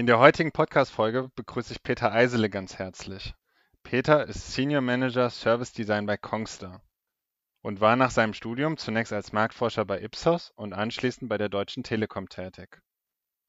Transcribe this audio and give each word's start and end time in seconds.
In 0.00 0.06
der 0.06 0.18
heutigen 0.18 0.50
Podcast-Folge 0.50 1.28
begrüße 1.36 1.74
ich 1.74 1.82
Peter 1.82 2.10
Eisele 2.10 2.48
ganz 2.48 2.78
herzlich. 2.78 3.34
Peter 3.82 4.26
ist 4.26 4.54
Senior 4.54 4.80
Manager 4.80 5.28
Service 5.28 5.74
Design 5.74 6.06
bei 6.06 6.16
Kongstar 6.16 6.80
und 7.60 7.82
war 7.82 7.96
nach 7.96 8.10
seinem 8.10 8.32
Studium 8.32 8.78
zunächst 8.78 9.12
als 9.12 9.34
Marktforscher 9.34 9.84
bei 9.84 10.00
Ipsos 10.00 10.52
und 10.56 10.72
anschließend 10.72 11.28
bei 11.28 11.36
der 11.36 11.50
Deutschen 11.50 11.82
Telekom 11.82 12.30
tätig. 12.30 12.80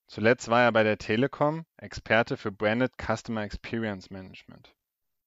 Zuletzt 0.08 0.50
war 0.50 0.64
er 0.64 0.74
bei 0.74 0.84
der 0.84 0.98
Telekom 0.98 1.64
Experte 1.78 2.36
für 2.36 2.52
Branded 2.52 2.92
Customer 2.98 3.44
Experience 3.44 4.10
Management. 4.10 4.76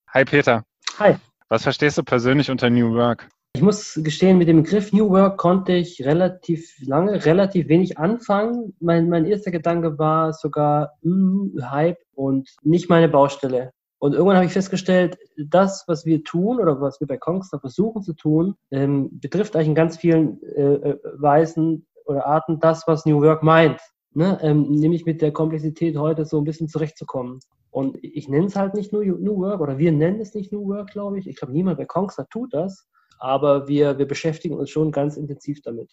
Hi 0.08 0.26
Peter. 0.26 0.66
Hi. 0.98 1.16
Was 1.48 1.62
verstehst 1.62 1.96
du 1.96 2.02
persönlich 2.02 2.50
unter 2.50 2.68
New 2.68 2.92
Work? 2.92 3.30
Ich 3.56 3.62
muss 3.62 4.00
gestehen, 4.02 4.38
mit 4.38 4.48
dem 4.48 4.64
Begriff 4.64 4.92
New 4.92 5.10
Work 5.10 5.38
konnte 5.38 5.74
ich 5.74 6.04
relativ 6.04 6.74
lange, 6.84 7.24
relativ 7.24 7.68
wenig 7.68 7.98
anfangen. 7.98 8.74
Mein, 8.80 9.08
mein 9.08 9.26
erster 9.26 9.52
Gedanke 9.52 9.96
war 9.96 10.32
sogar 10.32 10.94
mm, 11.02 11.60
Hype 11.70 11.98
und 12.16 12.50
nicht 12.64 12.90
meine 12.90 13.08
Baustelle. 13.08 13.70
Und 14.00 14.12
irgendwann 14.12 14.36
habe 14.36 14.46
ich 14.46 14.52
festgestellt, 14.52 15.16
das, 15.36 15.84
was 15.86 16.04
wir 16.04 16.24
tun 16.24 16.58
oder 16.58 16.80
was 16.80 16.98
wir 16.98 17.06
bei 17.06 17.16
Kongstar 17.16 17.60
versuchen 17.60 18.02
zu 18.02 18.14
tun, 18.14 18.56
ähm, 18.72 19.20
betrifft 19.20 19.54
eigentlich 19.54 19.68
in 19.68 19.74
ganz 19.76 19.98
vielen 19.98 20.42
äh, 20.42 20.74
äh, 20.74 20.98
Weisen 21.14 21.86
oder 22.06 22.26
Arten 22.26 22.58
das, 22.58 22.82
was 22.88 23.06
New 23.06 23.22
Work 23.22 23.44
meint. 23.44 23.80
Ne? 24.14 24.36
Ähm, 24.42 24.68
nämlich 24.72 25.06
mit 25.06 25.22
der 25.22 25.32
Komplexität 25.32 25.96
heute 25.96 26.24
so 26.24 26.38
ein 26.38 26.44
bisschen 26.44 26.66
zurechtzukommen. 26.66 27.38
Und 27.70 27.98
ich 28.02 28.28
nenne 28.28 28.46
es 28.46 28.56
halt 28.56 28.74
nicht 28.74 28.92
nur 28.92 29.04
New 29.04 29.36
Work 29.38 29.60
oder 29.60 29.78
wir 29.78 29.92
nennen 29.92 30.20
es 30.20 30.34
nicht 30.34 30.50
New 30.50 30.66
Work, 30.66 30.90
glaube 30.90 31.20
ich. 31.20 31.28
Ich 31.28 31.36
glaube, 31.36 31.52
niemand 31.52 31.78
bei 31.78 31.84
Kongstar 31.84 32.28
tut 32.28 32.52
das 32.52 32.88
aber 33.18 33.68
wir, 33.68 33.98
wir 33.98 34.06
beschäftigen 34.06 34.56
uns 34.56 34.70
schon 34.70 34.92
ganz 34.92 35.16
intensiv 35.16 35.62
damit. 35.62 35.92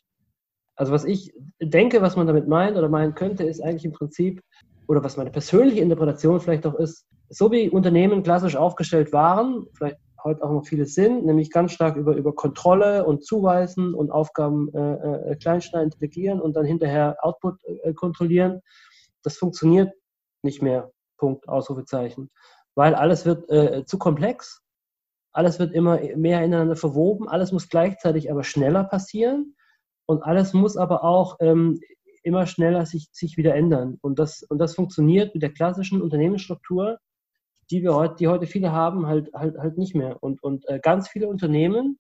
Also 0.76 0.92
was 0.92 1.06
ich 1.06 1.34
denke, 1.62 2.02
was 2.02 2.16
man 2.16 2.28
damit 2.28 2.48
meint 2.48 2.78
oder 2.78 2.90
meinen 2.90 3.14
könnte, 3.14 3.44
ist 3.44 3.62
eigentlich 3.62 3.86
im 3.86 3.92
Prinzip, 3.92 4.42
oder 4.88 5.04
was 5.04 5.18
meine 5.18 5.32
persönliche 5.32 5.82
Interpretation 5.82 6.40
vielleicht 6.40 6.66
auch 6.66 6.76
ist, 6.76 7.06
so 7.30 7.52
wie 7.52 7.70
Unternehmen 7.70 8.24
klassisch 8.24 8.56
aufgestellt 8.56 9.14
waren, 9.14 9.66
vielleicht 9.74 9.98
heute 10.24 10.44
auch 10.44 10.52
noch 10.52 10.66
viele 10.66 10.86
sind, 10.86 11.26
nämlich 11.26 11.50
ganz 11.50 11.72
stark 11.72 11.96
über, 11.96 12.16
über 12.16 12.34
Kontrolle 12.34 13.06
und 13.06 13.24
Zuweisen 13.24 13.94
und 13.94 14.12
Aufgaben 14.12 14.74
äh, 14.74 15.32
äh, 15.32 15.36
kleinschneiden, 15.36 15.92
delegieren 15.92 16.42
und 16.42 16.56
dann 16.56 16.66
hinterher 16.66 17.18
Output 17.22 17.56
äh, 17.64 17.94
kontrollieren. 17.94 18.62
Das 19.24 19.38
funktioniert 19.38 19.94
nicht 20.44 20.62
mehr. 20.62 20.92
Punkt, 21.18 21.48
Ausrufezeichen. 21.48 22.30
Weil 22.76 22.96
alles 22.96 23.26
wird 23.26 23.50
äh, 23.50 23.86
zu 23.86 23.98
komplex 23.98 24.62
alles 25.32 25.60
wird 25.60 25.74
immer 25.74 26.00
mehr 26.16 26.44
ineinander 26.44 26.76
verwoben, 26.76 27.28
alles 27.28 27.52
muss 27.52 27.70
gleichzeitig 27.70 28.32
aber 28.32 28.44
schneller 28.44 28.84
passieren 28.84 29.56
und 30.06 30.24
alles 30.24 30.54
muss 30.54 30.78
aber 30.78 31.04
auch 31.04 31.38
ähm, 31.40 31.80
immer 32.24 32.46
schneller 32.46 32.86
sich, 32.86 33.10
sich 33.12 33.38
wieder 33.38 33.56
ändern. 33.56 33.98
Und 34.02 34.20
das, 34.20 34.44
und 34.44 34.60
das 34.60 34.76
funktioniert 34.76 35.34
mit 35.34 35.44
der 35.44 35.54
klassischen 35.54 36.02
Unternehmensstruktur, 36.02 36.98
die 37.70 37.82
wir 37.82 37.96
heute, 37.96 38.16
die 38.16 38.28
heute 38.28 38.48
viele 38.48 38.72
haben, 38.72 39.08
halt, 39.08 39.34
halt, 39.34 39.58
halt 39.58 39.78
nicht 39.78 39.96
mehr. 39.96 40.22
Und, 40.22 40.44
und 40.44 40.68
äh, 40.68 40.80
ganz 40.80 41.08
viele 41.08 41.28
Unternehmen 41.28 41.98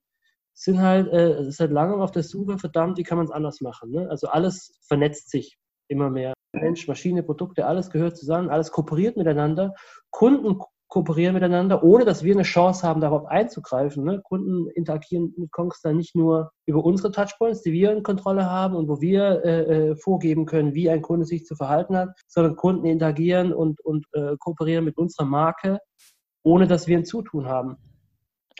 sind 0.53 0.81
halt 0.81 1.07
äh, 1.07 1.49
seit 1.51 1.71
langem 1.71 2.01
auf 2.01 2.11
der 2.11 2.23
Suche, 2.23 2.57
verdammt, 2.57 2.97
wie 2.97 3.03
kann 3.03 3.17
man 3.17 3.25
es 3.25 3.31
anders 3.31 3.61
machen? 3.61 3.91
Ne? 3.91 4.09
Also 4.09 4.27
alles 4.27 4.77
vernetzt 4.81 5.29
sich 5.29 5.57
immer 5.87 6.09
mehr. 6.09 6.33
Mensch, 6.53 6.87
Maschine, 6.87 7.23
Produkte, 7.23 7.65
alles 7.65 7.89
gehört 7.89 8.17
zusammen, 8.17 8.49
alles 8.49 8.71
kooperiert 8.71 9.15
miteinander. 9.15 9.73
Kunden 10.09 10.59
kooperieren 10.91 11.33
miteinander, 11.33 11.83
ohne 11.83 12.03
dass 12.03 12.21
wir 12.21 12.33
eine 12.33 12.43
Chance 12.43 12.85
haben, 12.85 12.99
darauf 12.99 13.25
einzugreifen. 13.25 14.03
Ne? 14.03 14.21
Kunden 14.21 14.69
interagieren 14.71 15.33
mit 15.37 15.49
Kongstar 15.49 15.93
nicht 15.93 16.15
nur 16.17 16.51
über 16.65 16.83
unsere 16.83 17.13
Touchpoints, 17.13 17.61
die 17.61 17.71
wir 17.71 17.93
in 17.93 18.03
Kontrolle 18.03 18.45
haben 18.45 18.75
und 18.75 18.89
wo 18.89 18.99
wir 18.99 19.41
äh, 19.45 19.61
äh, 19.61 19.95
vorgeben 19.95 20.45
können, 20.45 20.73
wie 20.73 20.89
ein 20.89 21.01
Kunde 21.01 21.25
sich 21.25 21.45
zu 21.45 21.55
verhalten 21.55 21.95
hat, 21.95 22.09
sondern 22.27 22.57
Kunden 22.57 22.85
interagieren 22.85 23.53
und, 23.53 23.79
und 23.85 24.05
äh, 24.11 24.35
kooperieren 24.37 24.83
mit 24.83 24.97
unserer 24.97 25.25
Marke, 25.25 25.79
ohne 26.43 26.67
dass 26.67 26.87
wir 26.87 26.97
ein 26.97 27.05
Zutun 27.05 27.47
haben. 27.47 27.77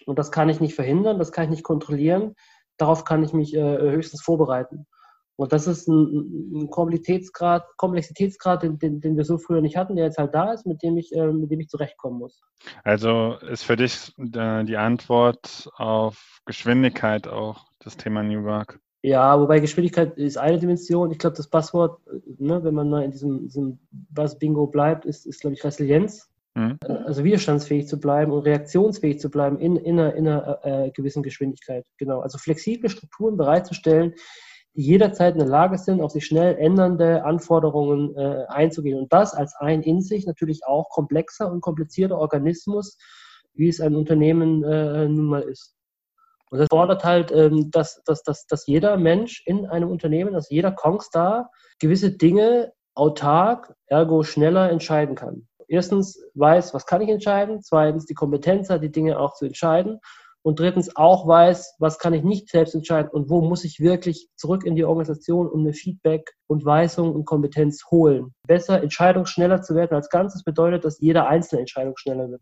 Und 0.06 0.18
das 0.18 0.32
kann 0.32 0.48
ich 0.48 0.62
nicht 0.62 0.74
verhindern, 0.74 1.20
das 1.20 1.34
kann 1.34 1.44
ich 1.44 1.50
nicht 1.50 1.64
kontrollieren, 1.64 2.36
darauf 2.78 3.04
kann 3.04 3.24
ich 3.24 3.34
mich 3.34 3.54
äh, 3.54 3.78
höchstens 3.78 4.22
vorbereiten. 4.22 4.88
Und 5.42 5.52
das 5.52 5.66
ist 5.66 5.88
ein, 5.88 6.54
ein 6.54 6.70
Komplexitätsgrad, 6.70 7.66
Komplexitätsgrad 7.78 8.62
den, 8.62 8.78
den, 8.78 9.02
den, 9.02 9.18
wir 9.18 9.26
so 9.26 9.40
früher 9.40 9.62
nicht 9.62 9.76
hatten, 9.76 9.96
der 9.96 10.06
jetzt 10.06 10.20
halt 10.20 10.36
da 10.36 10.54
ist, 10.54 10.68
mit 10.68 10.84
dem 10.84 10.98
ich, 10.98 11.16
äh, 11.16 11.32
mit 11.32 11.50
dem 11.50 11.60
ich 11.60 11.68
zurechtkommen 11.68 12.20
muss. 12.20 12.44
Also 12.84 13.38
ist 13.50 13.64
für 13.64 13.76
dich 13.76 14.14
äh, 14.20 14.64
die 14.66 14.78
Antwort 14.78 15.68
auf 15.78 16.42
Geschwindigkeit 16.46 17.28
auch 17.28 17.66
das 17.80 17.98
Thema 17.98 18.22
New 18.22 18.44
Work? 18.44 18.80
Ja, 19.02 19.40
wobei 19.40 19.60
Geschwindigkeit 19.60 20.16
ist 20.16 20.38
eine 20.38 20.60
Dimension. 20.60 21.10
Ich 21.10 21.18
glaube, 21.18 21.36
das 21.36 21.48
Passwort, 21.48 22.00
ne, 22.38 22.64
wenn 22.64 22.76
man 22.76 22.92
mal 22.92 23.04
in 23.04 23.10
diesem, 23.10 23.48
diesem 23.48 23.80
Bass-Bingo 24.12 24.68
bleibt, 24.68 25.06
ist, 25.06 25.26
ist 25.26 25.42
glaube 25.42 25.56
ich, 25.56 25.64
Resilienz. 25.64 26.30
Mhm. 26.54 26.78
Also 26.86 27.24
widerstandsfähig 27.24 27.88
zu 27.88 28.00
bleiben 28.00 28.32
und 28.32 28.46
reaktionsfähig 28.46 29.20
zu 29.20 29.32
bleiben 29.32 29.58
in, 29.58 29.76
in 29.76 30.00
einer, 30.00 30.14
in 30.14 30.28
einer 30.28 30.60
äh, 30.64 30.92
gewissen 30.92 31.24
Geschwindigkeit. 31.24 31.84
Genau. 31.98 32.20
Also 32.20 32.38
flexible 32.38 32.92
Strukturen 32.92 33.38
bereitzustellen, 33.38 34.14
die 34.76 34.84
jederzeit 34.84 35.34
in 35.34 35.40
der 35.40 35.48
Lage 35.48 35.78
sind, 35.78 36.02
auf 36.02 36.12
sich 36.12 36.26
schnell 36.26 36.58
ändernde 36.58 37.24
Anforderungen 37.26 38.16
äh, 38.16 38.46
einzugehen. 38.48 39.00
Und 39.00 39.12
das 39.12 39.34
als 39.34 39.56
ein 39.56 39.82
in 39.82 40.02
sich 40.02 40.26
natürlich 40.26 40.66
auch 40.66 40.90
komplexer 40.90 41.52
und 41.52 41.62
komplizierter 41.62 42.18
Organismus, 42.18 42.98
wie 43.54 43.68
es 43.68 43.82
ein 43.82 43.96
Unternehmen 43.96 44.64
äh, 44.64 45.08
nun 45.08 45.26
mal 45.26 45.42
ist. 45.42 45.76
Und 46.50 46.60
das 46.60 46.68
fordert 46.70 47.04
halt, 47.04 47.32
ähm, 47.32 47.72
dass, 47.72 48.02
dass, 48.06 48.24
dass, 48.24 48.46
dass 48.46 48.68
jeder 48.68 48.98
Mensch 48.98 49.44
in 49.46 49.66
einem 49.66 49.90
Unternehmen, 49.90 50.34
dass 50.34 50.50
jeder 50.50 50.72
Kongstar 50.72 51.50
gewisse 51.80 52.12
Dinge 52.12 52.74
autark, 52.94 53.74
ergo 53.88 54.24
schneller 54.24 54.70
entscheiden 54.70 55.16
kann. 55.16 55.48
Erstens 55.68 56.22
weiß, 56.36 56.74
was 56.74 56.86
kann 56.86 57.02
ich 57.02 57.10
entscheiden. 57.10 57.62
Zweitens 57.62 58.06
die 58.06 58.14
Kompetenz 58.14 58.70
hat, 58.70 58.84
die 58.84 58.92
Dinge 58.92 59.18
auch 59.18 59.34
zu 59.34 59.46
entscheiden 59.46 60.00
und 60.44 60.60
drittens 60.60 60.96
auch 60.96 61.28
weiß, 61.28 61.76
was 61.80 62.00
kann 62.00 62.14
ich 62.14 62.24
nicht 62.24 62.50
selbst 62.50 62.74
entscheiden 62.74 63.10
und 63.12 63.30
wo 63.30 63.42
muss 63.42 63.64
ich 63.64 63.80
wirklich 63.80 64.30
zurück 64.36 64.66
in 64.66 64.76
die 64.76 64.86
Organisation 64.86 65.48
und 65.48 65.64
mir 65.64 65.74
Feedback 65.74 66.32
und 66.48 66.66
Weisung 66.66 67.14
und 67.14 67.26
Kompetenz 67.26 67.86
holen. 67.92 68.34
Besser 68.48 68.82
entscheidungsschneller 68.82 69.62
zu 69.62 69.76
werden 69.76 69.96
als 69.96 70.10
Ganzes 70.10 70.44
bedeutet, 70.44 70.86
dass 70.86 71.00
jede 71.00 71.26
einzelne 71.28 71.62
Entscheidung 71.62 71.96
schneller 71.98 72.30
wird. 72.30 72.42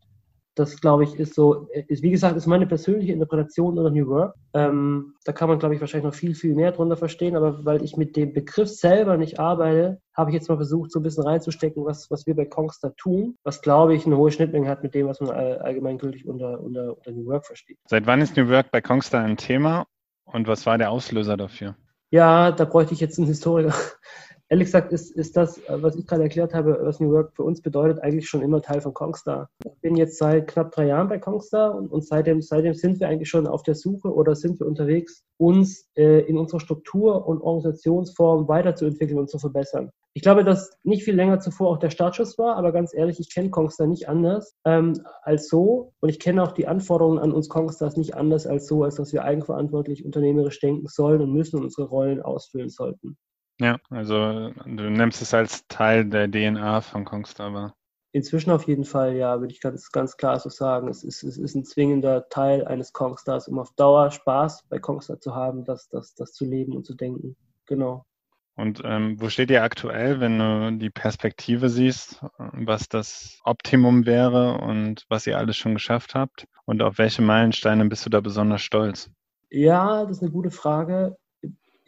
Das, 0.59 0.81
glaube 0.81 1.05
ich, 1.05 1.15
ist 1.17 1.35
so, 1.35 1.69
ist, 1.87 2.03
wie 2.03 2.11
gesagt, 2.11 2.35
ist 2.35 2.45
meine 2.45 2.67
persönliche 2.67 3.13
Interpretation 3.13 3.79
oder 3.79 3.91
New 3.91 4.07
Work. 4.07 4.35
Ähm, 4.53 5.15
da 5.23 5.31
kann 5.31 5.47
man, 5.47 5.57
glaube 5.57 5.73
ich, 5.73 5.79
wahrscheinlich 5.79 6.11
noch 6.11 6.13
viel, 6.13 6.35
viel 6.35 6.53
mehr 6.53 6.73
drunter 6.73 6.97
verstehen, 6.97 7.37
aber 7.37 7.63
weil 7.63 7.81
ich 7.81 7.95
mit 7.95 8.17
dem 8.17 8.33
Begriff 8.33 8.67
selber 8.67 9.15
nicht 9.15 9.39
arbeite, 9.39 10.01
habe 10.13 10.31
ich 10.31 10.33
jetzt 10.33 10.49
mal 10.49 10.57
versucht, 10.57 10.91
so 10.91 10.99
ein 10.99 11.03
bisschen 11.03 11.23
reinzustecken, 11.23 11.85
was, 11.85 12.11
was 12.11 12.27
wir 12.27 12.35
bei 12.35 12.43
Kongstar 12.43 12.93
tun, 12.97 13.37
was, 13.43 13.61
glaube 13.61 13.95
ich, 13.95 14.05
eine 14.05 14.17
hohe 14.17 14.31
Schnittmenge 14.31 14.67
hat 14.67 14.83
mit 14.83 14.93
dem, 14.95 15.07
was 15.07 15.21
man 15.21 15.31
allgemeingültig 15.31 16.27
unter, 16.27 16.59
unter, 16.59 16.97
unter 16.97 17.11
New 17.11 17.25
Work 17.27 17.45
versteht. 17.45 17.77
Seit 17.85 18.05
wann 18.05 18.19
ist 18.19 18.35
New 18.35 18.49
Work 18.49 18.69
bei 18.69 18.81
Kongstar 18.81 19.23
ein 19.23 19.37
Thema 19.37 19.85
und 20.25 20.49
was 20.49 20.65
war 20.65 20.77
der 20.77 20.91
Auslöser 20.91 21.37
dafür? 21.37 21.77
Ja, 22.11 22.51
da 22.51 22.65
bräuchte 22.65 22.93
ich 22.93 22.99
jetzt 22.99 23.17
einen 23.17 23.27
Historiker 23.27 23.73
ehrlich 24.49 24.65
gesagt 24.65 24.91
ist, 24.91 25.11
ist 25.11 25.37
das, 25.37 25.61
was 25.67 25.95
ich 25.95 26.05
gerade 26.05 26.23
erklärt 26.23 26.53
habe, 26.53 26.79
was 26.81 26.99
New 26.99 27.11
Work 27.11 27.33
für 27.35 27.43
uns 27.43 27.61
bedeutet, 27.61 28.01
eigentlich 28.01 28.27
schon 28.27 28.41
immer 28.41 28.61
Teil 28.61 28.81
von 28.81 28.93
Kongstar. 28.93 29.49
Ich 29.63 29.79
bin 29.81 29.95
jetzt 29.95 30.17
seit 30.17 30.47
knapp 30.47 30.71
drei 30.71 30.87
Jahren 30.87 31.07
bei 31.07 31.19
Kongstar 31.19 31.75
und, 31.75 31.91
und 31.91 32.05
seitdem, 32.05 32.41
seitdem 32.41 32.73
sind 32.73 32.99
wir 32.99 33.07
eigentlich 33.07 33.29
schon 33.29 33.47
auf 33.47 33.63
der 33.63 33.75
Suche 33.75 34.13
oder 34.13 34.35
sind 34.35 34.59
wir 34.59 34.67
unterwegs, 34.67 35.23
uns 35.37 35.87
äh, 35.95 36.21
in 36.21 36.37
unserer 36.37 36.59
Struktur 36.59 37.27
und 37.27 37.41
Organisationsform 37.41 38.47
weiterzuentwickeln 38.47 39.19
und 39.19 39.29
zu 39.29 39.39
verbessern. 39.39 39.91
Ich 40.13 40.23
glaube, 40.23 40.43
dass 40.43 40.71
nicht 40.83 41.03
viel 41.03 41.15
länger 41.15 41.39
zuvor 41.39 41.69
auch 41.69 41.77
der 41.77 41.91
Startschuss 41.91 42.37
war, 42.39 42.55
aber 42.57 42.71
ganz 42.71 42.93
ehrlich, 42.93 43.19
ich 43.19 43.31
kenne 43.31 43.51
Kongstar 43.51 43.85
nicht 43.85 44.09
anders 44.09 44.55
ähm, 44.65 44.99
als 45.21 45.47
so 45.47 45.93
und 45.99 46.09
ich 46.09 46.19
kenne 46.19 46.41
auch 46.41 46.51
die 46.51 46.67
Anforderungen 46.67 47.19
an 47.19 47.31
uns 47.31 47.47
Kongstars 47.47 47.95
nicht 47.95 48.15
anders 48.15 48.47
als 48.47 48.67
so, 48.67 48.83
als 48.83 48.95
dass 48.95 49.13
wir 49.13 49.23
eigenverantwortlich 49.23 50.03
unternehmerisch 50.03 50.59
denken 50.59 50.87
sollen 50.87 51.21
und 51.21 51.31
müssen 51.31 51.57
und 51.57 51.65
unsere 51.65 51.87
Rollen 51.87 52.21
ausfüllen 52.21 52.69
sollten. 52.69 53.17
Ja, 53.59 53.77
also 53.89 54.51
du 54.65 54.89
nimmst 54.89 55.21
es 55.21 55.33
als 55.33 55.67
Teil 55.67 56.05
der 56.05 56.29
DNA 56.31 56.81
von 56.81 57.03
Kongstar 57.03 57.53
wahr. 57.53 57.75
Inzwischen 58.11 58.51
auf 58.51 58.65
jeden 58.67 58.85
Fall, 58.85 59.15
ja, 59.15 59.39
würde 59.39 59.53
ich 59.53 59.61
ganz, 59.61 59.91
ganz 59.91 60.17
klar 60.17 60.39
so 60.39 60.49
sagen. 60.49 60.87
Es 60.87 61.03
ist, 61.03 61.21
es 61.23 61.37
ist 61.37 61.55
ein 61.55 61.65
zwingender 61.65 62.27
Teil 62.29 62.65
eines 62.65 62.91
Kongstars, 62.93 63.47
um 63.47 63.59
auf 63.59 63.71
Dauer 63.75 64.09
Spaß 64.09 64.63
bei 64.69 64.79
Kongstar 64.79 65.19
zu 65.19 65.35
haben, 65.35 65.63
das, 65.63 65.89
das, 65.89 66.15
das 66.15 66.33
zu 66.33 66.45
leben 66.45 66.75
und 66.75 66.85
zu 66.85 66.95
denken. 66.95 67.35
Genau. 67.67 68.05
Und 68.55 68.81
ähm, 68.83 69.21
wo 69.21 69.29
steht 69.29 69.51
ihr 69.51 69.63
aktuell, 69.63 70.19
wenn 70.19 70.39
du 70.39 70.71
die 70.77 70.89
Perspektive 70.89 71.69
siehst, 71.69 72.21
was 72.37 72.89
das 72.89 73.39
Optimum 73.43 74.05
wäre 74.05 74.57
und 74.57 75.05
was 75.07 75.27
ihr 75.27 75.37
alles 75.37 75.55
schon 75.55 75.75
geschafft 75.75 76.15
habt? 76.15 76.45
Und 76.65 76.81
auf 76.81 76.97
welche 76.97 77.21
Meilensteine 77.21 77.85
bist 77.85 78.05
du 78.05 78.09
da 78.09 78.21
besonders 78.21 78.61
stolz? 78.61 79.11
Ja, 79.49 80.03
das 80.03 80.17
ist 80.17 80.23
eine 80.23 80.31
gute 80.31 80.51
Frage 80.51 81.15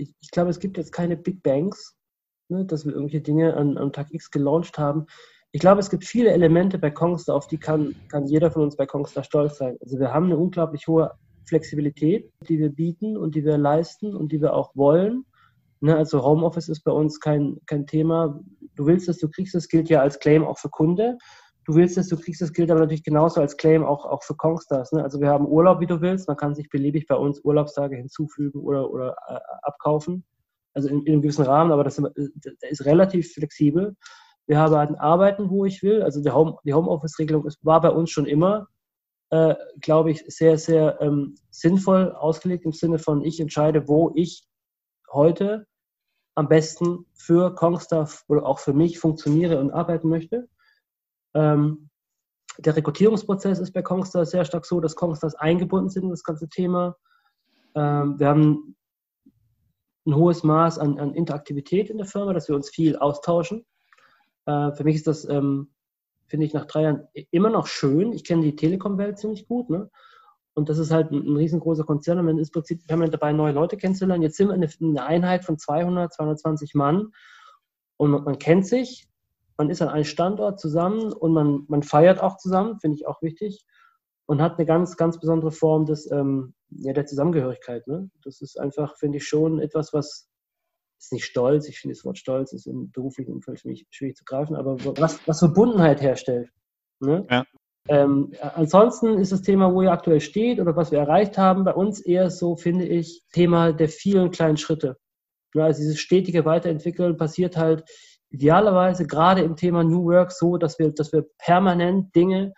ich, 0.01 0.13
ich 0.19 0.31
glaube, 0.31 0.49
es 0.49 0.59
gibt 0.59 0.77
jetzt 0.77 0.91
keine 0.91 1.15
Big 1.15 1.43
Bangs, 1.43 1.95
ne, 2.49 2.65
dass 2.65 2.85
wir 2.85 2.93
irgendwelche 2.93 3.21
Dinge 3.21 3.55
an, 3.55 3.77
am 3.77 3.93
Tag 3.93 4.07
X 4.11 4.31
gelauncht 4.31 4.77
haben. 4.77 5.05
Ich 5.51 5.61
glaube, 5.61 5.79
es 5.79 5.89
gibt 5.89 6.05
viele 6.05 6.31
Elemente 6.31 6.79
bei 6.79 6.91
Kongstar, 6.91 7.35
auf 7.35 7.47
die 7.47 7.57
kann, 7.57 7.95
kann 8.09 8.25
jeder 8.25 8.51
von 8.51 8.63
uns 8.63 8.75
bei 8.75 8.85
Kongstar 8.85 9.23
stolz 9.23 9.57
sein. 9.57 9.77
Also 9.81 9.99
wir 9.99 10.13
haben 10.13 10.25
eine 10.25 10.37
unglaublich 10.37 10.87
hohe 10.87 11.11
Flexibilität, 11.45 12.31
die 12.47 12.57
wir 12.59 12.69
bieten 12.69 13.17
und 13.17 13.35
die 13.35 13.43
wir 13.43 13.57
leisten 13.57 14.15
und 14.15 14.31
die 14.31 14.41
wir 14.41 14.53
auch 14.53 14.75
wollen. 14.75 15.25
Ne, 15.81 15.95
also 15.95 16.23
Homeoffice 16.23 16.69
ist 16.69 16.83
bei 16.83 16.91
uns 16.91 17.19
kein, 17.19 17.57
kein 17.65 17.85
Thema. 17.85 18.39
du 18.75 18.85
willst 18.85 19.09
es, 19.09 19.17
du 19.17 19.29
kriegst 19.29 19.55
es, 19.55 19.67
gilt 19.67 19.89
ja 19.89 20.01
als 20.01 20.19
Claim 20.19 20.45
auch 20.45 20.59
für 20.59 20.69
Kunde. 20.69 21.17
Du 21.65 21.75
willst 21.75 21.97
es, 21.97 22.07
du 22.07 22.17
kriegst 22.17 22.41
es, 22.41 22.53
gilt 22.53 22.71
aber 22.71 22.79
natürlich 22.79 23.03
genauso 23.03 23.39
als 23.39 23.55
Claim 23.55 23.85
auch, 23.85 24.05
auch 24.05 24.23
für 24.23 24.35
Kongstars. 24.35 24.91
Ne? 24.93 25.03
Also 25.03 25.21
wir 25.21 25.29
haben 25.29 25.45
Urlaub, 25.45 25.79
wie 25.79 25.85
du 25.85 26.01
willst. 26.01 26.27
Man 26.27 26.37
kann 26.37 26.55
sich 26.55 26.69
beliebig 26.69 27.07
bei 27.07 27.15
uns 27.15 27.43
Urlaubstage 27.43 27.95
hinzufügen 27.95 28.59
oder, 28.59 28.89
oder 28.89 29.15
äh, 29.27 29.39
abkaufen. 29.61 30.23
Also 30.73 30.89
in, 30.89 31.01
in, 31.05 31.13
einem 31.13 31.21
gewissen 31.21 31.45
Rahmen, 31.45 31.71
aber 31.71 31.83
das, 31.83 31.97
das 31.97 32.53
ist 32.69 32.85
relativ 32.85 33.33
flexibel. 33.33 33.95
Wir 34.47 34.57
haben 34.57 34.95
Arbeiten, 34.95 35.49
wo 35.49 35.65
ich 35.65 35.83
will. 35.83 36.01
Also 36.01 36.21
die, 36.21 36.31
Home, 36.31 36.57
die 36.65 36.73
Homeoffice-Regelung 36.73 37.47
war 37.61 37.81
bei 37.81 37.89
uns 37.89 38.09
schon 38.09 38.25
immer, 38.25 38.67
äh, 39.29 39.55
glaube 39.81 40.11
ich, 40.11 40.23
sehr, 40.27 40.57
sehr 40.57 40.99
ähm, 40.99 41.35
sinnvoll 41.51 42.11
ausgelegt 42.13 42.65
im 42.65 42.71
Sinne 42.71 42.99
von, 42.99 43.23
ich 43.23 43.39
entscheide, 43.39 43.87
wo 43.87 44.11
ich 44.15 44.47
heute 45.11 45.67
am 46.35 46.47
besten 46.47 47.05
für 47.13 47.53
Kongstar 47.53 48.09
oder 48.27 48.45
auch 48.45 48.59
für 48.59 48.73
mich 48.73 48.99
funktioniere 48.99 49.59
und 49.59 49.71
arbeiten 49.71 50.09
möchte. 50.09 50.47
Ähm, 51.33 51.89
der 52.57 52.75
Rekrutierungsprozess 52.75 53.59
ist 53.59 53.71
bei 53.71 53.81
Kongstar 53.81 54.25
sehr 54.25 54.45
stark 54.45 54.65
so, 54.65 54.79
dass 54.79 54.95
Kongstars 54.95 55.35
eingebunden 55.35 55.89
sind 55.89 56.03
in 56.03 56.09
das 56.09 56.23
ganze 56.23 56.49
Thema. 56.49 56.97
Ähm, 57.75 58.19
wir 58.19 58.27
haben 58.27 58.75
ein 60.05 60.15
hohes 60.15 60.43
Maß 60.43 60.79
an, 60.79 60.99
an, 60.99 61.13
Interaktivität 61.13 61.89
in 61.89 61.97
der 61.97 62.07
Firma, 62.07 62.33
dass 62.33 62.49
wir 62.49 62.55
uns 62.55 62.69
viel 62.69 62.97
austauschen. 62.97 63.65
Äh, 64.45 64.71
für 64.73 64.83
mich 64.83 64.95
ist 64.95 65.07
das, 65.07 65.27
ähm, 65.27 65.73
finde 66.27 66.45
ich, 66.45 66.53
nach 66.53 66.65
drei 66.65 66.83
Jahren 66.83 67.07
immer 67.31 67.49
noch 67.49 67.67
schön. 67.67 68.13
Ich 68.13 68.23
kenne 68.23 68.43
die 68.43 68.55
Telekom-Welt 68.55 69.19
ziemlich 69.19 69.47
gut. 69.47 69.69
Ne? 69.69 69.89
Und 70.53 70.69
das 70.69 70.77
ist 70.77 70.91
halt 70.91 71.11
ein, 71.11 71.25
ein 71.25 71.37
riesengroßer 71.37 71.85
Konzern 71.85 72.19
und 72.19 72.25
man 72.25 72.37
ist 72.37 72.49
im 72.49 72.53
Prinzip 72.53 72.85
permanent 72.87 73.13
dabei, 73.13 73.31
neue 73.31 73.53
Leute 73.53 73.77
kennenzulernen. 73.77 74.23
Jetzt 74.23 74.37
sind 74.37 74.47
wir 74.47 74.53
eine, 74.53 74.69
eine 74.81 75.05
Einheit 75.05 75.45
von 75.45 75.57
200, 75.57 76.13
220 76.13 76.75
Mann 76.75 77.11
und 77.97 78.11
man, 78.11 78.23
man, 78.23 78.39
kennt 78.39 78.65
sich, 78.65 79.07
man 79.61 79.69
ist 79.69 79.83
an 79.83 79.89
einem 79.89 80.05
Standort 80.05 80.59
zusammen 80.59 81.13
und 81.13 81.33
man, 81.33 81.65
man 81.67 81.83
feiert 81.83 82.19
auch 82.19 82.37
zusammen, 82.37 82.79
finde 82.79 82.95
ich 82.95 83.05
auch 83.05 83.21
wichtig 83.21 83.63
und 84.25 84.41
hat 84.41 84.57
eine 84.57 84.65
ganz, 84.65 84.97
ganz 84.97 85.19
besondere 85.19 85.51
Form 85.51 85.85
des, 85.85 86.09
ähm, 86.09 86.55
ja, 86.69 86.93
der 86.93 87.05
Zusammengehörigkeit. 87.05 87.85
Ne? 87.85 88.09
Das 88.23 88.41
ist 88.41 88.59
einfach, 88.59 88.97
finde 88.97 89.19
ich, 89.19 89.27
schon 89.27 89.59
etwas, 89.59 89.93
was 89.93 90.27
ist 90.99 91.13
nicht 91.13 91.25
stolz, 91.25 91.69
ich 91.69 91.79
finde 91.79 91.93
das 91.95 92.03
Wort 92.03 92.17
stolz 92.17 92.53
ist 92.53 92.65
im 92.65 92.89
beruflichen 92.89 93.33
Umfeld 93.33 93.59
für 93.59 93.67
mich 93.67 93.85
schwierig 93.91 94.17
zu 94.17 94.23
greifen, 94.23 94.55
aber 94.55 94.83
was, 94.97 95.19
was 95.27 95.37
Verbundenheit 95.37 96.01
herstellt. 96.01 96.49
Ne? 96.99 97.27
Ja. 97.29 97.45
Ähm, 97.87 98.33
ansonsten 98.55 99.19
ist 99.19 99.31
das 99.31 99.43
Thema, 99.43 99.71
wo 99.75 99.83
ihr 99.83 99.91
aktuell 99.91 100.21
steht 100.21 100.59
oder 100.59 100.75
was 100.75 100.91
wir 100.91 100.97
erreicht 100.97 101.37
haben, 101.37 101.65
bei 101.65 101.73
uns 101.75 101.99
eher 101.99 102.31
so, 102.31 102.55
finde 102.55 102.85
ich, 102.85 103.21
Thema 103.31 103.73
der 103.73 103.89
vielen 103.89 104.31
kleinen 104.31 104.57
Schritte. 104.57 104.97
Ja, 105.53 105.65
also 105.65 105.81
dieses 105.81 105.99
stetige 105.99 106.45
Weiterentwickeln 106.45 107.15
passiert 107.17 107.57
halt 107.57 107.83
idealerweise 108.31 109.05
gerade 109.05 109.41
im 109.41 109.55
Thema 109.55 109.83
New 109.83 110.05
Work 110.05 110.31
so, 110.31 110.57
dass 110.57 110.79
wir, 110.79 110.91
dass 110.91 111.11
wir 111.13 111.25
permanent 111.37 112.15
Dinge 112.15 112.53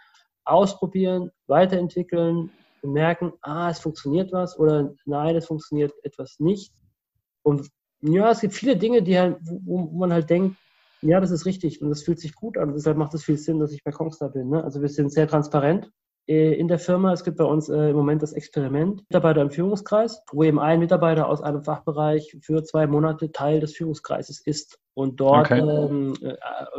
ausprobieren, 0.45 1.31
weiterentwickeln 1.47 2.51
und 2.81 2.93
merken, 2.93 3.33
ah, 3.41 3.69
es 3.69 3.79
funktioniert 3.79 4.31
was 4.31 4.57
oder 4.57 4.93
nein, 5.05 5.35
es 5.35 5.47
funktioniert 5.47 5.93
etwas 6.03 6.39
nicht. 6.39 6.73
Und 7.43 7.69
ja, 8.01 8.31
es 8.31 8.41
gibt 8.41 8.53
viele 8.53 8.77
Dinge, 8.77 9.01
die 9.01 9.17
halt, 9.17 9.37
wo, 9.41 9.91
wo 9.91 9.97
man 9.97 10.13
halt 10.13 10.29
denkt, 10.29 10.57
ja, 11.01 11.19
das 11.19 11.31
ist 11.31 11.45
richtig 11.45 11.81
und 11.81 11.89
das 11.89 12.03
fühlt 12.03 12.19
sich 12.19 12.35
gut 12.35 12.57
an. 12.57 12.73
Deshalb 12.73 12.97
macht 12.97 13.13
es 13.13 13.23
viel 13.23 13.37
Sinn, 13.37 13.59
dass 13.59 13.73
ich 13.73 13.83
bei 13.83 13.91
Kongstar 13.91 14.29
bin. 14.29 14.49
Ne? 14.49 14.63
Also 14.63 14.81
wir 14.81 14.89
sind 14.89 15.11
sehr 15.11 15.27
transparent 15.27 15.91
äh, 16.27 16.53
in 16.53 16.67
der 16.67 16.79
Firma. 16.79 17.11
Es 17.11 17.23
gibt 17.23 17.37
bei 17.37 17.43
uns 17.43 17.67
äh, 17.67 17.89
im 17.89 17.95
Moment 17.95 18.21
das 18.21 18.33
Experiment 18.33 19.01
Mitarbeiter 19.09 19.41
im 19.41 19.51
Führungskreis, 19.51 20.21
wo 20.31 20.43
eben 20.43 20.59
ein 20.59 20.79
Mitarbeiter 20.79 21.27
aus 21.27 21.41
einem 21.41 21.63
Fachbereich 21.63 22.37
für 22.41 22.63
zwei 22.63 22.87
Monate 22.87 23.31
Teil 23.31 23.59
des 23.59 23.75
Führungskreises 23.75 24.39
ist 24.45 24.79
und 24.95 25.19
dort 25.19 25.51
okay. 25.51 25.59
ähm, 25.59 26.13
äh, 26.21 26.35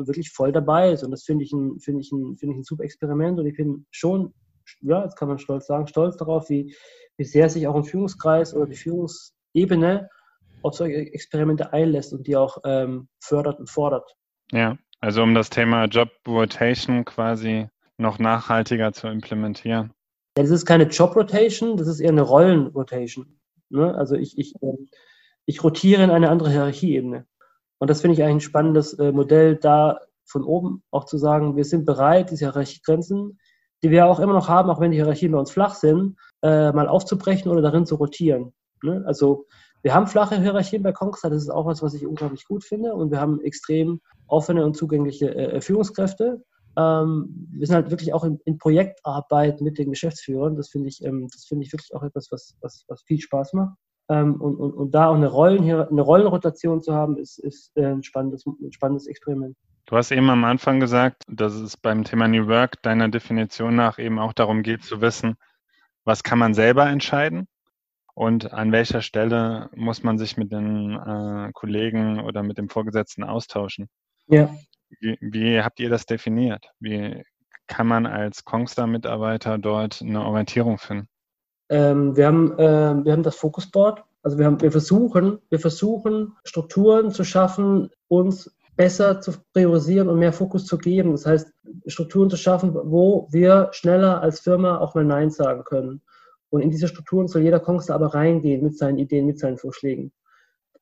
wirklich 0.06 0.30
voll 0.30 0.52
dabei 0.52 0.92
ist. 0.92 1.02
Und 1.02 1.10
das 1.10 1.24
finde 1.24 1.44
ich 1.44 1.52
ein, 1.52 1.78
finde 1.80 2.00
ich 2.00 2.12
ein, 2.12 2.36
finde 2.36 2.54
ich 2.54 2.60
ein 2.60 2.64
super 2.64 2.84
Experiment 2.84 3.38
und 3.38 3.46
ich 3.46 3.56
bin 3.56 3.86
schon, 3.90 4.32
ja, 4.80 5.02
jetzt 5.02 5.16
kann 5.16 5.28
man 5.28 5.38
stolz 5.38 5.66
sagen, 5.66 5.86
stolz 5.86 6.16
darauf, 6.16 6.48
wie, 6.48 6.74
wie 7.16 7.24
sehr 7.24 7.48
sich 7.48 7.66
auch 7.66 7.74
ein 7.74 7.84
Führungskreis 7.84 8.54
oder 8.54 8.66
die 8.66 8.76
Führungsebene 8.76 10.08
auf 10.62 10.74
solche 10.74 10.96
Experimente 10.96 11.72
einlässt 11.72 12.12
und 12.12 12.26
die 12.26 12.36
auch 12.36 12.58
ähm, 12.64 13.08
fördert 13.20 13.58
und 13.58 13.68
fordert. 13.68 14.16
Ja, 14.52 14.78
also 15.00 15.22
um 15.22 15.34
das 15.34 15.50
Thema 15.50 15.84
Job 15.84 16.10
Rotation 16.26 17.04
quasi 17.04 17.68
noch 17.98 18.18
nachhaltiger 18.18 18.92
zu 18.92 19.08
implementieren. 19.08 19.92
Ja, 20.36 20.42
das 20.42 20.50
ist 20.50 20.66
keine 20.66 20.84
Job 20.84 21.14
Rotation, 21.16 21.76
das 21.76 21.88
ist 21.88 22.00
eher 22.00 22.10
eine 22.10 22.22
Rollen 22.22 22.68
Rotation. 22.68 23.38
Ne? 23.68 23.94
Also 23.94 24.14
ich, 24.14 24.38
ich, 24.38 24.54
ähm, 24.62 24.88
ich 25.46 25.62
rotiere 25.62 26.02
in 26.02 26.10
eine 26.10 26.30
andere 26.30 26.50
Hierarchieebene. 26.50 27.26
Und 27.84 27.90
das 27.90 28.00
finde 28.00 28.14
ich 28.14 28.22
eigentlich 28.22 28.36
ein 28.36 28.40
spannendes 28.40 28.94
äh, 28.94 29.12
Modell, 29.12 29.56
da 29.56 29.98
von 30.24 30.42
oben 30.42 30.82
auch 30.90 31.04
zu 31.04 31.18
sagen, 31.18 31.54
wir 31.54 31.66
sind 31.66 31.84
bereit, 31.84 32.30
diese 32.30 32.46
Hierarchiegrenzen, 32.46 33.38
die 33.82 33.90
wir 33.90 34.06
auch 34.06 34.20
immer 34.20 34.32
noch 34.32 34.48
haben, 34.48 34.70
auch 34.70 34.80
wenn 34.80 34.90
die 34.90 34.96
Hierarchien 34.96 35.32
bei 35.32 35.38
uns 35.38 35.50
flach 35.50 35.74
sind, 35.74 36.16
äh, 36.40 36.72
mal 36.72 36.88
aufzubrechen 36.88 37.50
oder 37.50 37.60
darin 37.60 37.84
zu 37.84 37.96
rotieren. 37.96 38.54
Ne? 38.82 39.04
Also 39.06 39.44
wir 39.82 39.92
haben 39.92 40.06
flache 40.06 40.40
Hierarchien 40.40 40.82
bei 40.82 40.92
Conquista, 40.92 41.28
das 41.28 41.42
ist 41.42 41.50
auch 41.50 41.66
was, 41.66 41.82
was 41.82 41.92
ich 41.92 42.06
unglaublich 42.06 42.46
gut 42.46 42.64
finde. 42.64 42.94
Und 42.94 43.10
wir 43.10 43.20
haben 43.20 43.42
extrem 43.42 44.00
offene 44.28 44.64
und 44.64 44.78
zugängliche 44.78 45.34
äh, 45.34 45.60
Führungskräfte. 45.60 46.42
Ähm, 46.78 47.50
wir 47.52 47.66
sind 47.66 47.76
halt 47.76 47.90
wirklich 47.90 48.14
auch 48.14 48.24
in, 48.24 48.40
in, 48.46 48.56
Projektarbeit 48.56 49.60
mit 49.60 49.76
den 49.76 49.90
Geschäftsführern. 49.90 50.56
Das 50.56 50.70
finde 50.70 50.88
ich, 50.88 51.04
ähm, 51.04 51.28
das 51.30 51.44
ich 51.50 51.70
wirklich 51.70 51.94
auch 51.94 52.02
etwas, 52.02 52.28
was, 52.30 52.56
was, 52.62 52.86
was 52.88 53.02
viel 53.02 53.20
Spaß 53.20 53.52
macht. 53.52 53.76
Ähm, 54.08 54.40
und, 54.40 54.56
und, 54.56 54.72
und 54.72 54.90
da 54.94 55.08
auch 55.08 55.14
eine, 55.14 55.28
Rollen, 55.28 55.62
eine 55.62 56.02
Rollenrotation 56.02 56.82
zu 56.82 56.94
haben, 56.94 57.16
ist, 57.16 57.38
ist 57.38 57.76
äh, 57.76 57.86
ein, 57.86 58.02
spannendes, 58.02 58.44
ein 58.46 58.72
spannendes 58.72 59.06
Experiment. 59.06 59.56
Du 59.86 59.96
hast 59.96 60.10
eben 60.12 60.30
am 60.30 60.44
Anfang 60.44 60.80
gesagt, 60.80 61.24
dass 61.28 61.54
es 61.54 61.76
beim 61.76 62.04
Thema 62.04 62.28
New 62.28 62.46
Work 62.46 62.82
deiner 62.82 63.08
Definition 63.08 63.76
nach 63.76 63.98
eben 63.98 64.18
auch 64.18 64.32
darum 64.32 64.62
geht 64.62 64.82
zu 64.82 65.00
wissen, 65.00 65.36
was 66.04 66.22
kann 66.22 66.38
man 66.38 66.54
selber 66.54 66.86
entscheiden 66.86 67.48
und 68.14 68.52
an 68.52 68.72
welcher 68.72 69.02
Stelle 69.02 69.68
muss 69.74 70.02
man 70.02 70.18
sich 70.18 70.36
mit 70.36 70.52
den 70.52 70.94
äh, 70.94 71.50
Kollegen 71.52 72.20
oder 72.20 72.42
mit 72.42 72.58
dem 72.58 72.68
Vorgesetzten 72.68 73.24
austauschen. 73.24 73.88
Ja. 74.26 74.54
Wie, 75.00 75.18
wie 75.20 75.60
habt 75.60 75.80
ihr 75.80 75.90
das 75.90 76.06
definiert? 76.06 76.70
Wie 76.78 77.22
kann 77.66 77.86
man 77.86 78.06
als 78.06 78.44
Kongstar-Mitarbeiter 78.44 79.58
dort 79.58 80.00
eine 80.00 80.24
Orientierung 80.24 80.78
finden? 80.78 81.08
Ähm, 81.68 82.16
wir, 82.16 82.26
haben, 82.26 82.58
äh, 82.58 83.04
wir 83.04 83.12
haben 83.12 83.22
das 83.22 83.36
Fokusboard. 83.36 84.04
Also 84.22 84.38
wir, 84.38 84.46
haben, 84.46 84.60
wir, 84.60 84.72
versuchen, 84.72 85.38
wir 85.50 85.60
versuchen, 85.60 86.32
Strukturen 86.44 87.10
zu 87.10 87.24
schaffen, 87.24 87.90
uns 88.08 88.54
besser 88.76 89.20
zu 89.20 89.32
priorisieren 89.52 90.08
und 90.08 90.18
mehr 90.18 90.32
Fokus 90.32 90.66
zu 90.66 90.78
geben. 90.78 91.12
Das 91.12 91.26
heißt, 91.26 91.52
Strukturen 91.86 92.30
zu 92.30 92.36
schaffen, 92.36 92.74
wo 92.74 93.28
wir 93.30 93.68
schneller 93.72 94.20
als 94.20 94.40
Firma 94.40 94.78
auch 94.78 94.94
mal 94.94 95.04
Nein 95.04 95.30
sagen 95.30 95.64
können. 95.64 96.02
Und 96.50 96.62
in 96.62 96.70
diese 96.70 96.88
Strukturen 96.88 97.28
soll 97.28 97.42
jeder 97.42 97.60
Kongster 97.60 97.94
aber 97.94 98.14
reingehen 98.14 98.62
mit 98.62 98.78
seinen 98.78 98.98
Ideen, 98.98 99.26
mit 99.26 99.38
seinen 99.38 99.58
Vorschlägen. 99.58 100.12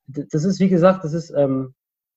Das 0.06 0.44
ist, 0.44 0.60
wie 0.60 0.68
gesagt, 0.68 1.04
das 1.04 1.14
ist, 1.14 1.30
ähm, 1.30 1.74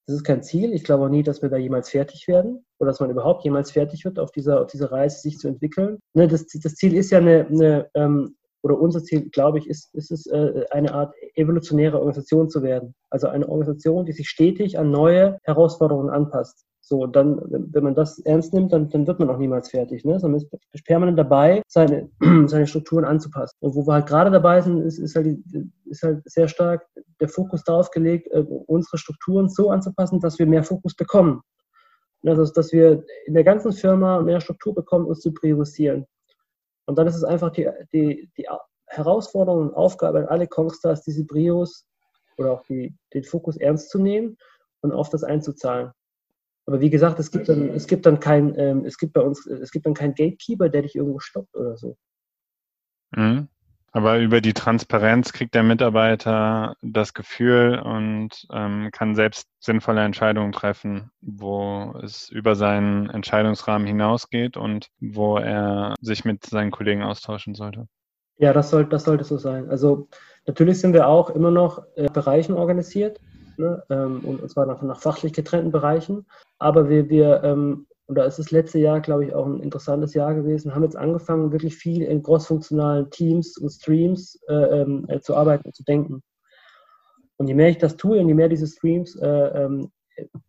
das 0.08 0.18
ist 0.18 0.24
kein 0.24 0.44
Ziel. 0.44 0.74
Ich 0.74 0.84
glaube 0.84 1.06
auch 1.06 1.10
nie, 1.10 1.24
dass 1.24 1.42
wir 1.42 1.50
da 1.50 1.58
jemals 1.58 1.90
fertig 1.90 2.28
werden 2.28 2.66
oder 2.80 2.92
dass 2.92 3.00
man 3.00 3.10
überhaupt 3.10 3.44
jemals 3.44 3.72
fertig 3.72 4.06
wird, 4.06 4.20
auf 4.20 4.32
dieser, 4.32 4.62
auf 4.62 4.68
dieser 4.68 4.92
Reise 4.92 5.20
sich 5.20 5.38
zu 5.38 5.48
entwickeln. 5.48 6.00
Ne, 6.14 6.28
das, 6.28 6.46
das 6.48 6.76
Ziel 6.76 6.96
ist 6.96 7.12
ja 7.12 7.20
eine, 7.20 7.48
eine 7.48 7.90
ähm, 7.94 8.36
oder 8.66 8.80
unser 8.80 9.04
Ziel, 9.04 9.30
glaube 9.30 9.60
ich, 9.60 9.70
ist, 9.70 9.94
ist 9.94 10.10
es, 10.10 10.26
äh, 10.26 10.66
eine 10.72 10.92
Art 10.92 11.14
evolutionäre 11.36 12.00
Organisation 12.00 12.50
zu 12.50 12.64
werden. 12.64 12.96
Also 13.12 13.28
eine 13.28 13.48
Organisation, 13.48 14.08
die 14.08 14.12
sich 14.12 14.28
stetig 14.28 14.80
an 14.80 14.90
neue 14.90 15.38
Herausforderungen 15.44 16.10
anpasst. 16.10 16.66
So, 16.82 17.06
dann, 17.06 17.40
wenn 17.48 17.84
man 17.84 17.94
das 17.94 18.18
ernst 18.18 18.56
nimmt, 18.56 18.74
dann, 18.74 18.90
dann 18.90 19.06
wird 19.06 19.20
man 19.20 19.30
auch 19.30 19.38
niemals 19.38 19.70
fertig. 19.70 20.04
Ne? 20.04 20.20
Sondern 20.20 20.42
man 20.52 20.60
ist 20.74 20.84
permanent 20.84 21.20
dabei, 21.20 21.62
seine, 21.68 22.10
seine 22.48 22.66
Strukturen 22.66 23.06
anzupassen. 23.06 23.56
Und 23.60 23.76
wo 23.76 23.86
wir 23.86 23.94
halt 23.94 24.08
gerade 24.08 24.32
dabei 24.32 24.60
sind, 24.62 24.82
ist, 24.82 24.98
ist, 24.98 25.16
halt, 25.16 25.38
ist 25.86 26.02
halt 26.02 26.24
sehr 26.26 26.48
stark 26.48 26.88
der 27.20 27.30
Fokus 27.30 27.64
darauf 27.64 27.92
gelegt, 27.92 28.30
äh, 28.32 28.40
unsere 28.40 28.98
Strukturen 28.98 29.48
so 29.48 29.70
anzupassen, 29.70 30.20
dass 30.22 30.40
wir 30.40 30.48
mehr 30.48 30.64
Fokus 30.64 30.96
bekommen. 30.96 31.42
Also, 32.26 32.52
dass 32.52 32.74
wir 32.74 33.04
in 33.28 33.36
der 33.36 33.44
ganzen 33.44 33.74
Firma 33.74 34.22
mehr 34.24 34.42
Struktur 34.42 34.74
bekommen, 34.74 35.06
uns 35.06 35.20
zu 35.20 35.32
priorisieren. 35.32 36.08
Und 36.86 36.98
dann 36.98 37.08
ist 37.08 37.16
es 37.16 37.24
einfach 37.24 37.52
die, 37.52 37.70
die, 37.92 38.30
die 38.38 38.48
Herausforderung 38.88 39.70
und 39.70 39.74
Aufgabe 39.74 40.20
an 40.20 40.28
alle 40.28 40.48
Kongstars, 40.48 41.04
diese 41.04 41.26
Brios 41.26 41.86
oder 42.38 42.52
auch 42.52 42.64
die, 42.64 42.96
den 43.14 43.24
Fokus 43.24 43.58
ernst 43.58 43.90
zu 43.90 44.00
nehmen 44.00 44.38
und 44.82 44.92
auf 44.92 45.10
das 45.10 45.24
einzuzahlen. 45.24 45.92
Aber 46.68 46.80
wie 46.80 46.90
gesagt, 46.90 47.20
es 47.20 47.32
gibt 47.32 47.48
dann, 47.48 47.70
es 47.70 47.88
gibt 47.88 48.06
dann 48.06 48.20
kein, 48.20 48.58
ähm, 48.58 48.86
es 48.86 48.98
gibt 48.98 49.14
bei 49.14 49.22
uns, 49.22 49.46
es 49.46 49.72
gibt 49.72 49.86
dann 49.86 49.94
keinen 49.94 50.16
Gatekeeper, 50.16 50.70
der 50.70 50.82
dich 50.82 50.96
irgendwo 50.96 51.20
stoppt 51.20 51.56
oder 51.56 51.78
so. 51.78 51.98
Mhm. 53.16 53.48
Aber 53.96 54.20
über 54.20 54.42
die 54.42 54.52
Transparenz 54.52 55.32
kriegt 55.32 55.56
der 55.56 55.64
Mitarbeiter 55.64 56.76
das 56.82 57.14
Gefühl 57.14 57.80
und 57.80 58.46
ähm, 58.52 58.90
kann 58.92 59.16
selbst 59.16 59.48
sinnvolle 59.62 60.04
Entscheidungen 60.04 60.52
treffen, 60.52 61.12
wo 61.22 61.98
es 62.04 62.28
über 62.30 62.56
seinen 62.56 63.10
Entscheidungsrahmen 63.10 63.88
hinausgeht 63.88 64.58
und 64.58 64.88
wo 65.00 65.38
er 65.38 65.96
sich 66.02 66.26
mit 66.26 66.46
seinen 66.46 66.72
Kollegen 66.72 67.04
austauschen 67.04 67.56
sollte. 67.56 67.88
Ja, 68.38 68.52
das, 68.52 68.70
soll, 68.70 68.86
das 68.86 69.06
sollte 69.06 69.24
so 69.24 69.38
sein. 69.38 69.70
Also 69.70 70.10
natürlich 70.46 70.82
sind 70.82 70.92
wir 70.92 71.08
auch 71.08 71.30
immer 71.30 71.52
noch 71.52 71.82
äh, 71.96 72.10
Bereichen 72.10 72.52
organisiert. 72.52 73.22
ne? 73.56 73.82
ähm, 73.90 74.20
und, 74.26 74.42
und 74.42 74.50
zwar 74.50 74.66
nach, 74.66 74.82
nach 74.82 75.00
fachlich 75.00 75.32
getrennten 75.32 75.72
Bereichen. 75.72 76.26
Aber 76.60 76.90
wir, 76.90 77.08
wir 77.08 77.46
ähm, 77.46 77.88
und 78.08 78.18
da 78.18 78.26
ist 78.26 78.38
das 78.38 78.52
letzte 78.52 78.80
Jahr, 78.80 79.02
glaube 79.02 79.26
ich, 79.26 79.34
auch 79.34 79.46
ein 79.46 79.62
interessantes 79.62 80.14
Jahr 80.14 80.36
gewesen, 80.36 80.76
haben 80.76 80.84
jetzt 80.84 80.96
angefangen, 80.96 81.52
wirklich 81.52 81.76
viel 81.76 82.04
in 82.04 82.22
crossfunktionalen 82.22 83.10
Teams 83.10 83.58
und 83.58 83.70
Streams 83.70 84.40
äh, 84.48 84.54
ähm, 84.54 85.06
äh, 85.08 85.20
zu 85.20 85.36
arbeiten 85.36 85.66
und 85.66 85.76
zu 85.76 85.84
denken. 85.84 86.22
Und 87.38 87.48
je 87.48 87.56
mehr 87.56 87.70
ich 87.70 87.80
das 87.80 87.98
tue 87.98 88.20
und 88.20 88.28
je 88.28 88.36
mehr 88.36 88.50
diese 88.50 88.68
Streams 88.68 89.16
äh, 89.16 89.28
ähm, 89.28 89.92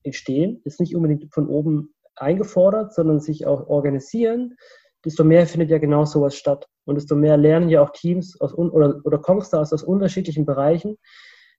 entstehen, 0.02 0.60
ist 0.64 0.80
nicht 0.80 0.94
unbedingt 0.94 1.32
von 1.32 1.48
oben 1.48 1.94
eingefordert, 2.14 2.94
sondern 2.94 3.20
sich 3.20 3.46
auch 3.46 3.68
organisieren, 3.68 4.56
desto 5.04 5.24
mehr 5.24 5.46
findet 5.46 5.70
ja 5.70 5.78
genau 5.78 6.04
sowas 6.04 6.36
statt. 6.36 6.66
Und 6.84 6.96
desto 6.96 7.16
mehr 7.16 7.36
lernen 7.36 7.68
ja 7.68 7.82
auch 7.82 7.90
Teams 7.90 8.40
aus, 8.40 8.54
oder, 8.54 9.00
oder 9.04 9.18
Comstars 9.18 9.72
aus 9.72 9.82
unterschiedlichen 9.82 10.44
Bereichen, 10.44 10.98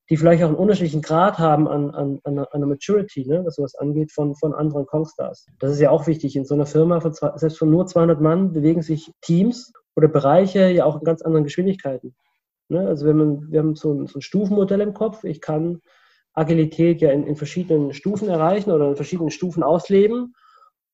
die 0.09 0.17
vielleicht 0.17 0.43
auch 0.43 0.47
einen 0.47 0.55
unterschiedlichen 0.55 1.01
Grad 1.01 1.37
haben 1.37 1.67
an, 1.67 1.91
an, 1.91 2.19
an 2.23 2.39
einer 2.39 2.65
Maturity, 2.65 3.27
ne, 3.27 3.43
was 3.45 3.55
sowas 3.55 3.75
angeht, 3.75 4.11
von, 4.11 4.35
von 4.35 4.53
anderen 4.53 4.85
Kongstars. 4.85 5.47
Das 5.59 5.71
ist 5.71 5.81
ja 5.81 5.89
auch 5.89 6.07
wichtig. 6.07 6.35
In 6.35 6.45
so 6.45 6.53
einer 6.53 6.65
Firma, 6.65 7.01
von 7.01 7.13
zwei, 7.13 7.35
selbst 7.37 7.57
von 7.57 7.69
nur 7.69 7.85
200 7.85 8.21
Mann, 8.21 8.53
bewegen 8.53 8.81
sich 8.81 9.11
Teams 9.21 9.73
oder 9.95 10.07
Bereiche 10.07 10.69
ja 10.69 10.85
auch 10.85 10.99
in 10.99 11.03
ganz 11.03 11.21
anderen 11.21 11.43
Geschwindigkeiten. 11.43 12.15
Ne? 12.69 12.87
Also 12.87 13.05
wenn 13.05 13.17
man, 13.17 13.51
wir 13.51 13.59
haben 13.59 13.75
so 13.75 13.93
ein, 13.93 14.07
so 14.07 14.19
ein 14.19 14.21
Stufenmodell 14.21 14.81
im 14.81 14.93
Kopf. 14.93 15.23
Ich 15.23 15.41
kann 15.41 15.81
Agilität 16.33 17.01
ja 17.01 17.11
in, 17.11 17.25
in 17.25 17.35
verschiedenen 17.35 17.93
Stufen 17.93 18.29
erreichen 18.29 18.71
oder 18.71 18.87
in 18.89 18.95
verschiedenen 18.95 19.31
Stufen 19.31 19.63
ausleben. 19.63 20.35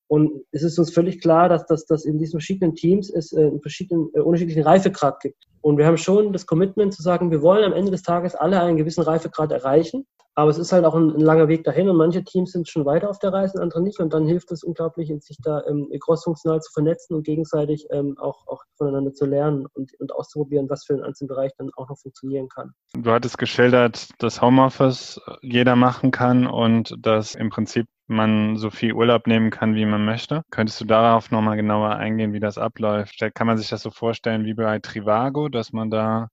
Und 0.06 0.44
es 0.50 0.62
ist 0.62 0.78
uns 0.78 0.92
völlig 0.92 1.20
klar, 1.20 1.48
dass, 1.48 1.66
dass 1.66 2.04
in 2.04 2.18
diesen 2.18 2.32
verschiedenen 2.32 2.74
Teams 2.74 3.10
es 3.10 3.32
äh, 3.32 3.46
einen 3.46 3.60
verschiedenen, 3.60 4.10
äh, 4.14 4.20
unterschiedlichen 4.20 4.62
Reifegrad 4.62 5.20
gibt. 5.20 5.44
Und 5.64 5.78
wir 5.78 5.86
haben 5.86 5.96
schon 5.96 6.34
das 6.34 6.44
Commitment 6.44 6.92
zu 6.92 7.00
sagen, 7.00 7.30
wir 7.30 7.40
wollen 7.40 7.64
am 7.64 7.72
Ende 7.72 7.90
des 7.90 8.02
Tages 8.02 8.34
alle 8.34 8.60
einen 8.60 8.76
gewissen 8.76 9.02
Reifegrad 9.02 9.50
erreichen. 9.50 10.06
Aber 10.34 10.50
es 10.50 10.58
ist 10.58 10.72
halt 10.72 10.84
auch 10.84 10.94
ein, 10.94 11.14
ein 11.14 11.20
langer 11.20 11.48
Weg 11.48 11.64
dahin 11.64 11.88
und 11.88 11.96
manche 11.96 12.22
Teams 12.22 12.52
sind 12.52 12.68
schon 12.68 12.84
weiter 12.84 13.08
auf 13.08 13.18
der 13.18 13.32
Reise, 13.32 13.62
andere 13.62 13.80
nicht. 13.80 13.98
Und 13.98 14.12
dann 14.12 14.26
hilft 14.26 14.52
es 14.52 14.62
unglaublich, 14.62 15.10
sich 15.24 15.38
da 15.42 15.62
ähm, 15.66 15.88
crossfunktional 16.00 16.60
zu 16.60 16.70
vernetzen 16.70 17.14
und 17.16 17.22
gegenseitig 17.22 17.86
ähm, 17.92 18.14
auch, 18.18 18.46
auch 18.46 18.62
voneinander 18.76 19.14
zu 19.14 19.24
lernen 19.24 19.66
und, 19.72 19.92
und 20.00 20.12
auszuprobieren, 20.12 20.68
was 20.68 20.84
für 20.84 20.92
einen 20.92 21.02
einzelnen 21.02 21.28
Bereich 21.28 21.52
dann 21.56 21.70
auch 21.76 21.88
noch 21.88 21.98
funktionieren 21.98 22.50
kann. 22.50 22.72
Du 22.92 23.10
hattest 23.10 23.38
geschildert, 23.38 24.08
dass 24.18 24.42
Homeoffice 24.42 25.18
jeder 25.40 25.76
machen 25.76 26.10
kann 26.10 26.46
und 26.46 26.94
dass 26.98 27.34
im 27.34 27.48
Prinzip 27.48 27.86
man 28.06 28.56
so 28.56 28.70
viel 28.70 28.92
Urlaub 28.92 29.26
nehmen 29.26 29.50
kann, 29.50 29.74
wie 29.74 29.86
man 29.86 30.04
möchte. 30.04 30.42
Könntest 30.50 30.80
du 30.80 30.84
darauf 30.84 31.30
nochmal 31.30 31.56
genauer 31.56 31.96
eingehen, 31.96 32.32
wie 32.32 32.40
das 32.40 32.58
abläuft? 32.58 33.18
Kann 33.34 33.46
man 33.46 33.56
sich 33.56 33.68
das 33.68 33.82
so 33.82 33.90
vorstellen 33.90 34.44
wie 34.44 34.54
bei 34.54 34.78
Trivago, 34.78 35.48
dass 35.48 35.72
man 35.72 35.90
da 35.90 36.28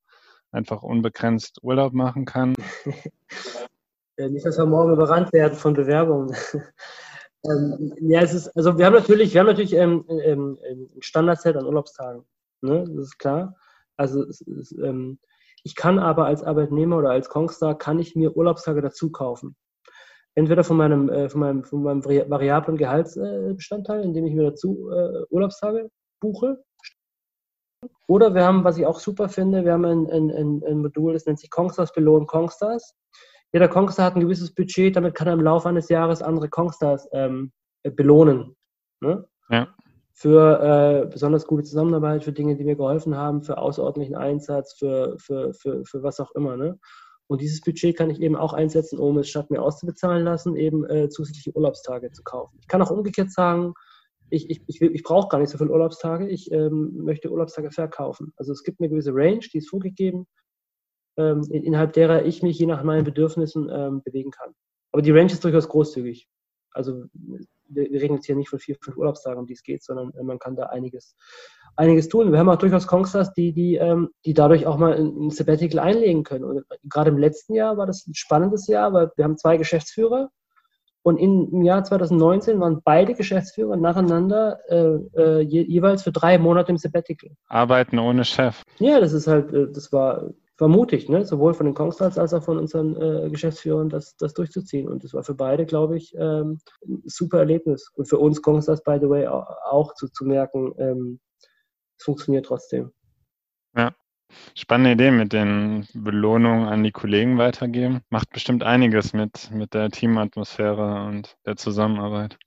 einfach 0.51 0.83
unbegrenzt 0.83 1.59
Urlaub 1.61 1.93
machen 1.93 2.25
kann? 2.25 2.55
nicht, 4.17 4.45
dass 4.45 4.57
wir 4.57 4.65
morgen 4.65 4.93
überrannt 4.93 5.31
werden 5.33 5.57
von 5.57 5.73
Bewerbungen. 5.73 6.35
ähm, 7.45 7.93
ja, 8.01 8.21
es 8.21 8.33
ist, 8.33 8.49
also 8.55 8.77
wir 8.77 8.85
haben 8.85 8.93
natürlich, 8.93 9.33
wir 9.33 9.39
haben 9.39 9.47
natürlich 9.47 9.73
ähm, 9.73 10.05
ähm, 10.09 10.59
ein 10.69 11.01
Standardset 11.01 11.55
an 11.55 11.65
Urlaubstagen. 11.65 12.25
Ne? 12.61 12.83
Das 12.87 13.05
ist 13.05 13.17
klar. 13.17 13.55
Also 13.95 14.23
es, 14.23 14.41
es, 14.41 14.71
ähm, 14.73 15.19
ich 15.63 15.75
kann 15.75 15.99
aber 15.99 16.25
als 16.25 16.43
Arbeitnehmer 16.43 16.97
oder 16.97 17.11
als 17.11 17.29
Kongstar 17.29 17.77
kann 17.77 17.99
ich 17.99 18.15
mir 18.15 18.35
Urlaubstage 18.35 18.81
dazu 18.81 19.11
kaufen 19.11 19.55
entweder 20.35 20.63
von 20.63 20.77
meinem, 20.77 21.09
äh, 21.09 21.29
von 21.29 21.41
meinem, 21.41 21.63
von 21.63 21.83
meinem 21.83 22.03
variablen 22.05 22.77
Gehaltsbestandteil, 22.77 24.03
indem 24.03 24.25
ich 24.25 24.33
mir 24.33 24.49
dazu 24.51 24.89
äh, 24.91 25.23
Urlaubstage 25.29 25.89
buche. 26.19 26.63
Oder 28.07 28.33
wir 28.35 28.43
haben, 28.43 28.63
was 28.63 28.77
ich 28.77 28.85
auch 28.85 28.99
super 28.99 29.29
finde, 29.29 29.65
wir 29.65 29.73
haben 29.73 29.85
ein, 29.85 30.09
ein, 30.11 30.63
ein 30.65 30.77
Modul, 30.79 31.13
das 31.13 31.25
nennt 31.25 31.39
sich 31.39 31.49
Kongstars 31.49 31.93
belohnen 31.93 32.27
Kongstars. 32.27 32.95
Jeder 33.53 33.67
Kongstar 33.67 34.05
hat 34.05 34.15
ein 34.15 34.21
gewisses 34.21 34.53
Budget, 34.53 34.95
damit 34.95 35.15
kann 35.15 35.27
er 35.27 35.33
im 35.33 35.41
Laufe 35.41 35.67
eines 35.67 35.89
Jahres 35.89 36.21
andere 36.21 36.47
Kongstars 36.47 37.07
ähm, 37.11 37.51
belohnen. 37.83 38.55
Ne? 39.01 39.27
Ja. 39.49 39.67
Für 40.13 41.03
äh, 41.03 41.07
besonders 41.07 41.45
gute 41.47 41.63
Zusammenarbeit, 41.63 42.23
für 42.23 42.31
Dinge, 42.31 42.55
die 42.55 42.63
mir 42.63 42.75
geholfen 42.75 43.15
haben, 43.15 43.41
für 43.41 43.57
außerordentlichen 43.57 44.15
Einsatz, 44.15 44.73
für, 44.73 45.17
für, 45.17 45.53
für, 45.53 45.83
für 45.83 46.03
was 46.03 46.19
auch 46.19 46.31
immer. 46.35 46.55
Ne? 46.55 46.79
Und 47.31 47.39
dieses 47.39 47.61
Budget 47.61 47.95
kann 47.95 48.09
ich 48.09 48.19
eben 48.19 48.35
auch 48.35 48.51
einsetzen, 48.51 48.99
um 48.99 49.17
es 49.17 49.29
statt 49.29 49.49
mir 49.51 49.61
auszubezahlen 49.61 50.25
lassen, 50.25 50.57
eben 50.57 50.83
äh, 50.89 51.07
zusätzliche 51.07 51.55
Urlaubstage 51.55 52.11
zu 52.11 52.23
kaufen. 52.23 52.57
Ich 52.59 52.67
kann 52.67 52.81
auch 52.81 52.91
umgekehrt 52.91 53.31
sagen, 53.31 53.73
ich, 54.29 54.49
ich, 54.49 54.61
ich, 54.67 54.81
ich 54.81 55.01
brauche 55.01 55.29
gar 55.29 55.39
nicht 55.39 55.49
so 55.49 55.57
viele 55.57 55.71
Urlaubstage, 55.71 56.27
ich 56.27 56.51
ähm, 56.51 56.91
möchte 56.93 57.31
Urlaubstage 57.31 57.71
verkaufen. 57.71 58.33
Also 58.35 58.51
es 58.51 58.63
gibt 58.63 58.81
eine 58.81 58.89
gewisse 58.89 59.15
Range, 59.15 59.39
die 59.39 59.59
ist 59.59 59.69
vorgegeben, 59.69 60.27
ähm, 61.15 61.47
innerhalb 61.49 61.93
derer 61.93 62.25
ich 62.25 62.43
mich 62.43 62.59
je 62.59 62.65
nach 62.65 62.83
meinen 62.83 63.05
Bedürfnissen 63.05 63.69
ähm, 63.71 64.01
bewegen 64.03 64.31
kann. 64.31 64.51
Aber 64.91 65.01
die 65.01 65.11
Range 65.11 65.31
ist 65.31 65.45
durchaus 65.45 65.69
großzügig. 65.69 66.27
Also 66.71 67.05
wir, 67.73 67.91
wir 67.91 68.01
reden 68.01 68.15
jetzt 68.15 68.25
hier 68.25 68.35
nicht 68.35 68.49
von 68.49 68.59
vier, 68.59 68.75
fünf 68.81 68.97
Urlaubstagen, 68.97 69.39
um 69.39 69.45
die 69.45 69.53
es 69.53 69.63
geht, 69.63 69.83
sondern 69.83 70.11
äh, 70.13 70.23
man 70.23 70.39
kann 70.39 70.55
da 70.55 70.67
einiges, 70.67 71.15
einiges 71.75 72.07
tun. 72.07 72.31
Wir 72.31 72.39
haben 72.39 72.49
auch 72.49 72.57
durchaus 72.57 72.87
Kongstars, 72.87 73.33
die, 73.33 73.53
die, 73.53 73.75
ähm, 73.75 74.09
die 74.25 74.33
dadurch 74.33 74.65
auch 74.65 74.77
mal 74.77 74.93
ein, 74.93 75.29
Sabbatical 75.29 75.79
einlegen 75.79 76.23
können. 76.23 76.45
Und 76.45 76.63
gerade 76.83 77.09
im 77.09 77.17
letzten 77.17 77.53
Jahr 77.53 77.77
war 77.77 77.85
das 77.85 78.05
ein 78.07 78.15
spannendes 78.15 78.67
Jahr, 78.67 78.93
weil 78.93 79.11
wir 79.15 79.23
haben 79.23 79.37
zwei 79.37 79.57
Geschäftsführer 79.57 80.29
und 81.03 81.17
in, 81.17 81.51
im 81.51 81.63
Jahr 81.63 81.83
2019 81.83 82.59
waren 82.59 82.81
beide 82.83 83.15
Geschäftsführer 83.15 83.75
nacheinander 83.75 84.59
äh, 84.69 85.19
äh, 85.19 85.41
je, 85.41 85.63
jeweils 85.63 86.03
für 86.03 86.11
drei 86.11 86.37
Monate 86.37 86.71
im 86.71 86.77
Sabbatical. 86.77 87.31
Arbeiten 87.47 87.97
ohne 87.97 88.23
Chef. 88.23 88.61
Ja, 88.79 88.99
das 88.99 89.13
ist 89.13 89.27
halt, 89.27 89.51
äh, 89.51 89.71
das 89.71 89.91
war 89.91 90.29
war 90.61 90.67
mutig, 90.67 91.09
ne? 91.09 91.25
sowohl 91.25 91.53
von 91.53 91.65
den 91.65 91.75
Kongstars 91.75 92.17
als 92.17 92.33
auch 92.33 92.43
von 92.43 92.57
unseren 92.57 92.95
äh, 92.95 93.29
Geschäftsführern, 93.29 93.89
das, 93.89 94.15
das 94.15 94.33
durchzuziehen. 94.33 94.87
Und 94.87 95.03
das 95.03 95.13
war 95.13 95.23
für 95.23 95.33
beide, 95.33 95.65
glaube 95.65 95.97
ich, 95.97 96.15
ähm, 96.15 96.59
ein 96.87 97.01
super 97.05 97.39
Erlebnis. 97.39 97.91
Und 97.95 98.07
für 98.07 98.19
uns 98.19 98.41
Kongstars, 98.41 98.83
by 98.83 98.97
the 99.01 99.09
way, 99.09 99.27
auch, 99.27 99.47
auch 99.69 99.95
zu, 99.95 100.07
zu 100.07 100.23
merken, 100.23 100.73
ähm, 100.77 101.19
es 101.97 102.05
funktioniert 102.05 102.45
trotzdem. 102.45 102.91
Ja, 103.75 103.91
spannende 104.55 104.91
Idee 104.91 105.11
mit 105.11 105.33
den 105.33 105.87
Belohnungen 105.93 106.67
an 106.67 106.83
die 106.83 106.91
Kollegen 106.91 107.37
weitergeben. 107.37 108.01
Macht 108.09 108.29
bestimmt 108.29 108.63
einiges 108.63 109.13
mit, 109.13 109.49
mit 109.51 109.73
der 109.73 109.89
Teamatmosphäre 109.89 111.05
und 111.07 111.37
der 111.45 111.57
Zusammenarbeit. 111.57 112.37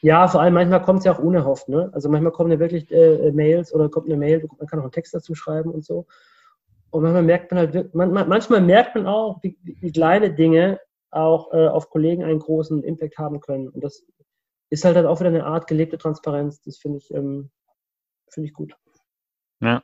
Ja, 0.00 0.28
vor 0.28 0.40
allem 0.40 0.54
manchmal 0.54 0.82
kommt 0.82 1.00
es 1.00 1.04
ja 1.04 1.12
auch 1.12 1.18
unerhofft. 1.18 1.68
Ne? 1.68 1.90
Also 1.92 2.08
manchmal 2.08 2.32
kommen 2.32 2.50
ja 2.52 2.58
wirklich 2.58 2.90
äh, 2.90 3.32
Mails 3.32 3.74
oder 3.74 3.88
kommt 3.88 4.06
eine 4.06 4.16
Mail, 4.16 4.48
man 4.58 4.66
kann 4.66 4.78
auch 4.78 4.84
einen 4.84 4.92
Text 4.92 5.14
dazu 5.14 5.34
schreiben 5.34 5.70
und 5.70 5.84
so. 5.84 6.06
Und 6.90 7.02
manchmal 7.02 7.22
merkt 7.22 7.50
man 7.50 7.58
halt, 7.58 7.94
man, 7.94 8.12
manchmal 8.12 8.60
merkt 8.60 8.94
man 8.94 9.06
auch, 9.06 9.42
wie, 9.42 9.58
wie 9.62 9.92
kleine 9.92 10.32
Dinge 10.32 10.80
auch 11.10 11.52
äh, 11.52 11.68
auf 11.68 11.90
Kollegen 11.90 12.24
einen 12.24 12.38
großen 12.38 12.82
Impact 12.82 13.18
haben 13.18 13.40
können. 13.40 13.68
Und 13.68 13.82
das 13.82 14.04
ist 14.70 14.84
halt, 14.84 14.96
halt 14.96 15.06
auch 15.06 15.20
wieder 15.20 15.30
eine 15.30 15.44
Art 15.44 15.66
gelebte 15.66 15.98
Transparenz. 15.98 16.62
Das 16.62 16.78
finde 16.78 16.98
ich, 16.98 17.12
ähm, 17.12 17.50
finde 18.30 18.48
ich 18.48 18.54
gut. 18.54 18.74
Ja, 19.60 19.82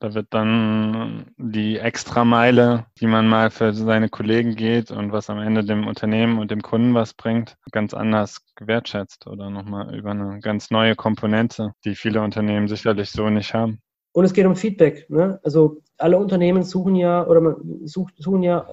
da 0.00 0.14
wird 0.14 0.28
dann 0.30 1.32
die 1.36 1.78
Extrameile, 1.78 2.86
die 3.00 3.06
man 3.06 3.28
mal 3.28 3.50
für 3.50 3.72
seine 3.72 4.08
Kollegen 4.08 4.54
geht 4.54 4.90
und 4.90 5.12
was 5.12 5.30
am 5.30 5.38
Ende 5.38 5.64
dem 5.64 5.86
Unternehmen 5.86 6.38
und 6.38 6.50
dem 6.50 6.62
Kunden 6.62 6.94
was 6.94 7.14
bringt, 7.14 7.56
ganz 7.70 7.94
anders 7.94 8.40
gewertschätzt 8.56 9.26
oder 9.26 9.50
nochmal 9.50 9.94
über 9.94 10.10
eine 10.10 10.40
ganz 10.40 10.70
neue 10.70 10.96
Komponente, 10.96 11.72
die 11.84 11.94
viele 11.94 12.22
Unternehmen 12.22 12.68
sicherlich 12.68 13.10
so 13.10 13.30
nicht 13.30 13.54
haben. 13.54 13.80
Und 14.18 14.24
es 14.24 14.32
geht 14.32 14.46
um 14.46 14.56
Feedback. 14.56 15.08
Ne? 15.10 15.38
Also 15.44 15.80
alle 15.96 16.18
Unternehmen 16.18 16.64
suchen 16.64 16.96
ja 16.96 17.24
oder 17.24 17.40
man 17.40 17.86
sucht, 17.86 18.14
suchen 18.18 18.42
ja 18.42 18.66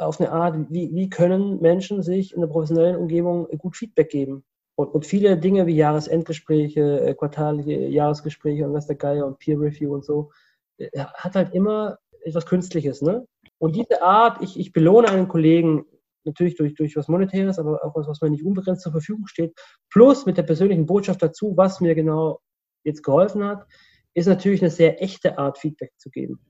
auf 0.00 0.20
eine 0.20 0.32
Art, 0.32 0.56
wie, 0.70 0.92
wie 0.92 1.08
können 1.08 1.60
Menschen 1.60 2.02
sich 2.02 2.34
in 2.34 2.40
der 2.40 2.48
professionellen 2.48 2.96
Umgebung 2.96 3.46
gut 3.58 3.76
Feedback 3.76 4.10
geben. 4.10 4.42
Und, 4.74 4.88
und 4.88 5.06
viele 5.06 5.38
Dinge 5.38 5.68
wie 5.68 5.76
Jahresendgespräche, 5.76 7.00
äh, 7.00 7.14
quartalige 7.14 7.86
Jahresgespräche 7.86 8.66
und 8.66 8.72
was 8.72 8.88
der 8.88 8.96
Geier 8.96 9.24
und 9.24 9.38
Peer 9.38 9.60
Review 9.60 9.94
und 9.94 10.04
so, 10.04 10.32
äh, 10.78 10.88
hat 10.98 11.36
halt 11.36 11.54
immer 11.54 11.98
etwas 12.24 12.44
Künstliches. 12.46 13.02
Ne? 13.02 13.24
Und 13.58 13.76
diese 13.76 14.02
Art, 14.02 14.42
ich, 14.42 14.58
ich 14.58 14.72
belohne 14.72 15.10
einen 15.10 15.28
Kollegen 15.28 15.84
natürlich 16.24 16.56
durch, 16.56 16.74
durch 16.74 16.96
was 16.96 17.06
Monetäres, 17.06 17.60
aber 17.60 17.84
auch 17.84 17.94
was, 17.94 18.08
was 18.08 18.20
mir 18.20 18.30
nicht 18.30 18.44
unbegrenzt 18.44 18.82
zur 18.82 18.90
Verfügung 18.90 19.28
steht, 19.28 19.54
plus 19.90 20.26
mit 20.26 20.38
der 20.38 20.42
persönlichen 20.42 20.86
Botschaft 20.86 21.22
dazu, 21.22 21.52
was 21.56 21.80
mir 21.80 21.94
genau 21.94 22.40
jetzt 22.82 23.04
geholfen 23.04 23.44
hat, 23.44 23.64
ist 24.14 24.26
natürlich 24.26 24.62
eine 24.62 24.70
sehr 24.70 25.02
echte 25.02 25.38
Art, 25.38 25.58
Feedback 25.58 25.92
zu 25.98 26.10
geben. 26.10 26.40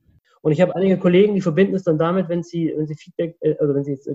Und 0.42 0.50
ich 0.50 0.60
habe 0.60 0.74
einige 0.74 0.98
Kollegen, 0.98 1.34
die 1.34 1.40
verbinden 1.40 1.76
es 1.76 1.84
dann 1.84 1.98
damit, 1.98 2.28
wenn 2.28 2.42
sie, 2.42 2.72
wenn 2.76 2.86
sie 2.86 2.96
Feedback, 2.96 3.36
äh, 3.40 3.54
also 3.58 3.74
wenn 3.74 3.84
sie 3.84 3.92
jetzt 3.92 4.10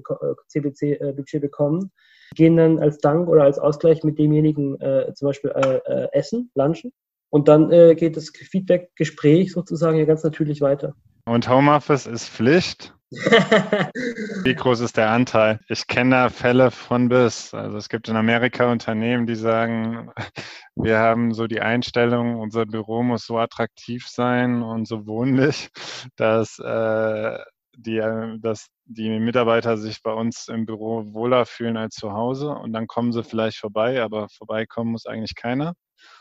CBC-Budget 0.48 1.34
äh, 1.36 1.40
bekommen, 1.40 1.92
gehen 2.36 2.58
dann 2.58 2.80
als 2.80 2.98
Dank 2.98 3.30
oder 3.30 3.44
als 3.44 3.58
Ausgleich 3.58 4.04
mit 4.04 4.20
demjenigen 4.20 4.80
äh, 4.82 5.14
zum 5.14 5.28
Beispiel 5.28 5.52
äh, 5.52 5.78
äh, 5.86 6.08
essen, 6.12 6.52
lunchen. 6.54 6.92
Und 7.30 7.48
dann 7.48 7.72
äh, 7.72 7.96
geht 7.96 8.18
das 8.18 8.30
Feedback-Gespräch 8.30 9.54
sozusagen 9.54 9.98
ja 9.98 10.06
ganz 10.06 10.24
natürlich 10.24 10.62
weiter. 10.62 10.96
Und 11.28 11.50
Homeoffice 11.50 12.06
ist 12.06 12.30
Pflicht? 12.30 12.96
Wie 13.12 14.56
groß 14.56 14.80
ist 14.80 14.96
der 14.96 15.10
Anteil? 15.10 15.60
Ich 15.68 15.86
kenne 15.86 16.12
da 16.12 16.30
Fälle 16.30 16.72
von 16.72 17.10
bis. 17.10 17.54
Also 17.54 17.76
es 17.76 17.90
gibt 17.90 18.08
in 18.08 18.16
Amerika 18.16 18.72
Unternehmen, 18.72 19.28
die 19.28 19.36
sagen, 19.36 20.10
wir 20.76 21.00
haben 21.00 21.34
so 21.34 21.48
die 21.48 21.60
Einstellung, 21.60 22.40
unser 22.40 22.66
Büro 22.66 23.04
muss 23.04 23.26
so 23.26 23.38
attraktiv 23.40 24.08
sein 24.08 24.64
und 24.64 24.88
so 24.88 25.06
wohnlich, 25.06 25.70
dass 26.16 26.60
äh, 26.60 27.38
die, 27.76 27.98
äh, 27.98 28.40
dass 28.40 28.68
die 28.86 29.20
Mitarbeiter 29.20 29.78
sich 29.78 30.02
bei 30.02 30.14
uns 30.14 30.48
im 30.48 30.66
Büro 30.66 31.14
wohler 31.14 31.46
fühlen 31.46 31.76
als 31.76 31.96
zu 31.96 32.14
Hause 32.14 32.52
und 32.52 32.72
dann 32.72 32.88
kommen 32.88 33.12
sie 33.12 33.26
vielleicht 33.26 33.58
vorbei, 33.58 34.02
aber 34.02 34.30
vorbeikommen 34.30 34.92
muss 34.92 35.06
eigentlich 35.06 35.36
keiner. 35.36 35.74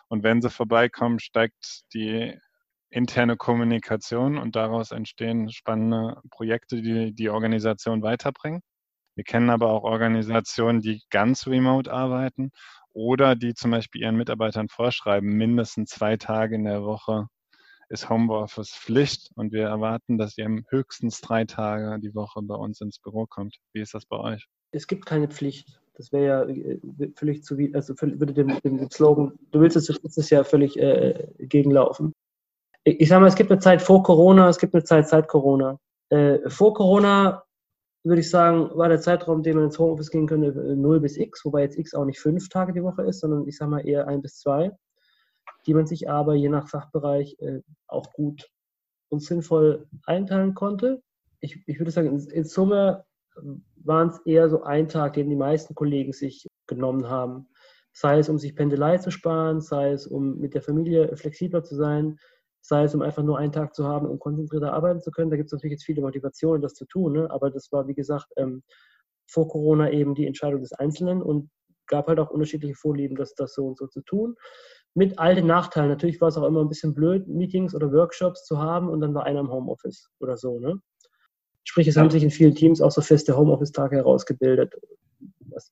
Und 0.08 0.24
wenn 0.24 0.42
sie 0.42 0.50
vorbeikommen, 0.50 1.20
steigt 1.20 1.82
die 1.94 2.36
interne 2.90 3.36
Kommunikation 3.36 4.38
und 4.38 4.56
daraus 4.56 4.90
entstehen 4.90 5.50
spannende 5.50 6.20
Projekte, 6.30 6.82
die 6.82 7.14
die 7.14 7.30
Organisation 7.30 8.02
weiterbringen. 8.02 8.62
Wir 9.16 9.24
kennen 9.24 9.50
aber 9.50 9.70
auch 9.70 9.82
Organisationen, 9.82 10.80
die 10.80 11.02
ganz 11.10 11.46
remote 11.46 11.92
arbeiten 11.92 12.50
oder 12.92 13.34
die 13.34 13.54
zum 13.54 13.70
Beispiel 13.70 14.02
ihren 14.02 14.16
Mitarbeitern 14.16 14.68
vorschreiben, 14.68 15.28
mindestens 15.30 15.90
zwei 15.90 16.16
Tage 16.16 16.54
in 16.54 16.64
der 16.64 16.82
Woche 16.82 17.26
ist 17.88 18.10
Homeoffice 18.10 18.74
Pflicht 18.74 19.30
und 19.36 19.52
wir 19.52 19.66
erwarten, 19.66 20.18
dass 20.18 20.36
ihr 20.36 20.48
höchstens 20.68 21.20
drei 21.20 21.44
Tage 21.44 21.98
die 22.00 22.14
Woche 22.14 22.42
bei 22.42 22.54
uns 22.54 22.80
ins 22.80 22.98
Büro 22.98 23.26
kommt. 23.26 23.56
Wie 23.72 23.80
ist 23.80 23.94
das 23.94 24.04
bei 24.06 24.18
euch? 24.18 24.46
Es 24.72 24.86
gibt 24.86 25.06
keine 25.06 25.28
Pflicht. 25.28 25.80
Das 25.94 26.12
wäre 26.12 26.26
ja 26.26 26.42
äh, 26.44 26.78
völlig 27.14 27.42
zu, 27.42 27.56
also 27.72 27.94
würde 28.00 28.34
dem, 28.34 28.60
dem 28.60 28.90
Slogan, 28.90 29.32
du 29.50 29.60
willst 29.60 29.76
es, 29.76 29.88
es 29.88 30.30
ja 30.30 30.44
völlig 30.44 30.76
äh, 30.78 31.28
gegenlaufen. 31.38 32.12
Ich 32.88 33.08
sage 33.08 33.20
mal, 33.20 33.26
es 33.26 33.34
gibt 33.34 33.50
eine 33.50 33.60
Zeit 33.60 33.82
vor 33.82 34.02
Corona, 34.02 34.48
es 34.48 34.58
gibt 34.58 34.74
eine 34.74 34.84
Zeit 34.84 35.08
seit 35.08 35.28
Corona. 35.28 35.78
Äh, 36.08 36.48
vor 36.48 36.72
Corona 36.72 37.42
würde 38.04 38.20
ich 38.20 38.30
sagen, 38.30 38.70
war 38.74 38.88
der 38.88 39.00
Zeitraum, 39.00 39.42
den 39.42 39.56
man 39.56 39.64
ins 39.64 39.78
Homeoffice 39.78 40.10
gehen 40.10 40.28
könnte, 40.28 40.52
0 40.52 41.00
bis 41.00 41.16
X, 41.16 41.44
wobei 41.44 41.62
jetzt 41.62 41.76
X 41.76 41.94
auch 41.94 42.04
nicht 42.04 42.20
fünf 42.20 42.48
Tage 42.48 42.72
die 42.72 42.84
Woche 42.84 43.02
ist, 43.02 43.20
sondern 43.20 43.48
ich 43.48 43.56
sage 43.56 43.72
mal 43.72 43.86
eher 43.86 44.06
ein 44.06 44.22
bis 44.22 44.38
zwei 44.38 44.70
die 45.66 45.74
man 45.74 45.86
sich 45.86 46.08
aber 46.08 46.34
je 46.34 46.48
nach 46.48 46.68
Fachbereich 46.68 47.36
äh, 47.40 47.60
auch 47.86 48.12
gut 48.12 48.48
und 49.08 49.22
sinnvoll 49.22 49.86
einteilen 50.04 50.54
konnte. 50.54 51.02
Ich, 51.40 51.62
ich 51.66 51.78
würde 51.78 51.90
sagen, 51.90 52.08
in, 52.08 52.30
in 52.30 52.44
Summe 52.44 53.04
waren 53.76 54.08
es 54.08 54.18
eher 54.24 54.48
so 54.48 54.62
ein 54.62 54.88
Tag, 54.88 55.14
den 55.14 55.28
die 55.28 55.36
meisten 55.36 55.74
Kollegen 55.74 56.12
sich 56.12 56.46
genommen 56.66 57.08
haben. 57.08 57.48
Sei 57.92 58.18
es, 58.18 58.28
um 58.28 58.38
sich 58.38 58.54
Pendelei 58.54 58.98
zu 58.98 59.10
sparen, 59.10 59.60
sei 59.60 59.92
es, 59.92 60.06
um 60.06 60.38
mit 60.38 60.54
der 60.54 60.62
Familie 60.62 61.16
flexibler 61.16 61.62
zu 61.62 61.74
sein, 61.74 62.18
sei 62.66 62.84
es, 62.84 62.94
um 62.94 63.02
einfach 63.02 63.22
nur 63.22 63.38
einen 63.38 63.52
Tag 63.52 63.74
zu 63.74 63.86
haben, 63.86 64.06
um 64.06 64.18
konzentrierter 64.18 64.72
arbeiten 64.72 65.00
zu 65.00 65.10
können. 65.10 65.30
Da 65.30 65.36
gibt 65.36 65.48
es 65.48 65.52
natürlich 65.52 65.72
jetzt 65.72 65.84
viele 65.84 66.02
Motivationen, 66.02 66.62
das 66.62 66.74
zu 66.74 66.84
tun, 66.86 67.12
ne? 67.12 67.30
aber 67.30 67.50
das 67.50 67.70
war, 67.72 67.86
wie 67.88 67.94
gesagt, 67.94 68.26
ähm, 68.36 68.62
vor 69.28 69.48
Corona 69.48 69.90
eben 69.90 70.14
die 70.14 70.26
Entscheidung 70.26 70.60
des 70.60 70.72
Einzelnen 70.72 71.22
und 71.22 71.50
gab 71.86 72.08
halt 72.08 72.18
auch 72.18 72.30
unterschiedliche 72.30 72.74
Vorlieben, 72.74 73.16
das, 73.16 73.34
das 73.34 73.54
so 73.54 73.66
und 73.66 73.78
so 73.78 73.86
zu 73.86 74.00
tun 74.02 74.36
mit 74.96 75.18
all 75.18 75.34
den 75.34 75.46
Nachteilen. 75.46 75.90
Natürlich 75.90 76.22
war 76.22 76.28
es 76.28 76.38
auch 76.38 76.46
immer 76.46 76.62
ein 76.62 76.70
bisschen 76.70 76.94
blöd, 76.94 77.28
Meetings 77.28 77.74
oder 77.74 77.92
Workshops 77.92 78.46
zu 78.46 78.58
haben 78.58 78.88
und 78.88 79.02
dann 79.02 79.12
war 79.12 79.24
einer 79.24 79.40
im 79.40 79.50
Homeoffice 79.50 80.10
oder 80.20 80.38
so. 80.38 80.58
Ne? 80.58 80.80
Sprich, 81.64 81.86
es 81.86 81.98
haben 81.98 82.08
sich 82.08 82.22
in 82.22 82.30
vielen 82.30 82.54
Teams 82.54 82.80
auch 82.80 82.90
so 82.90 83.02
feste 83.02 83.36
Homeoffice-Tage 83.36 83.96
herausgebildet, 83.96 84.74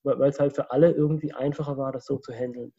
weil 0.02 0.28
es 0.28 0.38
halt 0.38 0.54
für 0.54 0.70
alle 0.70 0.92
irgendwie 0.92 1.32
einfacher 1.32 1.78
war, 1.78 1.90
das 1.90 2.04
so 2.04 2.18
zu 2.18 2.34
handeln. 2.34 2.74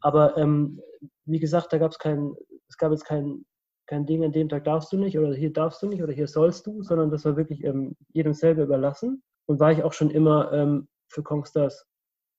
Aber 0.00 0.36
ähm, 0.36 0.80
wie 1.24 1.40
gesagt, 1.40 1.72
da 1.72 1.78
gab 1.78 1.90
es 1.90 1.98
kein, 1.98 2.36
es 2.68 2.76
gab 2.76 2.92
jetzt 2.92 3.04
kein, 3.04 3.44
kein 3.90 4.06
Ding, 4.06 4.24
an 4.24 4.30
dem 4.30 4.48
Tag 4.48 4.62
darfst 4.64 4.92
du 4.92 4.96
nicht 4.96 5.18
oder 5.18 5.34
hier 5.34 5.52
darfst 5.52 5.82
du 5.82 5.88
nicht 5.88 6.00
oder 6.00 6.12
hier 6.12 6.28
sollst 6.28 6.64
du, 6.64 6.80
sondern 6.80 7.10
das 7.10 7.24
war 7.24 7.36
wirklich 7.36 7.64
ähm, 7.64 7.96
jedem 8.12 8.34
selber 8.34 8.62
überlassen. 8.62 9.20
Und 9.46 9.58
war 9.58 9.72
ich 9.72 9.82
auch 9.82 9.92
schon 9.92 10.10
immer 10.10 10.52
ähm, 10.52 10.86
für 11.08 11.24
Kongstars 11.24 11.86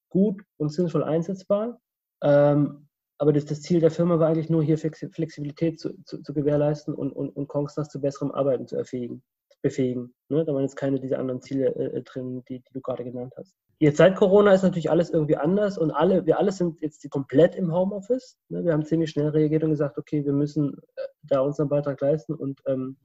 gut 0.10 0.42
und 0.56 0.70
sinnvoll 0.70 1.04
einsetzbar. 1.04 1.82
Ähm, 2.24 2.88
aber 3.18 3.34
das, 3.34 3.44
das, 3.46 3.62
Ziel 3.62 3.82
der 3.82 3.92
Firma 3.92 4.18
war 4.18 4.30
eigentlich 4.30 4.50
nur 4.50 4.64
hier 4.64 4.78
Flexibilität 4.78 5.78
zu, 5.78 6.02
zu, 6.06 6.22
zu 6.24 6.34
gewährleisten 6.34 6.96
und, 6.96 7.12
und, 7.12 7.30
und 7.36 7.48
Kongstas 7.50 7.90
zu 7.90 8.00
besserem 8.00 8.32
Arbeiten 8.32 8.66
zu 8.66 8.78
erfähigen, 8.78 9.22
befähigen. 9.62 10.14
Ne? 10.30 10.44
Da 10.46 10.54
waren 10.54 10.64
jetzt 10.64 10.76
keine 10.76 11.00
dieser 11.00 11.20
anderen 11.20 11.42
Ziele 11.42 11.76
äh, 11.76 11.98
äh, 11.98 12.04
drin, 12.04 12.44
die, 12.50 12.60
die, 12.60 12.74
du 12.74 12.82
gerade 12.82 13.04
genannt 13.04 13.34
hast. 13.38 13.56
Jetzt 13.80 13.98
seit 13.98 14.16
Corona 14.16 14.54
ist 14.54 14.62
natürlich 14.62 14.92
alles 14.92 15.10
irgendwie 15.10 15.38
anders 15.38 15.78
und 15.78 15.92
alle, 15.92 16.26
wir 16.26 16.38
alle 16.38 16.52
sind 16.52 16.82
jetzt 16.82 17.10
komplett 17.10 17.56
im 17.56 17.74
Homeoffice. 17.74 18.38
Ne? 18.50 18.64
Wir 18.64 18.74
haben 18.74 18.86
ziemlich 18.86 19.10
schnell 19.10 19.30
reagiert 19.30 19.64
und 19.64 19.72
gesagt, 19.72 19.98
okay, 19.98 20.24
wir 20.24 20.34
müssen 20.34 20.78
äh, 20.96 21.02
da 21.24 21.42
unseren 21.42 21.70
Beitrag 21.70 22.00
leisten 22.02 22.34
und 22.36 22.62
ähm, 22.68 22.98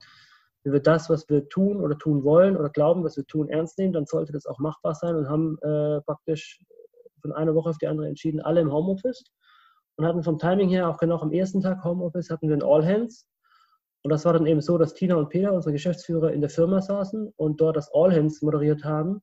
wenn 0.63 0.73
wir 0.73 0.81
das, 0.81 1.09
was 1.09 1.29
wir 1.29 1.47
tun 1.47 1.79
oder 1.79 1.97
tun 1.97 2.23
wollen 2.23 2.57
oder 2.57 2.69
glauben, 2.69 3.03
was 3.03 3.15
wir 3.15 3.25
tun, 3.25 3.47
ernst 3.49 3.77
nehmen, 3.77 3.93
dann 3.93 4.05
sollte 4.05 4.33
das 4.33 4.45
auch 4.45 4.59
machbar 4.59 4.95
sein 4.95 5.15
und 5.15 5.29
haben 5.29 5.57
äh, 5.61 6.01
praktisch 6.01 6.59
von 7.21 7.31
einer 7.31 7.55
Woche 7.55 7.69
auf 7.69 7.77
die 7.77 7.87
andere 7.87 8.07
entschieden, 8.07 8.41
alle 8.41 8.61
im 8.61 8.71
Homeoffice 8.71 9.23
und 9.97 10.05
hatten 10.05 10.23
vom 10.23 10.37
Timing 10.37 10.69
her 10.69 10.89
auch 10.89 10.97
genau 10.97 11.19
am 11.19 11.31
ersten 11.31 11.61
Tag 11.61 11.83
Homeoffice 11.83 12.29
hatten 12.29 12.49
wir 12.49 12.55
ein 12.55 12.63
All 12.63 12.85
Hands. 12.85 13.25
Und 14.03 14.11
das 14.11 14.25
war 14.25 14.33
dann 14.33 14.45
eben 14.45 14.61
so, 14.61 14.77
dass 14.77 14.93
Tina 14.93 15.15
und 15.15 15.29
Peter, 15.29 15.53
unsere 15.53 15.73
Geschäftsführer, 15.73 16.31
in 16.31 16.41
der 16.41 16.49
Firma 16.49 16.81
saßen 16.81 17.33
und 17.35 17.59
dort 17.59 17.75
das 17.75 17.91
All 17.93 18.13
Hands 18.13 18.41
moderiert 18.41 18.83
haben. 18.83 19.21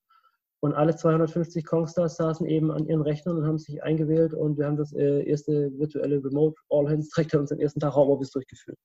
Und 0.61 0.73
alle 0.73 0.97
250 0.97 1.65
Kongstars 1.67 2.17
saßen 2.17 2.47
eben 2.47 2.71
an 2.71 2.87
ihren 2.87 3.03
Rechnern 3.03 3.37
und 3.37 3.47
haben 3.47 3.59
sich 3.59 3.83
eingewählt 3.83 4.33
und 4.33 4.57
wir 4.57 4.67
haben 4.67 4.79
das 4.79 4.95
äh, 4.95 5.23
erste 5.23 5.71
virtuelle 5.79 6.25
Remote 6.25 6.57
All 6.71 6.89
Hands 6.89 7.07
direkt 7.11 7.35
an 7.35 7.43
unserem 7.43 7.61
ersten 7.61 7.81
Tag 7.81 7.95
Homeoffice 7.95 8.31
durchgeführt. 8.31 8.79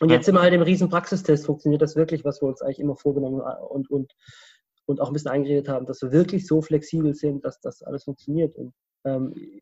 Und 0.00 0.10
jetzt 0.10 0.26
sind 0.26 0.34
wir 0.34 0.42
halt 0.42 0.52
im 0.52 0.62
riesen 0.62 0.88
Praxistest, 0.88 1.46
funktioniert 1.46 1.82
das 1.82 1.96
wirklich, 1.96 2.24
was 2.24 2.42
wir 2.42 2.48
uns 2.48 2.60
eigentlich 2.60 2.80
immer 2.80 2.96
vorgenommen 2.96 3.40
und, 3.40 3.90
und, 3.90 4.12
und 4.86 5.00
auch 5.00 5.08
ein 5.08 5.12
bisschen 5.12 5.30
eingeredet 5.30 5.68
haben, 5.68 5.86
dass 5.86 6.02
wir 6.02 6.12
wirklich 6.12 6.46
so 6.46 6.60
flexibel 6.60 7.14
sind, 7.14 7.44
dass 7.44 7.60
das 7.60 7.82
alles 7.82 8.04
funktioniert. 8.04 8.54
Und 8.56 8.74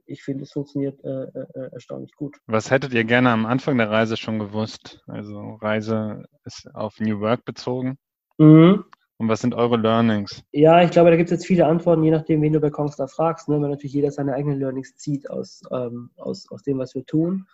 ich 0.06 0.22
finde, 0.22 0.44
es 0.44 0.52
funktioniert 0.52 1.02
äh, 1.04 1.24
äh, 1.24 1.70
erstaunlich 1.72 2.12
gut. 2.14 2.36
Was 2.46 2.70
hättet 2.70 2.92
ihr 2.94 3.04
gerne 3.04 3.30
am 3.30 3.46
Anfang 3.46 3.76
der 3.76 3.90
Reise 3.90 4.16
schon 4.16 4.38
gewusst? 4.38 5.02
Also 5.06 5.54
Reise 5.60 6.24
ist 6.44 6.68
auf 6.74 6.98
New 7.00 7.20
Work 7.20 7.44
bezogen. 7.44 7.98
Mhm. 8.38 8.84
Und 9.16 9.28
was 9.28 9.40
sind 9.40 9.54
eure 9.54 9.76
Learnings? 9.76 10.42
Ja, 10.50 10.82
ich 10.82 10.90
glaube, 10.90 11.10
da 11.10 11.16
gibt 11.16 11.30
es 11.30 11.38
jetzt 11.38 11.46
viele 11.46 11.66
Antworten, 11.66 12.02
je 12.02 12.10
nachdem, 12.10 12.42
wen 12.42 12.52
du 12.52 12.60
bei 12.60 12.70
Kongstar 12.70 13.06
fragst, 13.06 13.48
ne? 13.48 13.60
weil 13.60 13.70
natürlich 13.70 13.92
jeder 13.92 14.10
seine 14.10 14.34
eigenen 14.34 14.58
Learnings 14.58 14.96
zieht 14.96 15.30
aus, 15.30 15.62
ähm, 15.70 16.10
aus, 16.16 16.50
aus 16.50 16.62
dem, 16.62 16.78
was 16.78 16.94
wir 16.94 17.06
tun. 17.06 17.46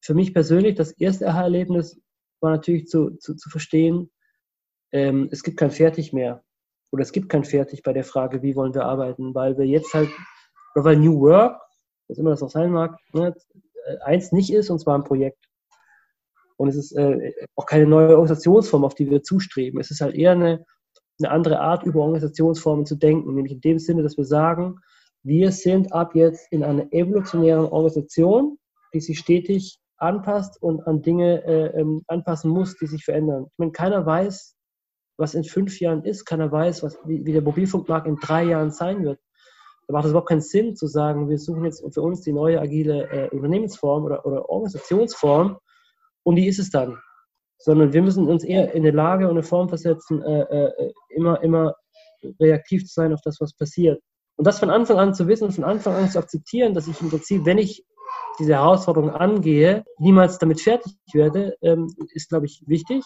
Für 0.00 0.14
mich 0.14 0.32
persönlich, 0.32 0.74
das 0.74 0.92
erste 0.92 1.26
Erlebnis 1.26 2.00
war 2.40 2.52
natürlich 2.52 2.86
zu, 2.86 3.10
zu, 3.18 3.34
zu 3.34 3.50
verstehen, 3.50 4.10
ähm, 4.92 5.28
es 5.30 5.42
gibt 5.42 5.58
kein 5.58 5.70
Fertig 5.70 6.12
mehr. 6.12 6.42
Oder 6.92 7.02
es 7.02 7.12
gibt 7.12 7.28
kein 7.28 7.44
Fertig 7.44 7.82
bei 7.82 7.92
der 7.92 8.04
Frage, 8.04 8.42
wie 8.42 8.56
wollen 8.56 8.74
wir 8.74 8.84
arbeiten, 8.84 9.34
weil 9.34 9.58
wir 9.58 9.66
jetzt 9.66 9.92
halt 9.92 10.08
oder 10.76 10.84
weil 10.84 10.96
New 10.96 11.20
Work, 11.20 11.58
was 12.08 12.18
immer 12.18 12.30
das 12.30 12.42
auch 12.42 12.50
sein 12.50 12.70
mag, 12.70 12.98
ne, 13.14 13.34
eins 14.04 14.30
nicht 14.30 14.52
ist, 14.52 14.68
und 14.68 14.78
zwar 14.78 14.96
ein 14.96 15.04
Projekt. 15.04 15.42
Und 16.58 16.68
es 16.68 16.76
ist 16.76 16.92
äh, 16.92 17.32
auch 17.54 17.66
keine 17.66 17.86
neue 17.86 18.10
Organisationsform, 18.10 18.84
auf 18.84 18.94
die 18.94 19.10
wir 19.10 19.22
zustreben. 19.22 19.80
Es 19.80 19.90
ist 19.90 20.02
halt 20.02 20.14
eher 20.14 20.32
eine, 20.32 20.64
eine 21.18 21.30
andere 21.30 21.60
Art, 21.60 21.84
über 21.84 22.00
Organisationsformen 22.00 22.84
zu 22.84 22.96
denken, 22.96 23.34
nämlich 23.34 23.52
in 23.52 23.60
dem 23.60 23.78
Sinne, 23.78 24.02
dass 24.02 24.18
wir 24.18 24.24
sagen, 24.24 24.78
wir 25.22 25.50
sind 25.50 25.92
ab 25.92 26.14
jetzt 26.14 26.52
in 26.52 26.62
einer 26.62 26.92
evolutionären 26.92 27.66
Organisation, 27.66 28.58
die 28.92 29.00
sich 29.00 29.18
stetig 29.18 29.78
anpasst 29.96 30.62
und 30.62 30.86
an 30.86 31.00
Dinge 31.00 31.42
äh, 31.44 31.80
ähm, 31.80 32.02
anpassen 32.06 32.50
muss, 32.50 32.76
die 32.76 32.86
sich 32.86 33.04
verändern. 33.04 33.46
Ich 33.50 33.58
meine, 33.58 33.72
keiner 33.72 34.04
weiß, 34.04 34.54
was 35.18 35.34
in 35.34 35.44
fünf 35.44 35.80
Jahren 35.80 36.04
ist, 36.04 36.26
keiner 36.26 36.52
weiß, 36.52 36.82
was, 36.82 36.98
wie, 37.06 37.24
wie 37.24 37.32
der 37.32 37.40
Mobilfunkmarkt 37.40 38.06
in 38.06 38.16
drei 38.16 38.44
Jahren 38.44 38.70
sein 38.70 39.04
wird 39.04 39.18
da 39.86 39.92
macht 39.92 40.04
es 40.04 40.10
überhaupt 40.10 40.28
keinen 40.28 40.40
Sinn 40.40 40.74
zu 40.74 40.86
sagen, 40.86 41.28
wir 41.28 41.38
suchen 41.38 41.64
jetzt 41.64 41.84
für 41.94 42.02
uns 42.02 42.22
die 42.22 42.32
neue 42.32 42.60
agile 42.60 43.08
äh, 43.10 43.28
Unternehmensform 43.30 44.04
oder, 44.04 44.26
oder 44.26 44.48
Organisationsform 44.48 45.58
und 46.24 46.36
die 46.36 46.48
ist 46.48 46.58
es 46.58 46.70
dann. 46.70 46.98
Sondern 47.58 47.92
wir 47.92 48.02
müssen 48.02 48.28
uns 48.28 48.44
eher 48.44 48.74
in 48.74 48.82
eine 48.82 48.90
Lage 48.90 49.26
und 49.26 49.32
eine 49.32 49.42
Form 49.42 49.68
versetzen, 49.68 50.22
äh, 50.22 50.42
äh, 50.42 50.92
immer, 51.10 51.42
immer 51.42 51.74
reaktiv 52.40 52.84
zu 52.84 52.94
sein 52.94 53.12
auf 53.12 53.20
das, 53.22 53.40
was 53.40 53.54
passiert. 53.54 54.00
Und 54.36 54.46
das 54.46 54.58
von 54.58 54.70
Anfang 54.70 54.98
an 54.98 55.14
zu 55.14 55.28
wissen, 55.28 55.50
von 55.50 55.64
Anfang 55.64 55.94
an 55.94 56.10
zu 56.10 56.18
akzeptieren, 56.18 56.74
dass 56.74 56.88
ich 56.88 57.00
im 57.00 57.08
Prinzip, 57.08 57.44
wenn 57.44 57.58
ich 57.58 57.84
diese 58.38 58.54
Herausforderung 58.54 59.10
angehe, 59.10 59.84
niemals 59.98 60.38
damit 60.38 60.60
fertig 60.60 60.94
werde, 61.12 61.56
ähm, 61.62 61.88
ist, 62.12 62.28
glaube 62.28 62.46
ich, 62.46 62.62
wichtig. 62.66 63.02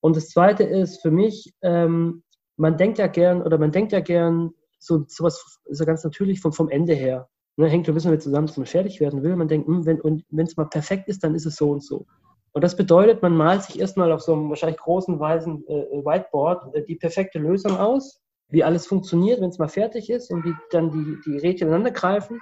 Und 0.00 0.16
das 0.16 0.30
Zweite 0.30 0.64
ist 0.64 1.00
für 1.00 1.10
mich, 1.10 1.52
ähm, 1.62 2.24
man 2.56 2.76
denkt 2.76 2.98
ja 2.98 3.06
gern 3.06 3.42
oder 3.42 3.58
man 3.58 3.70
denkt 3.70 3.92
ja 3.92 4.00
gern 4.00 4.52
so 4.82 5.04
sowas 5.06 5.60
ist 5.66 5.78
ja 5.78 5.86
ganz 5.86 6.02
natürlich 6.02 6.40
vom, 6.40 6.52
vom 6.52 6.68
Ende 6.68 6.94
her. 6.94 7.28
Ne, 7.56 7.68
hängt 7.68 7.86
ein 7.86 7.94
bisschen 7.94 8.10
mit 8.10 8.22
zusammen, 8.22 8.46
dass 8.46 8.56
man 8.56 8.66
fertig 8.66 8.98
werden 9.00 9.22
will. 9.22 9.36
Man 9.36 9.48
denkt, 9.48 9.68
hm, 9.68 9.86
wenn 9.86 10.46
es 10.46 10.56
mal 10.56 10.64
perfekt 10.64 11.08
ist, 11.08 11.22
dann 11.22 11.34
ist 11.34 11.46
es 11.46 11.56
so 11.56 11.70
und 11.70 11.84
so. 11.84 12.06
Und 12.52 12.64
das 12.64 12.76
bedeutet, 12.76 13.22
man 13.22 13.36
malt 13.36 13.62
sich 13.62 13.78
erstmal 13.78 14.10
auf 14.10 14.22
so 14.22 14.32
einem 14.32 14.48
wahrscheinlich 14.48 14.78
großen 14.78 15.18
weißen 15.18 15.66
äh, 15.68 16.04
Whiteboard 16.04 16.74
äh, 16.74 16.84
die 16.84 16.96
perfekte 16.96 17.38
Lösung 17.38 17.76
aus, 17.76 18.20
wie 18.48 18.64
alles 18.64 18.86
funktioniert, 18.86 19.40
wenn 19.40 19.50
es 19.50 19.58
mal 19.58 19.68
fertig 19.68 20.10
ist 20.10 20.30
und 20.30 20.44
wie 20.44 20.54
dann 20.70 20.90
die, 20.90 21.18
die 21.24 21.38
Rädchen 21.38 21.68
ineinander 21.68 21.92
greifen. 21.92 22.40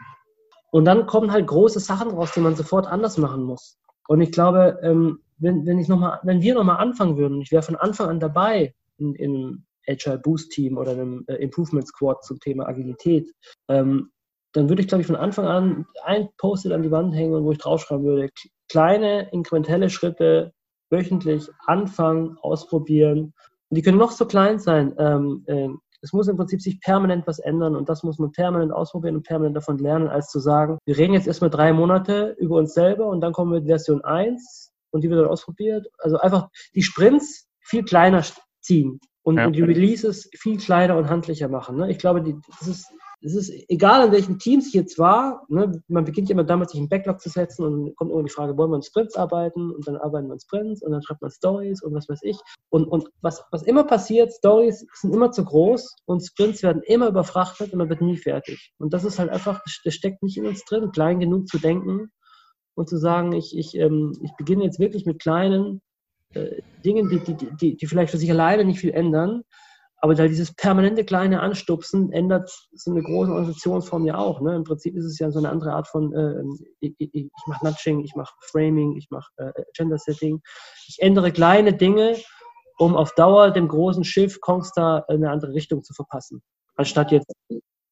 Und 0.73 0.85
dann 0.85 1.07
kommen 1.07 1.33
halt 1.33 1.47
große 1.47 1.81
Sachen 1.81 2.11
raus, 2.11 2.33
die 2.35 2.41
man 2.41 2.55
sofort 2.55 2.87
anders 2.87 3.19
machen 3.19 3.43
muss. 3.43 3.79
Und 4.09 4.21
ich 4.21 4.33
glaube, 4.33 4.79
ähm, 4.83 5.21
wenn, 5.39 5.67
wenn, 5.67 5.79
ich 5.79 5.89
noch 5.89 5.99
mal, 5.99 6.21
wenn 6.23 6.43
wir 6.43 6.55
nochmal 6.55 6.79
anfangen 6.79 7.17
würden, 7.17 7.41
ich 7.41 7.53
wäre 7.53 7.63
von 7.63 7.77
Anfang 7.77 8.09
an 8.09 8.21
dabei 8.21 8.75
in, 8.99 9.15
in, 9.15 9.67
Agile 9.91 10.19
Boost 10.19 10.53
Team 10.53 10.79
oder 10.79 10.93
einem 10.93 11.25
äh, 11.27 11.35
Improvement 11.35 11.87
Squad 11.87 12.25
zum 12.25 12.39
Thema 12.41 12.67
Agilität, 12.69 13.31
ähm, 13.69 14.11
dann 14.53 14.69
würde 14.69 14.83
ich, 14.83 14.89
glaube 14.89 15.03
ich, 15.03 15.07
von 15.07 15.17
Anfang 15.17 15.47
an 15.47 15.87
ein 16.05 16.29
Post-it 16.39 16.73
an 16.73 16.83
die 16.83 16.91
Wand 16.91 17.15
hängen, 17.15 17.45
wo 17.45 17.53
ich 17.53 17.59
draufschreiben 17.59 18.05
würde, 18.05 18.31
kleine 18.69 19.31
inkrementelle 19.31 19.91
Schritte 19.91 20.53
wöchentlich 20.91 21.49
anfangen, 21.67 22.37
ausprobieren 22.43 23.33
Und 23.69 23.77
die 23.77 23.83
können 23.83 23.99
noch 23.99 24.11
so 24.11 24.27
klein 24.27 24.59
sein. 24.59 24.95
Ähm, 24.99 25.45
äh, 25.47 25.69
es 26.03 26.13
muss 26.13 26.29
im 26.29 26.37
Prinzip 26.37 26.63
sich 26.63 26.81
permanent 26.81 27.27
was 27.27 27.39
ändern 27.39 27.77
und 27.77 27.89
das 27.89 28.03
muss 28.03 28.19
man 28.19 28.33
permanent 28.33 28.73
ausprobieren 28.73 29.17
und 29.17 29.27
permanent 29.27 29.57
davon 29.57 29.79
lernen, 29.79 30.09
als 30.09 30.29
zu 30.29 30.41
sagen, 30.41 30.79
wir 30.87 30.97
reden 30.97 31.13
jetzt 31.13 31.27
erstmal 31.27 31.51
drei 31.51 31.73
Monate 31.73 32.35
über 32.39 32.57
uns 32.57 32.73
selber 32.73 33.07
und 33.07 33.21
dann 33.21 33.33
kommen 33.33 33.53
wir 33.53 33.61
mit 33.61 33.69
Version 33.69 34.03
1 34.03 34.73
und 34.93 35.05
die 35.05 35.11
wird 35.11 35.21
dann 35.21 35.29
ausprobiert. 35.31 35.87
Also 35.99 36.17
einfach 36.19 36.49
die 36.75 36.83
Sprints 36.83 37.47
viel 37.61 37.85
kleiner 37.85 38.25
ziehen 38.61 38.99
und, 39.23 39.39
ja. 39.39 39.47
und 39.47 39.55
die 39.55 39.63
Releases 39.63 40.31
viel 40.35 40.59
kleiner 40.59 40.97
und 40.97 41.09
handlicher 41.09 41.49
machen. 41.49 41.77
Ne? 41.77 41.91
Ich 41.91 41.99
glaube, 41.99 42.23
die, 42.23 42.37
das 42.59 42.69
ist 42.69 42.93
es 43.23 43.35
ist 43.35 43.53
egal, 43.69 44.07
in 44.07 44.13
welchen 44.13 44.39
Teams 44.39 44.69
ich 44.69 44.73
jetzt 44.73 44.99
war, 44.99 45.45
ne, 45.49 45.83
man 45.89 46.05
beginnt 46.05 46.29
ja 46.29 46.33
immer 46.33 46.45
damit, 46.45 46.71
sich 46.71 46.81
einen 46.81 46.89
Backlog 46.89 47.21
zu 47.21 47.29
setzen 47.29 47.65
und 47.65 47.73
dann 47.73 47.95
kommt 47.97 48.13
immer 48.13 48.23
die 48.23 48.31
Frage, 48.31 48.57
wollen 48.57 48.71
wir 48.71 48.77
in 48.77 48.83
Sprints 48.83 49.15
arbeiten? 49.15 49.71
Und 49.71 49.87
dann 49.87 49.97
arbeiten 49.97 50.29
wir 50.29 50.35
in 50.35 50.41
Sprints 50.41 50.83
und 50.83 50.93
dann 50.93 51.03
schreibt 51.03 51.21
man 51.21 51.31
Stories 51.31 51.83
und 51.83 51.93
was 51.93 52.09
weiß 52.09 52.21
ich. 52.23 52.39
Und, 52.71 52.87
und 52.87 53.11
was, 53.21 53.45
was 53.51 53.63
immer 53.63 53.85
passiert, 53.85 54.33
Stories 54.33 54.87
sind 54.95 55.15
immer 55.15 55.33
zu 55.33 55.45
groß 55.45 55.97
und 56.07 56.21
Sprints 56.21 56.63
werden 56.63 56.83
immer 56.83 57.09
überfrachtet 57.09 57.73
und 57.73 57.79
man 57.79 57.91
wird 57.91 58.01
nie 58.01 58.17
fertig. 58.17 58.73
Und 58.79 58.95
das 58.95 59.05
ist 59.05 59.19
halt 59.19 59.31
einfach, 59.31 59.63
das 59.85 59.95
steckt 59.95 60.23
nicht 60.23 60.39
in 60.39 60.47
uns 60.47 60.65
drin, 60.65 60.91
klein 60.93 61.21
genug 61.21 61.47
zu 61.47 61.59
denken 61.59 62.11
und 62.75 62.89
zu 62.89 62.97
sagen, 62.97 63.33
ich, 63.33 63.57
ich, 63.57 63.77
ähm, 63.77 64.13
ich 64.23 64.33
beginne 64.39 64.65
jetzt 64.65 64.79
wirklich 64.79 65.05
mit 65.05 65.21
kleinen 65.21 65.83
äh, 66.35 66.63
Dingen, 66.85 67.09
die, 67.09 67.21
die, 67.21 67.35
die, 67.57 67.77
die 67.77 67.87
vielleicht 67.87 68.11
für 68.11 68.19
sich 68.19 68.31
alleine 68.31 68.65
nicht 68.65 68.81
viel 68.81 68.93
ändern, 68.93 69.43
aber 70.03 70.15
da 70.15 70.27
dieses 70.27 70.55
permanente 70.55 71.05
kleine 71.05 71.41
Anstupsen 71.41 72.11
ändert 72.11 72.51
so 72.73 72.91
eine 72.91 73.03
große 73.03 73.31
Organisationsform 73.31 74.07
ja 74.07 74.17
auch. 74.17 74.41
Ne? 74.41 74.57
Im 74.57 74.65
Prinzip 74.65 74.97
ist 74.97 75.05
es 75.05 75.19
ja 75.19 75.31
so 75.31 75.39
eine 75.39 75.51
andere 75.51 75.73
Art 75.73 75.89
von, 75.89 76.15
äh, 76.15 76.43
ich, 76.81 76.95
ich, 76.99 77.15
ich 77.15 77.31
mache 77.47 77.67
Nudging, 77.67 78.01
ich 78.01 78.15
mache 78.15 78.33
Framing, 78.41 78.97
ich 78.97 79.11
mache 79.11 79.31
äh, 79.37 79.53
Agenda 79.69 79.99
Setting. 79.99 80.41
Ich 80.87 80.97
ändere 81.01 81.33
kleine 81.33 81.75
Dinge, 81.75 82.17
um 82.79 82.97
auf 82.97 83.15
Dauer 83.15 83.51
dem 83.51 83.69
großen 83.69 84.05
Schiff 84.05 84.41
Kongstar 84.41 85.05
eine 85.09 85.31
andere 85.31 85.53
Richtung 85.53 85.83
zu 85.83 85.93
verpassen. 85.93 86.43
Anstatt 86.77 87.13
jetzt 87.13 87.31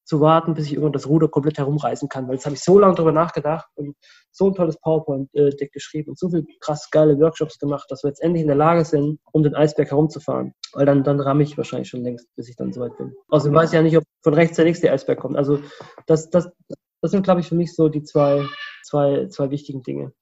zu 0.08 0.20
warten, 0.20 0.54
bis 0.54 0.66
ich 0.66 0.72
irgendwann 0.72 0.94
das 0.94 1.06
Ruder 1.06 1.28
komplett 1.28 1.58
herumreißen 1.58 2.08
kann. 2.08 2.26
Weil 2.26 2.36
jetzt 2.36 2.46
habe 2.46 2.56
ich 2.56 2.62
so 2.62 2.78
lange 2.78 2.94
darüber 2.94 3.12
nachgedacht 3.12 3.68
und 3.74 3.94
so 4.32 4.46
ein 4.46 4.54
tolles 4.54 4.78
PowerPoint-Deck 4.80 5.70
geschrieben 5.70 6.10
und 6.10 6.18
so 6.18 6.30
viele 6.30 6.46
krass 6.60 6.88
geile 6.90 7.18
Workshops 7.20 7.58
gemacht, 7.58 7.90
dass 7.90 8.02
wir 8.02 8.08
jetzt 8.08 8.22
endlich 8.22 8.40
in 8.40 8.48
der 8.48 8.56
Lage 8.56 8.86
sind, 8.86 9.20
um 9.32 9.42
den 9.42 9.54
Eisberg 9.54 9.90
herumzufahren. 9.90 10.54
Weil 10.72 10.86
dann, 10.86 11.04
dann 11.04 11.20
ramme 11.20 11.42
ich 11.42 11.58
wahrscheinlich 11.58 11.90
schon 11.90 12.02
längst, 12.02 12.26
bis 12.36 12.48
ich 12.48 12.56
dann 12.56 12.72
soweit 12.72 12.96
bin. 12.96 13.14
Außerdem 13.28 13.54
weiß 13.54 13.68
ich 13.68 13.74
ja 13.74 13.82
nicht, 13.82 13.98
ob 13.98 14.04
von 14.22 14.32
rechts 14.32 14.56
der 14.56 14.64
nächste 14.64 14.90
Eisberg 14.90 15.20
kommt. 15.20 15.36
Also 15.36 15.60
das, 16.06 16.30
das, 16.30 16.48
das 17.02 17.10
sind, 17.10 17.22
glaube 17.22 17.42
ich, 17.42 17.48
für 17.48 17.54
mich 17.54 17.74
so 17.74 17.90
die 17.90 18.02
zwei, 18.02 18.46
zwei, 18.84 19.26
zwei 19.28 19.50
wichtigen 19.50 19.82
Dinge. 19.82 20.12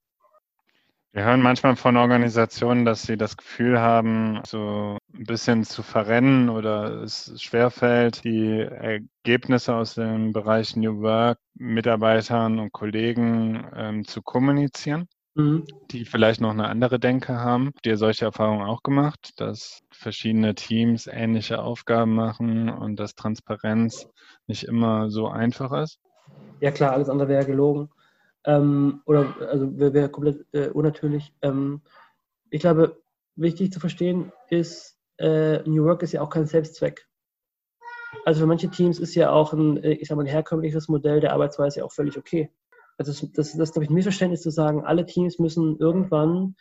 Wir 1.12 1.24
hören 1.24 1.40
manchmal 1.40 1.76
von 1.76 1.96
Organisationen, 1.96 2.84
dass 2.84 3.02
sie 3.02 3.16
das 3.16 3.38
Gefühl 3.38 3.80
haben, 3.80 4.40
so 4.46 4.98
ein 5.14 5.24
bisschen 5.24 5.64
zu 5.64 5.82
verrennen 5.82 6.50
oder 6.50 7.02
es 7.02 7.32
schwerfällt, 7.40 8.22
die 8.22 8.60
Ergebnisse 8.60 9.74
aus 9.74 9.94
dem 9.94 10.34
Bereich 10.34 10.76
New 10.76 11.00
Work 11.00 11.38
Mitarbeitern 11.54 12.58
und 12.58 12.72
Kollegen 12.72 13.66
ähm, 13.74 14.04
zu 14.06 14.20
kommunizieren, 14.20 15.08
mhm. 15.34 15.64
die 15.90 16.04
vielleicht 16.04 16.42
noch 16.42 16.50
eine 16.50 16.68
andere 16.68 17.00
Denke 17.00 17.40
haben. 17.40 17.68
Habt 17.68 17.86
ihr 17.86 17.96
solche 17.96 18.26
Erfahrungen 18.26 18.66
auch 18.66 18.82
gemacht, 18.82 19.40
dass 19.40 19.80
verschiedene 19.90 20.54
Teams 20.54 21.06
ähnliche 21.06 21.62
Aufgaben 21.62 22.14
machen 22.14 22.68
und 22.68 22.96
dass 22.96 23.14
Transparenz 23.14 24.06
nicht 24.46 24.64
immer 24.64 25.08
so 25.08 25.28
einfach 25.28 25.72
ist? 25.82 25.98
Ja 26.60 26.70
klar, 26.72 26.92
alles 26.92 27.08
andere 27.08 27.28
wäre 27.28 27.46
gelogen 27.46 27.88
ähm, 28.46 29.02
oder 29.06 29.36
also 29.48 29.78
wäre 29.78 29.92
wär 29.92 30.08
komplett 30.08 30.46
äh, 30.52 30.68
unnatürlich. 30.68 31.34
Ähm, 31.42 31.82
ich 32.50 32.60
glaube, 32.60 33.02
wichtig 33.34 33.72
zu 33.72 33.80
verstehen 33.80 34.32
ist, 34.48 34.98
äh, 35.18 35.58
New 35.68 35.84
Work 35.84 36.02
ist 36.02 36.12
ja 36.12 36.22
auch 36.22 36.30
kein 36.30 36.46
Selbstzweck. 36.46 37.06
Also 38.24 38.40
für 38.40 38.46
manche 38.46 38.70
Teams 38.70 38.98
ist 38.98 39.14
ja 39.14 39.30
auch 39.30 39.52
ein, 39.52 39.82
äh, 39.82 39.92
ich 39.92 40.08
sag 40.08 40.16
mal, 40.16 40.22
ein 40.22 40.28
herkömmliches 40.28 40.88
Modell 40.88 41.20
der 41.20 41.32
Arbeitsweise 41.32 41.84
auch 41.84 41.92
völlig 41.92 42.16
okay. 42.16 42.50
Also 42.98 43.12
das, 43.12 43.20
das, 43.20 43.52
das 43.52 43.68
ist, 43.68 43.72
glaube 43.72 43.84
ich, 43.84 43.90
ein 43.90 43.94
Missverständnis 43.94 44.42
zu 44.42 44.50
sagen, 44.50 44.84
alle 44.84 45.04
Teams 45.04 45.38
müssen 45.38 45.76
irgendwann 45.78 46.54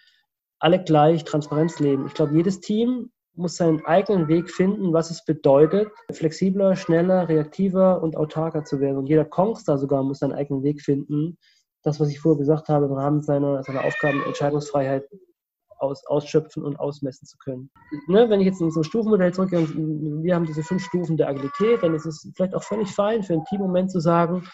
alle 0.60 0.84
gleich 0.84 1.24
Transparenz 1.24 1.80
leben. 1.80 2.08
Ich 2.08 2.14
glaube, 2.14 2.34
jedes 2.34 2.60
Team 2.60 3.12
muss 3.36 3.58
seinen 3.58 3.86
eigenen 3.86 4.28
Weg 4.28 4.50
finden, 4.50 4.94
was 4.94 5.12
es 5.12 5.24
bedeutet, 5.26 5.90
flexibler, 6.12 6.76
schneller, 6.76 7.28
reaktiver 7.28 8.02
und 8.02 8.16
autarker 8.16 8.64
zu 8.64 8.80
werden. 8.80 8.98
Und 8.98 9.08
jeder 9.08 9.26
Kongstar 9.26 9.78
sogar 9.78 10.04
muss 10.04 10.20
seinen 10.20 10.34
eigenen 10.34 10.64
Weg 10.64 10.82
finden, 10.82 11.38
das, 11.86 12.00
was 12.00 12.10
ich 12.10 12.20
vorher 12.20 12.40
gesagt 12.40 12.70
habe, 12.70 12.86
im 12.86 12.94
Rahmen 12.94 13.22
seiner, 13.22 13.64
seiner 13.64 13.84
Aufgaben 13.84 14.24
Entscheidungsfreiheit 14.24 15.06
aus, 15.78 16.06
ausschöpfen 16.06 16.64
und 16.64 16.80
ausmessen 16.80 17.28
zu 17.28 17.38
können. 17.38 17.70
Ne, 18.08 18.30
wenn 18.30 18.40
ich 18.40 18.48
jetzt 18.48 18.62
in 18.62 18.72
so 18.72 18.82
ein 18.82 18.86
Stufenmodell 18.86 19.34
zurückgehe 19.34 19.68
wir 19.68 20.36
haben 20.36 20.46
diese 20.46 20.64
fünf 20.64 20.84
Stufen 20.84 21.18
der 21.18 21.30
Agilität, 21.30 21.84
dann 21.84 21.94
ist 21.94 22.06
es 22.06 22.32
vielleicht 22.36 22.56
auch 22.56 22.64
völlig 22.64 22.90
fein 22.90 23.24
für 23.24 23.34
ein 23.34 23.46
Teammoment 23.46 23.92
zu 23.92 24.00
sagen, 24.00 24.48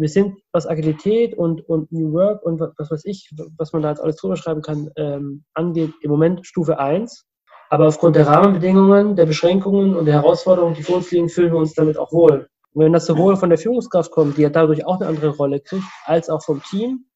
wir 0.00 0.08
sind, 0.08 0.38
was 0.52 0.66
Agilität 0.66 1.36
und, 1.36 1.68
und 1.68 1.92
New 1.92 2.12
Work 2.12 2.42
und 2.42 2.58
was 2.58 2.90
weiß 2.90 3.04
ich, 3.04 3.30
was 3.58 3.72
man 3.72 3.82
da 3.82 3.90
jetzt 3.90 4.00
alles 4.00 4.16
drüber 4.16 4.36
schreiben 4.36 4.62
kann, 4.62 4.90
ähm, 4.96 5.44
angeht, 5.52 5.92
im 6.00 6.10
Moment 6.10 6.46
Stufe 6.46 6.78
1. 6.78 7.26
Aber 7.68 7.86
aufgrund 7.86 8.16
der 8.16 8.26
Rahmenbedingungen, 8.26 9.14
der 9.14 9.26
Beschränkungen 9.26 9.94
und 9.94 10.06
der 10.06 10.14
Herausforderungen, 10.14 10.74
die 10.74 10.82
vor 10.82 10.96
uns 10.96 11.10
liegen, 11.10 11.28
fühlen 11.28 11.52
wir 11.52 11.58
uns 11.58 11.74
damit 11.74 11.98
auch 11.98 12.12
wohl. 12.12 12.48
Und 12.72 12.84
wenn 12.84 12.92
das 12.92 13.06
sowohl 13.06 13.36
von 13.36 13.50
der 13.50 13.58
Führungskraft 13.58 14.10
kommt, 14.10 14.36
die 14.36 14.42
ja 14.42 14.50
dadurch 14.50 14.84
auch 14.86 15.00
eine 15.00 15.08
andere 15.08 15.28
Rolle 15.28 15.60
kriegt, 15.60 15.84
als 16.04 16.28
auch 16.30 16.42
vom 16.42 16.62
Team, 16.62 17.06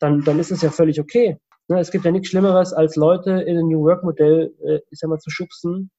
dann, 0.00 0.22
dann 0.22 0.38
ist 0.38 0.50
es 0.50 0.62
ja 0.62 0.70
völlig 0.70 1.00
okay. 1.00 1.38
Ne, 1.68 1.80
es 1.80 1.90
gibt 1.90 2.04
ja 2.04 2.12
nichts 2.12 2.28
Schlimmeres, 2.28 2.72
als 2.72 2.96
Leute 2.96 3.30
in 3.42 3.58
ein 3.58 3.66
New 3.66 3.82
Work 3.82 4.04
Modell, 4.04 4.54
äh, 4.64 4.80
ich 4.90 5.00
sag 5.00 5.10
mal, 5.10 5.18
zu 5.18 5.30
schubsen, 5.30 5.90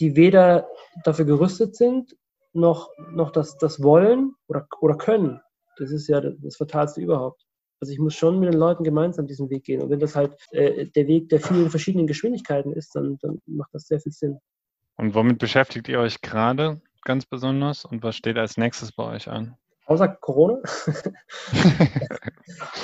die 0.00 0.16
weder 0.16 0.68
dafür 1.04 1.24
gerüstet 1.24 1.76
sind, 1.76 2.16
noch, 2.52 2.90
noch 3.12 3.30
das, 3.30 3.56
das 3.58 3.82
wollen 3.82 4.34
oder, 4.48 4.66
oder 4.80 4.96
können. 4.96 5.40
Das 5.76 5.90
ist 5.90 6.08
ja 6.08 6.20
das 6.20 6.56
Fatalste 6.56 7.00
überhaupt. 7.00 7.44
Also 7.80 7.92
ich 7.92 8.00
muss 8.00 8.14
schon 8.14 8.40
mit 8.40 8.52
den 8.52 8.58
Leuten 8.58 8.82
gemeinsam 8.82 9.28
diesen 9.28 9.48
Weg 9.50 9.64
gehen. 9.64 9.80
Und 9.80 9.90
wenn 9.90 10.00
das 10.00 10.16
halt 10.16 10.34
äh, 10.50 10.86
der 10.86 11.06
Weg 11.06 11.28
der 11.28 11.40
vielen 11.40 11.70
verschiedenen 11.70 12.08
Geschwindigkeiten 12.08 12.72
ist, 12.72 12.96
dann, 12.96 13.18
dann 13.22 13.40
macht 13.46 13.72
das 13.72 13.86
sehr 13.86 14.00
viel 14.00 14.12
Sinn. 14.12 14.38
Und 14.96 15.14
womit 15.14 15.38
beschäftigt 15.38 15.86
ihr 15.88 16.00
euch 16.00 16.20
gerade? 16.20 16.80
Ganz 17.08 17.24
besonders 17.24 17.86
und 17.86 18.02
was 18.02 18.16
steht 18.16 18.36
als 18.36 18.58
nächstes 18.58 18.92
bei 18.92 19.02
euch 19.02 19.28
an? 19.28 19.56
Außer 19.86 20.08
Corona. 20.08 20.58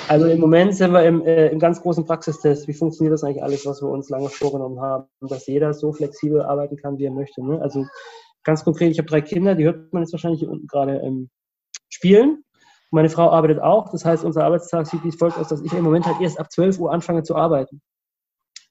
also 0.07 0.25
im 0.25 0.39
Moment 0.39 0.75
sind 0.75 0.91
wir 0.91 1.03
im, 1.03 1.23
äh, 1.23 1.49
im 1.49 1.59
ganz 1.59 1.79
großen 1.79 2.03
Praxistest. 2.03 2.67
Wie 2.67 2.73
funktioniert 2.73 3.13
das 3.13 3.23
eigentlich 3.23 3.43
alles, 3.43 3.67
was 3.67 3.83
wir 3.83 3.89
uns 3.89 4.09
lange 4.09 4.29
vorgenommen 4.29 4.81
haben? 4.81 5.05
Dass 5.21 5.45
jeder 5.45 5.75
so 5.75 5.93
flexibel 5.93 6.41
arbeiten 6.41 6.77
kann, 6.77 6.97
wie 6.97 7.05
er 7.05 7.11
möchte. 7.11 7.45
Ne? 7.45 7.61
Also 7.61 7.85
ganz 8.43 8.63
konkret, 8.63 8.91
ich 8.91 8.97
habe 8.97 9.07
drei 9.07 9.21
Kinder, 9.21 9.53
die 9.53 9.65
hört 9.65 9.93
man 9.93 10.01
jetzt 10.01 10.13
wahrscheinlich 10.13 10.39
hier 10.39 10.49
unten 10.49 10.65
gerade 10.65 10.97
ähm, 10.97 11.29
spielen. 11.89 12.43
Meine 12.89 13.09
Frau 13.09 13.29
arbeitet 13.29 13.61
auch. 13.61 13.91
Das 13.91 14.03
heißt, 14.03 14.25
unser 14.25 14.43
Arbeitstag 14.43 14.87
sieht 14.87 15.03
wie 15.03 15.11
folgt 15.11 15.37
aus, 15.37 15.49
dass 15.49 15.61
ich 15.61 15.73
im 15.73 15.83
Moment 15.83 16.07
halt 16.07 16.19
erst 16.19 16.39
ab 16.39 16.51
12 16.51 16.79
Uhr 16.79 16.91
anfange 16.91 17.21
zu 17.21 17.35
arbeiten. 17.35 17.83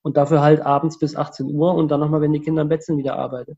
Und 0.03 0.17
dafür 0.17 0.43
halt 0.43 0.61
abends 0.61 0.99
bis 0.99 1.15
18 1.15 1.55
Uhr 1.55 1.73
und 1.77 1.89
dann 1.89 2.01
nochmal, 2.01 2.21
wenn 2.21 2.33
die 2.33 2.41
Kinder 2.41 2.63
im 2.63 2.69
Bett 2.69 2.83
sind, 2.83 2.99
wieder 2.99 3.17
arbeite. 3.17 3.57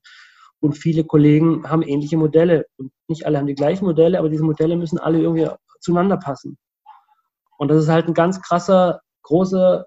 Und 0.61 0.73
viele 0.77 1.05
Kollegen 1.05 1.69
haben 1.69 1.83
ähnliche 1.83 2.16
Modelle. 2.16 2.66
Und 2.79 2.92
nicht 3.09 3.27
alle 3.27 3.38
haben 3.38 3.47
die 3.47 3.55
gleichen 3.55 3.85
Modelle, 3.85 4.19
aber 4.19 4.29
diese 4.29 4.45
Modelle 4.45 4.77
müssen 4.77 4.99
alle 4.99 5.21
irgendwie 5.21 5.49
zueinander 5.81 6.16
passen. 6.16 6.57
Und 7.59 7.69
das 7.69 7.85
ist 7.85 7.88
halt 7.88 8.07
ein 8.07 8.14
ganz 8.14 8.40
krasser, 8.42 9.01
großer, 9.23 9.87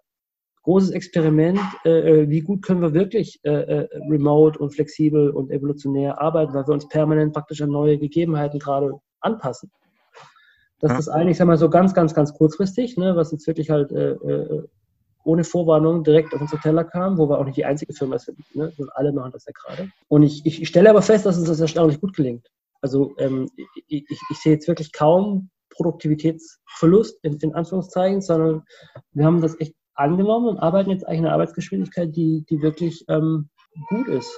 großes 0.64 0.92
Experiment. 0.92 1.60
Äh, 1.86 2.22
äh, 2.22 2.30
wie 2.30 2.42
gut 2.42 2.62
können 2.62 2.82
wir 2.82 2.94
wirklich 2.94 3.40
äh, 3.44 3.50
äh, 3.50 3.88
remote 4.10 4.60
und 4.60 4.72
flexibel 4.74 5.30
und 5.32 5.52
evolutionär 5.52 6.22
arbeiten, 6.22 6.54
weil 6.54 6.68
wir 6.68 6.74
uns 6.74 6.88
permanent 6.88 7.34
praktisch 7.34 7.62
an 7.62 7.70
neue 7.70 7.98
Gegebenheiten 7.98 8.60
gerade 8.60 8.94
anpassen. 9.22 9.72
Das 10.80 10.92
ist 10.92 11.08
das 11.08 11.10
eine, 11.10 11.32
ich 11.32 11.38
sag 11.38 11.48
mal 11.48 11.58
so 11.58 11.70
ganz, 11.70 11.94
ganz, 11.94 12.14
ganz 12.14 12.34
kurzfristig, 12.34 12.96
ne, 12.96 13.16
was 13.16 13.32
jetzt 13.32 13.46
wirklich 13.48 13.70
halt 13.70 13.92
äh, 13.92 14.12
äh 14.12 14.68
ohne 15.24 15.44
Vorwarnung 15.44 16.04
direkt 16.04 16.34
auf 16.34 16.42
unsere 16.42 16.62
Teller 16.62 16.84
kam, 16.84 17.18
wo 17.18 17.30
wir 17.30 17.40
auch 17.40 17.46
nicht 17.46 17.58
die 17.58 17.66
einzige 17.66 17.94
Firma 17.94 18.18
sind. 18.18 18.38
Ne? 18.56 18.72
Alle 18.94 19.12
machen 19.12 19.32
das 19.32 19.46
ja 19.46 19.52
gerade. 19.54 19.92
Und 20.08 20.24
ich, 20.24 20.46
ich, 20.46 20.68
stelle 20.68 20.90
aber 20.90 21.02
fest, 21.02 21.26
dass 21.26 21.38
uns 21.38 21.48
das 21.48 21.60
erstaunlich 21.60 22.00
gut 22.00 22.16
gelingt. 22.16 22.48
Also 22.82 23.14
ähm, 23.18 23.50
ich, 23.88 24.10
ich, 24.10 24.22
ich 24.30 24.38
sehe 24.38 24.54
jetzt 24.54 24.68
wirklich 24.68 24.94
kaum 24.94 25.50
Produktivitätsverlust 25.70 27.20
in, 27.24 27.38
in, 27.38 27.54
Anführungszeichen, 27.54 28.22
sondern 28.22 28.64
wir 29.12 29.26
haben 29.26 29.42
das 29.42 29.60
echt 29.60 29.76
angenommen 29.94 30.48
und 30.48 30.58
arbeiten 30.58 30.90
jetzt 30.90 31.06
eigentlich 31.06 31.20
eine 31.20 31.34
Arbeitsgeschwindigkeit, 31.34 32.16
die, 32.16 32.46
die 32.50 32.62
wirklich 32.62 33.04
ähm, 33.10 33.50
gut 33.90 34.08
ist. 34.08 34.32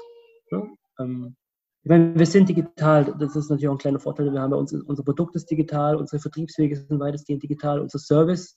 Ne? 0.52 0.70
Ähm, 1.00 1.36
ich 1.84 1.89
meine, 1.89 2.17
wir 2.17 2.28
sind 2.28 2.48
digital, 2.48 3.15
das 3.17 3.36
ist 3.36 3.50
natürlich 3.50 3.67
auch 3.67 3.74
ein 3.74 3.80
kleiner 3.80 4.00
Vorteil. 4.00 4.32
Wir 4.32 4.39
haben 4.39 4.52
bei 4.52 4.58
uns, 4.58 4.72
unser 4.72 5.04
Produkt 5.04 5.36
ist 5.36 5.50
digital, 5.50 5.96
unsere 5.96 6.22
Vertriebswege 6.22 6.76
sind 6.76 7.00
weitestgehend 7.00 7.41
digital, 7.41 7.80
unser 7.80 7.98
Service 7.98 8.56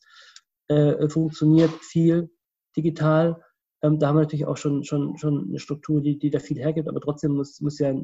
äh, 0.69 1.09
funktioniert 1.09 1.71
viel 1.83 2.31
digital. 2.77 3.43
Ähm, 3.83 3.99
da 3.99 4.09
haben 4.09 4.17
wir 4.17 4.23
natürlich 4.23 4.47
auch 4.47 4.57
schon, 4.57 4.85
schon, 4.85 5.17
schon 5.17 5.49
eine 5.49 5.59
Struktur, 5.59 6.01
die, 6.01 6.19
die 6.19 6.31
da 6.31 6.39
viel 6.39 6.59
hergibt, 6.59 6.89
aber 6.89 7.01
trotzdem 7.01 7.33
muss, 7.33 7.61
muss 7.61 7.79
ja 7.79 7.95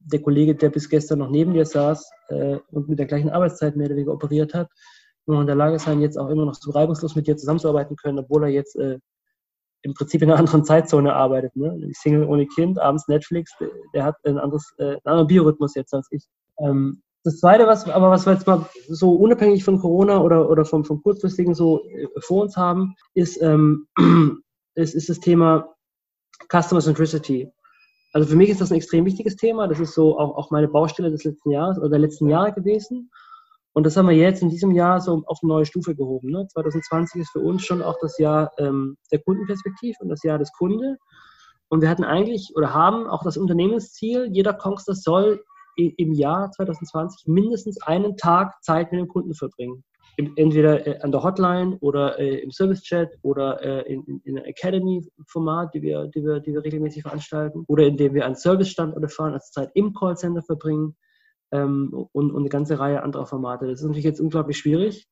der 0.00 0.22
Kollege, 0.22 0.54
der 0.54 0.70
bis 0.70 0.88
gestern 0.88 1.18
noch 1.20 1.30
neben 1.30 1.54
dir 1.54 1.64
saß 1.64 2.10
äh, 2.28 2.58
und 2.70 2.88
mit 2.88 2.98
der 2.98 3.06
gleichen 3.06 3.30
Arbeitszeit 3.30 3.76
mehr 3.76 3.86
oder 3.86 3.96
weniger 3.96 4.12
operiert 4.12 4.54
hat, 4.54 4.68
nur 5.26 5.40
in 5.40 5.46
der 5.46 5.56
Lage 5.56 5.78
sein, 5.78 6.00
jetzt 6.00 6.18
auch 6.18 6.28
immer 6.28 6.44
noch 6.44 6.54
so 6.54 6.70
reibungslos 6.70 7.16
mit 7.16 7.26
dir 7.26 7.36
zusammenzuarbeiten 7.36 7.96
können, 7.96 8.18
obwohl 8.18 8.44
er 8.44 8.50
jetzt 8.50 8.76
äh, 8.76 8.98
im 9.82 9.94
Prinzip 9.94 10.22
in 10.22 10.30
einer 10.30 10.38
anderen 10.38 10.64
Zeitzone 10.64 11.14
arbeitet. 11.14 11.54
Ne? 11.56 11.90
Single 11.92 12.24
ohne 12.24 12.46
Kind, 12.46 12.78
abends 12.78 13.08
Netflix, 13.08 13.52
der, 13.60 13.68
der 13.94 14.04
hat 14.04 14.16
ein 14.24 14.38
anderes, 14.38 14.72
äh, 14.78 14.84
einen 14.84 15.00
anderen 15.04 15.26
Biorhythmus 15.26 15.74
jetzt 15.74 15.94
als 15.94 16.08
ich. 16.10 16.24
Ähm, 16.58 17.02
das 17.24 17.38
Zweite, 17.38 17.66
was, 17.66 17.88
aber 17.88 18.10
was 18.10 18.26
wir 18.26 18.32
jetzt 18.32 18.46
mal 18.46 18.66
so 18.88 19.12
unabhängig 19.12 19.64
von 19.64 19.78
Corona 19.78 20.20
oder, 20.20 20.48
oder 20.48 20.64
vom, 20.64 20.84
vom 20.84 21.02
kurzfristigen 21.02 21.54
so 21.54 21.84
äh, 21.84 22.08
vor 22.20 22.42
uns 22.42 22.56
haben, 22.56 22.94
ist, 23.14 23.40
ähm, 23.42 23.86
ist, 24.74 24.94
ist 24.94 25.08
das 25.08 25.20
Thema 25.20 25.74
Customer 26.50 26.80
Centricity. 26.80 27.52
Also 28.12 28.28
für 28.28 28.36
mich 28.36 28.48
ist 28.48 28.60
das 28.60 28.70
ein 28.70 28.76
extrem 28.76 29.04
wichtiges 29.04 29.36
Thema. 29.36 29.68
Das 29.68 29.80
ist 29.80 29.94
so 29.94 30.18
auch, 30.18 30.36
auch 30.36 30.50
meine 30.50 30.68
Baustelle 30.68 31.10
des 31.10 31.24
letzten 31.24 31.50
Jahres 31.50 31.78
oder 31.78 31.90
der 31.90 31.98
letzten 31.98 32.28
Jahre 32.28 32.52
gewesen. 32.52 33.10
Und 33.74 33.84
das 33.84 33.96
haben 33.96 34.08
wir 34.08 34.16
jetzt 34.16 34.42
in 34.42 34.48
diesem 34.48 34.72
Jahr 34.72 35.00
so 35.00 35.22
auf 35.26 35.38
eine 35.42 35.52
neue 35.52 35.66
Stufe 35.66 35.94
gehoben. 35.94 36.30
Ne? 36.30 36.46
2020 36.48 37.20
ist 37.20 37.30
für 37.30 37.40
uns 37.40 37.62
schon 37.62 37.82
auch 37.82 37.96
das 38.00 38.18
Jahr 38.18 38.50
ähm, 38.58 38.96
der 39.12 39.20
Kundenperspektive 39.20 39.98
und 40.00 40.08
das 40.08 40.22
Jahr 40.22 40.38
des 40.38 40.52
Kunde. 40.52 40.96
Und 41.68 41.82
wir 41.82 41.90
hatten 41.90 42.04
eigentlich 42.04 42.52
oder 42.56 42.72
haben 42.72 43.06
auch 43.06 43.22
das 43.22 43.36
Unternehmensziel, 43.36 44.30
jeder 44.32 44.54
Kongster 44.54 44.94
soll 44.94 45.44
im 45.78 46.12
Jahr 46.12 46.50
2020 46.50 47.28
mindestens 47.28 47.80
einen 47.82 48.16
Tag 48.16 48.62
Zeit 48.62 48.90
mit 48.92 49.00
dem 49.00 49.08
Kunden 49.08 49.34
verbringen. 49.34 49.84
Entweder 50.16 50.84
äh, 50.84 50.98
an 51.00 51.12
der 51.12 51.22
Hotline 51.22 51.78
oder 51.80 52.18
äh, 52.18 52.38
im 52.38 52.50
Service 52.50 52.82
Chat 52.82 53.10
oder 53.22 53.62
äh, 53.62 53.92
in, 53.92 54.02
in, 54.04 54.20
in 54.24 54.36
einem 54.36 54.46
Academy-Format, 54.46 55.74
die 55.74 55.82
wir, 55.82 56.08
die, 56.08 56.24
wir, 56.24 56.40
die 56.40 56.54
wir 56.54 56.64
regelmäßig 56.64 57.02
veranstalten, 57.02 57.64
oder 57.68 57.86
indem 57.86 58.14
wir 58.14 58.26
an 58.26 58.34
Service-Standorte 58.34 59.08
fahren, 59.08 59.34
also 59.34 59.46
Zeit 59.52 59.70
im 59.74 59.94
Callcenter 59.94 60.42
verbringen 60.42 60.96
ähm, 61.52 61.94
und, 62.12 62.34
eine 62.34 62.48
ganze 62.48 62.80
Reihe 62.80 63.04
anderer 63.04 63.26
Formate. 63.26 63.68
Das 63.68 63.78
ist 63.78 63.86
natürlich 63.86 64.04
jetzt 64.04 64.20
unglaublich 64.20 64.58
schwierig 64.58 65.06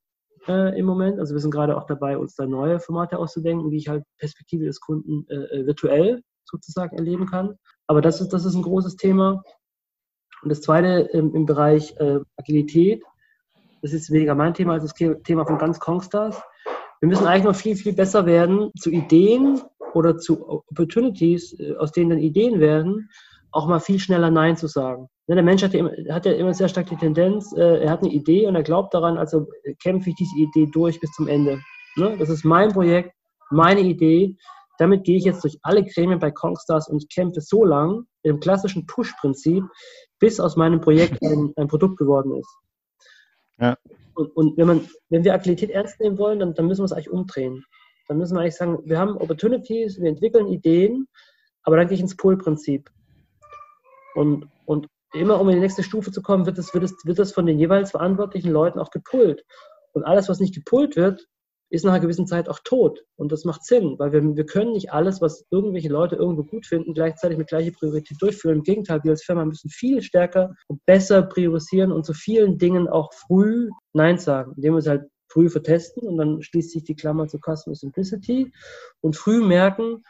im 0.49 0.87
Moment. 0.87 1.19
Also 1.19 1.35
wir 1.35 1.41
sind 1.41 1.51
gerade 1.51 1.77
auch 1.77 1.87
dabei, 1.87 2.17
uns 2.19 2.37
da 2.37 2.47
neue 2.47 2.79
Formate 2.79 3.19
auszudenken, 3.19 3.73
wie 3.73 3.79
ich 3.79 3.89
halt 3.89 4.05
Perspektive 4.17 4.65
des 4.65 4.81
Kunden 4.81 5.27
virtuell 5.27 6.23
sozusagen 6.45 6.97
erleben 6.97 7.27
kann. 7.27 7.57
Aber 7.89 8.01
das 8.01 8.21
ist, 8.21 8.33
das 8.33 8.45
ist 8.45 8.55
ein 8.55 8.63
großes 8.63 8.95
Thema. 8.95 9.43
Und 10.43 10.51
das 10.51 10.61
zweite 10.61 11.09
ähm, 11.13 11.35
im 11.35 11.47
Bereich 11.47 11.95
äh, 11.99 12.21
Agilität, 12.37 13.03
das 13.83 13.93
ist 13.93 14.11
weniger 14.11 14.35
mein 14.35 14.55
Thema 14.55 14.75
als 14.75 14.85
das 14.85 14.95
Thema 15.23 15.47
von 15.47 15.59
ganz 15.59 15.79
Kongstars. 15.79 16.41
Wir 17.01 17.09
müssen 17.09 17.27
eigentlich 17.27 17.45
noch 17.45 17.57
viel, 17.57 17.77
viel 17.77 17.93
besser 17.93 18.27
werden 18.27 18.71
zu 18.79 18.91
Ideen 18.91 19.61
oder 19.95 20.17
zu 20.19 20.49
Opportunities, 20.49 21.59
äh, 21.59 21.75
aus 21.77 21.93
denen 21.93 22.11
dann 22.11 22.19
Ideen 22.19 22.61
werden, 22.61 23.09
auch 23.53 23.67
mal 23.67 23.81
viel 23.81 23.99
schneller 23.99 24.31
Nein 24.31 24.57
zu 24.57 24.67
sagen. 24.67 25.09
Ne, 25.29 25.35
der 25.35 25.45
Mensch 25.45 25.63
hat 25.63 25.73
ja, 25.73 25.81
immer, 25.81 25.93
hat 26.13 26.27
ja 26.27 26.33
immer 26.33 26.55
sehr 26.55 26.69
stark 26.69 26.89
die 26.89 26.97
Tendenz, 26.97 27.53
äh, 27.57 27.83
er 27.83 27.91
hat 27.91 28.03
eine 28.03 28.13
Idee 28.13 28.47
und 28.47 28.55
er 28.55 28.63
glaubt 28.63 28.95
daran, 28.95 29.19
also 29.19 29.47
kämpfe 29.83 30.11
ich 30.11 30.17
diese 30.17 30.37
Idee 30.37 30.69
durch 30.73 31.01
bis 31.01 31.11
zum 31.13 31.27
Ende. 31.27 31.61
Ne? 31.97 32.17
Das 32.19 32.29
ist 32.29 32.45
mein 32.45 32.73
Projekt, 32.73 33.13
meine 33.51 33.81
Idee. 33.81 34.37
Damit 34.79 35.05
gehe 35.05 35.17
ich 35.17 35.25
jetzt 35.25 35.43
durch 35.43 35.59
alle 35.63 35.85
Gremien 35.85 36.19
bei 36.19 36.31
Kongstars 36.31 36.89
und 36.89 36.99
ich 36.99 37.09
kämpfe 37.09 37.41
so 37.41 37.65
lang 37.65 38.05
im 38.23 38.41
klassischen 38.41 38.87
Push-Prinzip, 38.87 39.65
bis 40.19 40.41
aus 40.41 40.57
meinem 40.57 40.81
Projekt 40.81 41.23
ein, 41.23 41.53
ein 41.57 41.69
Produkt 41.69 41.97
geworden 41.99 42.35
ist. 42.37 42.57
Ja. 43.59 43.77
Und, 44.15 44.35
und, 44.37 44.57
wenn, 44.57 44.67
man, 44.67 44.89
wenn 45.11 45.25
wir 45.25 45.35
Agilität 45.35 45.71
ernst 45.71 46.01
nehmen 46.01 46.19
wollen, 46.19 46.39
dann, 46.39 46.55
dann 46.55 46.67
müssen 46.67 46.81
wir 46.81 46.87
es 46.87 46.93
eigentlich 46.93 47.11
umdrehen. 47.11 47.65
Dann 48.09 48.19
müssen 48.19 48.35
wir 48.35 48.41
eigentlich 48.41 48.57
sagen, 48.57 48.79
wir 48.85 48.99
haben 48.99 49.17
Opportunities, 49.17 50.01
wir 50.01 50.09
entwickeln 50.09 50.49
Ideen, 50.49 51.09
aber 51.63 51.77
dann 51.77 51.89
gehe 51.89 51.97
ich 51.97 52.01
ins 52.01 52.17
Pull-Prinzip. 52.17 52.91
Und, 54.15 54.49
und 54.65 54.87
immer 55.13 55.41
um 55.41 55.49
in 55.49 55.57
die 55.57 55.61
nächste 55.61 55.83
Stufe 55.83 56.13
zu 56.13 56.23
kommen, 56.23 56.47
wird 56.47 56.59
das, 56.59 56.73
wird, 56.73 56.85
das, 56.85 56.95
wird 57.05 57.19
das 57.19 57.33
von 57.33 57.47
den 57.47 57.59
jeweils 57.59 57.91
verantwortlichen 57.91 58.51
Leuten 58.51 58.79
auch 58.79 58.91
gepullt. 58.91 59.45
Und 59.93 60.05
alles, 60.05 60.29
was 60.29 60.41
nicht 60.41 60.55
gepullt 60.55 60.97
wird, 60.97 61.27
ist 61.69 61.85
nach 61.85 61.93
einer 61.93 62.01
gewissen 62.01 62.27
Zeit 62.27 62.49
auch 62.49 62.61
tot. 62.63 63.05
Und 63.17 63.33
das 63.33 63.45
macht 63.45 63.65
Sinn, 63.65 63.97
weil 63.99 64.13
wir, 64.13 64.23
wir 64.37 64.47
können 64.47 64.73
nicht 64.73 64.93
alles, 64.93 65.21
was 65.21 65.45
irgendwelche 65.51 65.89
Leute 65.89 66.17
irgendwo 66.17 66.45
gut 66.45 66.67
finden, 66.67 66.95
gleichzeitig 66.95 67.39
mit 67.39 67.49
gleicher 67.49 67.73
Priorität 67.73 68.21
durchführen. 68.21 68.59
Im 68.59 68.63
Gegenteil, 68.63 69.03
wir 69.03 69.11
als 69.11 69.25
Firma 69.25 69.45
müssen 69.45 69.69
viel 69.69 70.03
stärker 70.03 70.55
und 70.69 70.85
besser 70.87 71.23
priorisieren 71.23 71.93
und 71.93 72.05
zu 72.05 72.15
vielen 72.15 72.59
Dingen 72.59 72.89
auch 72.89 73.13
früh 73.13 73.71
Nein 73.93 74.19
sagen, 74.19 74.53
indem 74.57 74.75
wir 74.75 74.79
es 74.79 74.87
halt 74.87 75.05
früh 75.29 75.51
vertesten 75.51 76.07
und 76.07 76.19
dann 76.19 76.43
schließt 76.43 76.71
sich 76.71 76.85
die 76.85 76.95
Klammer 76.95 77.27
zu 77.27 77.39
Customer 77.39 77.75
Simplicity 77.75 78.53
und 79.01 79.17
früh 79.17 79.45
merken, 79.45 80.03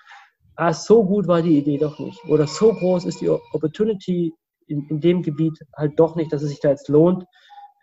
ah, 0.56 0.72
so 0.72 1.04
gut 1.04 1.26
war 1.26 1.42
die 1.42 1.58
Idee 1.58 1.78
doch 1.78 1.98
nicht 1.98 2.22
oder 2.26 2.46
so 2.46 2.72
groß 2.72 3.06
ist 3.06 3.20
die 3.20 3.28
Opportunity 3.28 4.34
in, 4.66 4.86
in 4.88 5.00
dem 5.00 5.22
Gebiet 5.22 5.58
halt 5.74 5.98
doch 5.98 6.16
nicht, 6.16 6.32
dass 6.32 6.42
es 6.42 6.50
sich 6.50 6.60
da 6.60 6.70
jetzt 6.70 6.88
lohnt, 6.88 7.24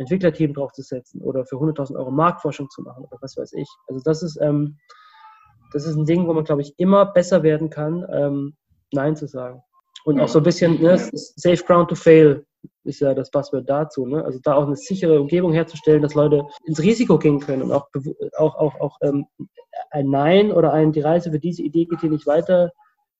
Entwicklerteam 0.04 0.54
draufzusetzen 0.54 1.22
oder 1.22 1.46
für 1.46 1.56
100.000 1.56 1.96
Euro 1.96 2.12
Marktforschung 2.12 2.70
zu 2.70 2.82
machen 2.82 3.06
oder 3.06 3.18
was 3.22 3.36
weiß 3.36 3.54
ich. 3.54 3.68
Also 3.88 4.02
das 4.04 4.24
ist, 4.24 4.39
ähm, 4.42 4.78
das 5.74 5.86
ist 5.86 5.96
ein 5.96 6.06
Ding, 6.06 6.28
wo 6.28 6.34
man, 6.34 6.44
glaube 6.44 6.62
ich, 6.62 6.74
immer 6.78 7.06
besser 7.06 7.44
werden 7.44 7.70
kann, 7.70 8.06
ähm, 8.12 8.56
Nein 8.92 9.16
zu 9.16 9.28
sagen. 9.28 9.62
Und 10.06 10.20
auch 10.20 10.28
so 10.28 10.39
ein 10.39 10.44
bisschen, 10.44 10.82
ne, 10.82 10.98
safe 10.98 11.63
ground 11.66 11.89
to 11.89 11.96
fail 11.96 12.46
ist 12.84 13.00
ja 13.00 13.13
das 13.13 13.32
Passwort 13.32 13.70
dazu. 13.70 14.06
Ne? 14.06 14.24
Also 14.24 14.39
da 14.44 14.56
auch 14.56 14.68
eine 14.68 14.76
sichere 14.76 15.20
Umgebung 15.20 15.54
herzustellen, 15.54 16.02
dass 16.02 16.13
Leute 16.13 16.44
ins 16.66 16.82
Risiko 16.82 17.18
gehen 17.18 17.39
können 17.39 17.63
und 17.63 17.72
auch, 17.72 17.88
auch, 18.38 18.56
auch, 18.56 18.80
auch 18.80 18.98
ähm, 19.02 19.26
ein 19.92 20.10
Nein 20.10 20.52
oder 20.52 20.74
ein, 20.74 20.92
die 20.92 21.02
Reise 21.02 21.32
für 21.32 21.39
diese 21.39 21.63
Idee 21.63 21.86
geht 21.86 22.02
hier 22.02 22.10
nicht 22.10 22.28
weiter, 22.28 22.72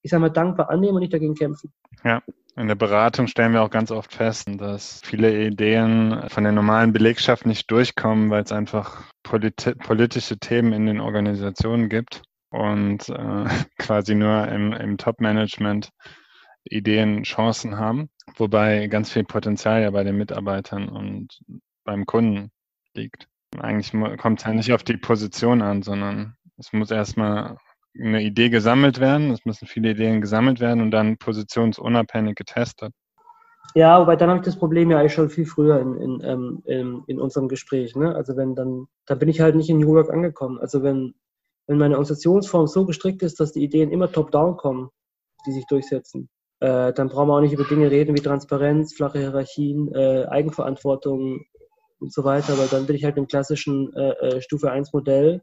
ich 0.04 0.10
sage 0.10 0.20
mal, 0.20 0.28
dankbar 0.28 0.68
annehmen 0.70 0.96
und 0.96 1.00
nicht 1.00 1.14
dagegen 1.14 1.34
kämpfen. 1.34 1.72
Ja, 2.04 2.22
in 2.56 2.68
der 2.68 2.74
Beratung 2.74 3.26
stellen 3.26 3.54
wir 3.54 3.62
auch 3.62 3.70
ganz 3.70 3.90
oft 3.90 4.12
fest, 4.12 4.48
dass 4.58 5.00
viele 5.02 5.46
Ideen 5.46 6.28
von 6.28 6.44
der 6.44 6.52
normalen 6.52 6.92
Belegschaft 6.92 7.46
nicht 7.46 7.70
durchkommen, 7.70 8.28
weil 8.28 8.42
es 8.42 8.52
einfach 8.52 9.02
politi 9.22 9.74
politische 9.74 10.38
Themen 10.38 10.74
in 10.74 10.84
den 10.84 11.00
Organisationen 11.00 11.88
gibt 11.88 12.22
und 12.50 13.08
äh, 13.08 13.44
quasi 13.78 14.14
nur 14.14 14.46
im, 14.48 14.74
im 14.74 14.98
Top-Management 14.98 15.88
Ideen 16.64 17.22
Chancen 17.22 17.78
haben, 17.78 18.10
wobei 18.36 18.86
ganz 18.88 19.10
viel 19.10 19.24
Potenzial 19.24 19.82
ja 19.82 19.90
bei 19.90 20.04
den 20.04 20.18
Mitarbeitern 20.18 20.88
und 20.90 21.40
beim 21.84 22.04
Kunden 22.04 22.50
liegt. 22.94 23.26
Eigentlich 23.58 23.92
kommt 24.18 24.40
es 24.40 24.46
ja 24.46 24.52
nicht 24.52 24.72
auf 24.72 24.82
die 24.82 24.98
Position 24.98 25.62
an, 25.62 25.82
sondern 25.82 26.36
es 26.58 26.74
muss 26.74 26.90
erstmal 26.90 27.56
eine 27.98 28.22
Idee 28.22 28.48
gesammelt 28.48 29.00
werden, 29.00 29.30
es 29.30 29.44
müssen 29.44 29.66
viele 29.66 29.90
Ideen 29.90 30.20
gesammelt 30.20 30.60
werden 30.60 30.80
und 30.80 30.90
dann 30.90 31.16
positionsunabhängig 31.16 32.34
getestet. 32.34 32.92
Ja, 33.74 34.00
wobei 34.00 34.14
dann 34.16 34.28
habe 34.28 34.38
ich 34.38 34.44
das 34.44 34.58
Problem 34.58 34.90
ja 34.90 34.98
eigentlich 34.98 35.14
schon 35.14 35.30
viel 35.30 35.46
früher 35.46 35.80
in, 35.80 35.96
in, 35.96 36.20
ähm, 36.22 36.62
in, 36.64 37.02
in 37.06 37.20
unserem 37.20 37.48
Gespräch. 37.48 37.96
Ne? 37.96 38.14
Also 38.14 38.36
wenn 38.36 38.54
dann, 38.54 38.86
dann 39.06 39.18
bin 39.18 39.28
ich 39.28 39.40
halt 39.40 39.56
nicht 39.56 39.68
in 39.68 39.78
New 39.78 39.94
York 39.94 40.10
angekommen. 40.10 40.58
Also 40.58 40.82
wenn, 40.82 41.14
wenn 41.66 41.78
meine 41.78 41.94
Organisationsform 41.94 42.66
so 42.68 42.86
gestrickt 42.86 43.22
ist, 43.22 43.40
dass 43.40 43.52
die 43.52 43.64
Ideen 43.64 43.90
immer 43.90 44.10
top-down 44.12 44.56
kommen, 44.56 44.90
die 45.46 45.52
sich 45.52 45.66
durchsetzen, 45.66 46.28
äh, 46.60 46.92
dann 46.92 47.08
brauchen 47.08 47.28
wir 47.28 47.34
auch 47.34 47.40
nicht 47.40 47.52
über 47.52 47.64
Dinge 47.64 47.90
reden 47.90 48.16
wie 48.16 48.22
Transparenz, 48.22 48.94
flache 48.94 49.18
Hierarchien, 49.18 49.92
äh, 49.92 50.26
Eigenverantwortung 50.26 51.44
und 51.98 52.12
so 52.12 52.22
weiter, 52.22 52.56
weil 52.58 52.68
dann 52.68 52.86
bin 52.86 52.94
ich 52.94 53.04
halt 53.04 53.16
im 53.16 53.26
klassischen 53.26 53.92
äh, 53.94 54.10
äh 54.10 54.40
Stufe 54.40 54.70
1 54.70 54.92
Modell, 54.92 55.42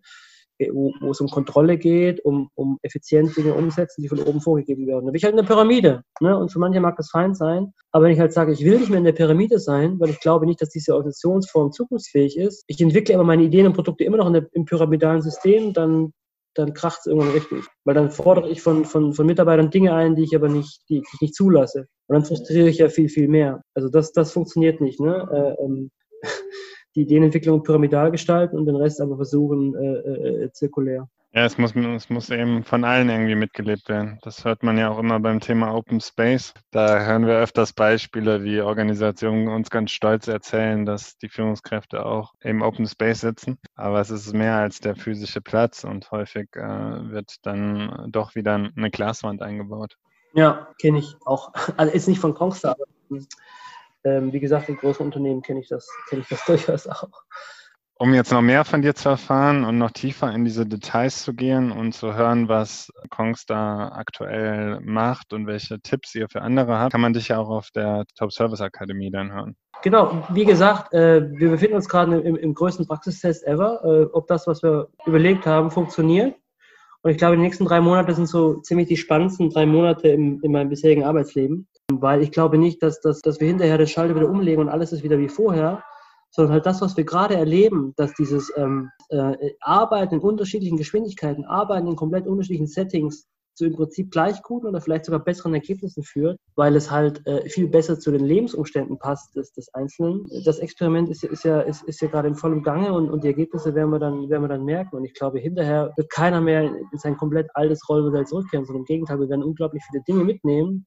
wo, 0.73 0.93
wo 1.01 1.11
es 1.11 1.21
um 1.21 1.27
Kontrolle 1.27 1.77
geht, 1.77 2.23
um, 2.23 2.49
um 2.55 2.77
effizient 2.81 3.35
Dinge 3.35 3.53
umsetzen, 3.53 4.01
die 4.01 4.09
von 4.09 4.19
oben 4.19 4.41
vorgegeben 4.41 4.87
werden. 4.87 5.05
Da 5.05 5.11
bin 5.11 5.17
ich 5.17 5.23
halt 5.23 5.33
in 5.33 5.37
der 5.37 5.45
Pyramide. 5.45 6.03
Ne? 6.19 6.37
Und 6.37 6.51
für 6.51 6.59
manche 6.59 6.79
mag 6.79 6.95
das 6.97 7.09
fein 7.09 7.33
sein. 7.33 7.73
Aber 7.91 8.05
wenn 8.05 8.11
ich 8.11 8.19
halt 8.19 8.33
sage, 8.33 8.51
ich 8.51 8.63
will 8.63 8.79
nicht 8.79 8.89
mehr 8.89 8.99
in 8.99 9.05
der 9.05 9.11
Pyramide 9.11 9.59
sein, 9.59 9.99
weil 9.99 10.09
ich 10.09 10.19
glaube 10.19 10.45
nicht, 10.45 10.61
dass 10.61 10.69
diese 10.69 10.93
Organisationsform 10.93 11.71
zukunftsfähig 11.71 12.37
ist, 12.37 12.63
ich 12.67 12.79
entwickle 12.81 13.15
aber 13.15 13.23
meine 13.23 13.43
Ideen 13.43 13.67
und 13.67 13.73
Produkte 13.73 14.03
immer 14.03 14.17
noch 14.17 14.27
in 14.27 14.33
der, 14.33 14.47
im 14.53 14.65
pyramidalen 14.65 15.21
System, 15.21 15.73
dann 15.73 16.13
dann 16.53 16.73
kracht 16.73 16.99
es 16.99 17.05
irgendwann 17.05 17.31
richtig. 17.31 17.65
Weil 17.85 17.95
dann 17.95 18.11
fordere 18.11 18.49
ich 18.49 18.61
von, 18.61 18.85
von, 18.85 19.13
von 19.13 19.25
Mitarbeitern 19.25 19.71
Dinge 19.71 19.93
ein, 19.93 20.15
die 20.15 20.23
ich 20.23 20.35
aber 20.35 20.49
nicht, 20.49 20.81
die, 20.89 20.97
ich 20.97 21.21
nicht 21.21 21.35
zulasse. 21.35 21.87
Und 22.07 22.13
dann 22.13 22.25
frustriere 22.25 22.67
ich 22.67 22.79
ja 22.79 22.89
viel, 22.89 23.09
viel 23.09 23.27
mehr. 23.27 23.61
Also 23.73 23.89
das, 23.89 24.11
das 24.11 24.31
funktioniert 24.31 24.81
nicht. 24.81 24.99
Ne? 24.99 25.27
Äh, 25.31 25.63
ähm, 25.63 25.91
die 26.95 27.01
Ideenentwicklung 27.01 27.63
pyramidal 27.63 28.11
gestalten 28.11 28.57
und 28.57 28.65
den 28.65 28.75
Rest 28.75 29.01
aber 29.01 29.15
versuchen 29.15 29.75
äh, 29.75 30.43
äh, 30.43 30.51
zirkulär. 30.51 31.07
Ja, 31.33 31.45
es 31.45 31.57
muss, 31.57 31.73
es 31.73 32.09
muss 32.09 32.29
eben 32.29 32.65
von 32.65 32.83
allen 32.83 33.09
irgendwie 33.09 33.35
mitgelebt 33.35 33.87
werden. 33.87 34.19
Das 34.21 34.43
hört 34.43 34.63
man 34.63 34.77
ja 34.77 34.89
auch 34.89 34.99
immer 34.99 35.17
beim 35.21 35.39
Thema 35.39 35.73
Open 35.73 36.01
Space. 36.01 36.53
Da 36.71 37.05
hören 37.05 37.25
wir 37.25 37.35
öfters 37.35 37.71
Beispiele, 37.71 38.43
wie 38.43 38.59
Organisationen 38.59 39.47
uns 39.47 39.69
ganz 39.69 39.91
stolz 39.91 40.27
erzählen, 40.27 40.85
dass 40.85 41.17
die 41.19 41.29
Führungskräfte 41.29 42.05
auch 42.05 42.33
im 42.41 42.61
Open 42.61 42.85
Space 42.85 43.21
sitzen. 43.21 43.57
Aber 43.75 44.01
es 44.01 44.09
ist 44.09 44.33
mehr 44.33 44.57
als 44.57 44.81
der 44.81 44.97
physische 44.97 45.39
Platz 45.39 45.85
und 45.85 46.11
häufig 46.11 46.49
äh, 46.57 46.59
wird 47.11 47.45
dann 47.45 48.09
doch 48.09 48.35
wieder 48.35 48.55
eine 48.55 48.91
Glaswand 48.91 49.41
eingebaut. 49.41 49.95
Ja, 50.33 50.67
kenne 50.81 50.99
ich 50.99 51.15
auch. 51.25 51.53
Also 51.77 51.93
ist 51.93 52.09
nicht 52.09 52.19
von 52.19 52.33
Kongstar, 52.33 52.73
aber 52.73 53.21
ähm, 54.03 54.33
wie 54.33 54.39
gesagt, 54.39 54.69
in 54.69 54.77
großen 54.77 55.05
Unternehmen 55.05 55.41
kenne 55.41 55.59
ich 55.59 55.69
das, 55.69 55.87
kenne 56.09 56.21
ich 56.21 56.27
das 56.27 56.43
durchaus 56.45 56.87
auch. 56.87 57.23
Um 58.01 58.15
jetzt 58.15 58.31
noch 58.31 58.41
mehr 58.41 58.65
von 58.65 58.81
dir 58.81 58.95
zu 58.95 59.09
erfahren 59.09 59.63
und 59.63 59.77
noch 59.77 59.91
tiefer 59.91 60.33
in 60.33 60.43
diese 60.43 60.65
Details 60.65 61.23
zu 61.23 61.35
gehen 61.35 61.71
und 61.71 61.93
zu 61.93 62.15
hören, 62.15 62.49
was 62.49 62.89
Kongstar 63.11 63.95
aktuell 63.95 64.79
macht 64.81 65.33
und 65.33 65.45
welche 65.45 65.79
Tipps 65.81 66.15
ihr 66.15 66.27
für 66.27 66.41
andere 66.41 66.79
habt, 66.79 66.93
kann 66.93 67.01
man 67.01 67.13
dich 67.13 67.27
ja 67.27 67.37
auch 67.37 67.49
auf 67.49 67.69
der 67.75 68.05
Top 68.17 68.33
Service 68.33 68.59
Akademie 68.59 69.11
dann 69.11 69.31
hören. 69.31 69.55
Genau, 69.83 70.23
wie 70.29 70.45
gesagt, 70.45 70.93
äh, 70.93 71.29
wir 71.31 71.49
befinden 71.49 71.75
uns 71.75 71.87
gerade 71.87 72.19
im, 72.19 72.35
im 72.35 72.53
größten 72.55 72.87
Praxistest 72.87 73.45
ever, 73.45 73.81
äh, 73.83 74.05
ob 74.13 74.25
das, 74.25 74.47
was 74.47 74.63
wir 74.63 74.89
überlegt 75.05 75.45
haben, 75.45 75.69
funktioniert. 75.69 76.35
Und 77.03 77.11
ich 77.11 77.17
glaube, 77.17 77.35
die 77.35 77.41
nächsten 77.41 77.65
drei 77.65 77.81
Monate 77.81 78.13
sind 78.13 78.27
so 78.27 78.61
ziemlich 78.61 78.87
die 78.87 78.97
spannendsten 78.97 79.49
drei 79.49 79.65
Monate 79.65 80.07
im, 80.07 80.39
in 80.41 80.51
meinem 80.51 80.69
bisherigen 80.69 81.03
Arbeitsleben. 81.03 81.67
Weil 81.99 82.21
ich 82.21 82.31
glaube 82.31 82.59
nicht, 82.59 82.83
dass, 82.83 83.01
dass, 83.01 83.21
dass 83.21 83.39
wir 83.39 83.47
hinterher 83.47 83.79
den 83.79 83.87
Schalter 83.87 84.15
wieder 84.15 84.29
umlegen 84.29 84.61
und 84.61 84.69
alles 84.69 84.91
ist 84.91 85.03
wieder 85.03 85.17
wie 85.17 85.29
vorher, 85.29 85.83
sondern 86.29 86.53
halt 86.53 86.65
das, 86.65 86.81
was 86.81 86.95
wir 86.95 87.03
gerade 87.03 87.35
erleben, 87.35 87.93
dass 87.97 88.13
dieses 88.13 88.53
ähm, 88.55 88.91
äh, 89.09 89.53
Arbeiten 89.59 90.15
in 90.15 90.21
unterschiedlichen 90.21 90.77
Geschwindigkeiten, 90.77 91.45
Arbeiten 91.45 91.87
in 91.87 91.95
komplett 91.95 92.27
unterschiedlichen 92.27 92.67
Settings 92.67 93.27
so 93.53 93.65
im 93.65 93.75
Prinzip 93.75 94.11
gleich 94.11 94.41
guten 94.41 94.67
oder 94.67 94.81
vielleicht 94.81 95.05
sogar 95.05 95.19
besseren 95.19 95.53
Ergebnissen 95.53 96.03
führt, 96.03 96.37
weil 96.55 96.75
es 96.75 96.89
halt 96.89 97.25
äh, 97.27 97.47
viel 97.49 97.67
besser 97.67 97.99
zu 97.99 98.11
den 98.11 98.25
Lebensumständen 98.25 98.97
passt 98.97 99.35
des, 99.35 99.51
des 99.53 99.73
Einzelnen. 99.73 100.25
Das 100.45 100.59
Experiment 100.59 101.09
ist, 101.09 101.23
ist 101.23 101.43
ja, 101.43 101.61
ist, 101.61 101.83
ist 101.83 102.01
ja 102.01 102.07
gerade 102.07 102.27
in 102.27 102.35
vollem 102.35 102.63
Gange 102.63 102.93
und, 102.93 103.09
und 103.09 103.23
die 103.23 103.27
Ergebnisse 103.27 103.75
werden 103.75 103.91
wir, 103.91 103.99
dann, 103.99 104.29
werden 104.29 104.43
wir 104.43 104.47
dann 104.47 104.63
merken. 104.63 104.95
Und 104.95 105.05
ich 105.05 105.13
glaube, 105.13 105.39
hinterher 105.39 105.91
wird 105.95 106.09
keiner 106.09 106.41
mehr 106.41 106.63
in 106.63 106.97
sein 106.97 107.17
komplett 107.17 107.49
altes 107.53 107.87
Rollmodell 107.89 108.25
zurückkehren, 108.25 108.65
sondern 108.65 108.81
im 108.81 108.85
Gegenteil, 108.85 109.19
wir 109.19 109.29
werden 109.29 109.43
unglaublich 109.43 109.83
viele 109.89 110.03
Dinge 110.03 110.23
mitnehmen. 110.23 110.85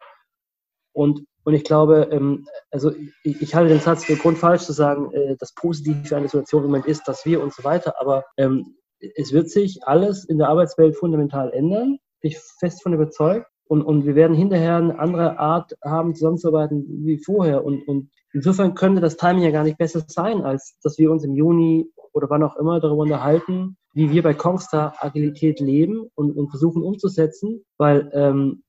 Und, 0.94 1.26
und 1.44 1.52
ich 1.52 1.64
glaube, 1.64 2.08
ähm, 2.10 2.46
also 2.70 2.92
ich, 3.22 3.42
ich 3.42 3.54
halte 3.54 3.68
den 3.68 3.80
Satz 3.80 4.04
für 4.04 4.16
grundfalsch 4.16 4.62
zu 4.62 4.72
sagen, 4.72 5.12
äh, 5.12 5.36
das 5.38 5.52
Positive 5.54 6.04
für 6.04 6.16
eine 6.16 6.28
Situation 6.28 6.64
im 6.64 6.70
Moment 6.70 6.86
ist, 6.86 7.06
dass 7.06 7.26
wir 7.26 7.42
und 7.42 7.52
so 7.52 7.62
weiter, 7.64 8.00
aber 8.00 8.24
ähm, 8.38 8.76
es 9.16 9.32
wird 9.32 9.50
sich 9.50 9.80
alles 9.84 10.24
in 10.24 10.38
der 10.38 10.48
Arbeitswelt 10.48 10.96
fundamental 10.96 11.52
ändern 11.52 11.98
bin 12.24 12.30
ich 12.30 12.38
fest 12.58 12.82
von 12.82 12.94
überzeugt. 12.94 13.46
Und, 13.66 13.82
und 13.82 14.06
wir 14.06 14.14
werden 14.14 14.36
hinterher 14.36 14.76
eine 14.76 14.98
andere 14.98 15.38
Art 15.38 15.72
haben, 15.84 16.14
zusammenzuarbeiten 16.14 16.84
wie 17.04 17.18
vorher. 17.18 17.64
Und, 17.64 17.86
und 17.86 18.10
insofern 18.32 18.74
könnte 18.74 19.00
das 19.00 19.16
Timing 19.16 19.42
ja 19.42 19.50
gar 19.50 19.64
nicht 19.64 19.78
besser 19.78 20.02
sein, 20.06 20.42
als 20.42 20.78
dass 20.82 20.98
wir 20.98 21.10
uns 21.10 21.24
im 21.24 21.34
Juni 21.34 21.90
oder 22.12 22.28
wann 22.30 22.42
auch 22.42 22.56
immer 22.56 22.80
darüber 22.80 23.02
unterhalten, 23.02 23.76
wie 23.92 24.10
wir 24.10 24.22
bei 24.22 24.34
Kongstar 24.34 24.94
Agilität 24.98 25.60
leben 25.60 26.08
und, 26.14 26.32
und 26.36 26.48
versuchen 26.48 26.82
umzusetzen, 26.82 27.64
weil 27.78 28.10
ähm, 28.12 28.62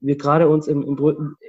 wir 0.00 0.16
gerade 0.16 0.48
uns 0.48 0.66
im, 0.66 0.82
im, 0.82 0.96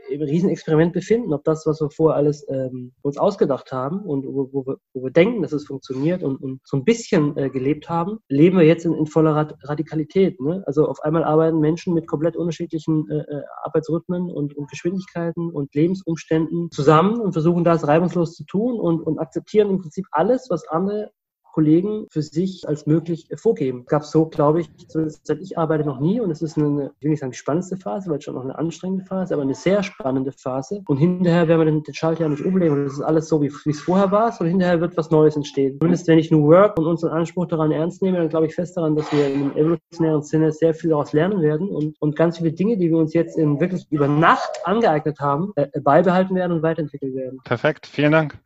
im 0.09 0.21
Riesenexperiment 0.21 0.93
befinden, 0.93 1.33
ob 1.33 1.43
das, 1.43 1.65
was 1.65 1.79
wir 1.81 1.89
vorher 1.89 2.17
alles 2.17 2.45
ähm, 2.49 2.93
uns 3.01 3.17
ausgedacht 3.17 3.71
haben 3.71 4.01
und 4.01 4.25
wo, 4.25 4.49
wo, 4.51 4.65
wir, 4.65 4.77
wo 4.93 5.03
wir 5.03 5.11
denken, 5.11 5.41
dass 5.41 5.53
es 5.53 5.65
funktioniert 5.65 6.23
und, 6.23 6.37
und 6.37 6.59
so 6.63 6.77
ein 6.77 6.83
bisschen 6.83 7.37
äh, 7.37 7.49
gelebt 7.49 7.89
haben, 7.89 8.19
leben 8.27 8.57
wir 8.57 8.65
jetzt 8.65 8.85
in, 8.85 8.93
in 8.93 9.07
voller 9.07 9.55
Radikalität. 9.63 10.39
Ne? 10.41 10.63
Also 10.65 10.87
auf 10.87 11.01
einmal 11.01 11.23
arbeiten 11.23 11.59
Menschen 11.59 11.93
mit 11.93 12.07
komplett 12.07 12.35
unterschiedlichen 12.35 13.09
äh, 13.09 13.19
äh, 13.19 13.41
Arbeitsrhythmen 13.63 14.29
und, 14.29 14.55
und 14.55 14.69
Geschwindigkeiten 14.69 15.49
und 15.49 15.73
Lebensumständen 15.73 16.71
zusammen 16.71 17.21
und 17.21 17.33
versuchen 17.33 17.63
das 17.63 17.87
reibungslos 17.87 18.35
zu 18.35 18.45
tun 18.45 18.79
und, 18.79 19.01
und 19.01 19.19
akzeptieren 19.19 19.69
im 19.69 19.79
Prinzip 19.79 20.05
alles, 20.11 20.47
was 20.49 20.67
andere 20.67 21.11
Kollegen 21.51 22.07
für 22.09 22.21
sich 22.21 22.67
als 22.67 22.85
möglich 22.85 23.27
vorgeben. 23.35 23.85
Gab 23.85 24.03
so, 24.03 24.25
glaube 24.25 24.61
ich, 24.61 24.69
seit 24.87 25.39
ich 25.39 25.57
arbeite 25.57 25.85
noch 25.85 25.99
nie 25.99 26.19
und 26.19 26.31
es 26.31 26.41
ist 26.41 26.57
eine, 26.57 26.91
ich 26.97 27.03
will 27.03 27.11
nicht 27.11 27.19
sagen 27.19 27.33
spannendste 27.33 27.77
Phase, 27.77 28.09
weil 28.09 28.17
es 28.17 28.23
schon 28.23 28.35
noch 28.35 28.43
eine 28.43 28.57
anstrengende 28.57 29.05
Phase, 29.05 29.33
aber 29.33 29.43
eine 29.43 29.55
sehr 29.55 29.83
spannende 29.83 30.31
Phase. 30.31 30.83
Und 30.87 30.97
hinterher 30.97 31.47
werden 31.47 31.59
wir 31.59 31.81
den, 31.81 31.93
Schalter 31.93 32.21
ja 32.21 32.29
nicht 32.29 32.45
umlegen 32.45 32.73
und 32.73 32.85
es 32.85 32.93
ist 32.93 33.01
alles 33.01 33.27
so, 33.27 33.41
wie 33.41 33.47
es 33.47 33.81
vorher 33.81 34.11
war, 34.11 34.31
sondern 34.31 34.51
hinterher 34.51 34.81
wird 34.81 34.97
was 34.97 35.11
Neues 35.11 35.35
entstehen. 35.35 35.77
Zumindest 35.79 36.07
wenn 36.07 36.19
ich 36.19 36.31
New 36.31 36.47
Work 36.47 36.77
und 36.77 36.85
unseren 36.85 37.11
Anspruch 37.11 37.47
daran 37.47 37.71
ernst 37.71 38.01
nehme, 38.01 38.17
dann 38.17 38.29
glaube 38.29 38.47
ich 38.47 38.55
fest 38.55 38.77
daran, 38.77 38.95
dass 38.95 39.11
wir 39.11 39.33
im 39.33 39.55
evolutionären 39.55 40.23
Sinne 40.23 40.51
sehr 40.51 40.73
viel 40.73 40.91
daraus 40.91 41.13
lernen 41.13 41.41
werden 41.41 41.69
und, 41.69 41.95
und 41.99 42.15
ganz 42.15 42.37
viele 42.37 42.53
Dinge, 42.53 42.77
die 42.77 42.89
wir 42.89 42.97
uns 42.97 43.13
jetzt 43.13 43.37
in 43.37 43.59
wirklich 43.59 43.85
über 43.89 44.07
Nacht 44.07 44.49
angeeignet 44.63 45.19
haben, 45.19 45.51
äh, 45.55 45.67
beibehalten 45.81 46.35
werden 46.35 46.53
und 46.53 46.63
weiterentwickeln 46.63 47.15
werden. 47.15 47.39
Perfekt, 47.43 47.87
vielen 47.87 48.11
Dank. 48.11 48.39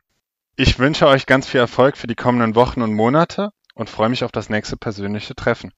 Ich 0.58 0.78
wünsche 0.78 1.06
euch 1.06 1.26
ganz 1.26 1.46
viel 1.46 1.60
Erfolg 1.60 1.98
für 1.98 2.06
die 2.06 2.14
kommenden 2.14 2.54
Wochen 2.54 2.80
und 2.80 2.94
Monate 2.94 3.50
und 3.74 3.90
freue 3.90 4.08
mich 4.08 4.24
auf 4.24 4.32
das 4.32 4.48
nächste 4.48 4.78
persönliche 4.78 5.34
Treffen. 5.34 5.74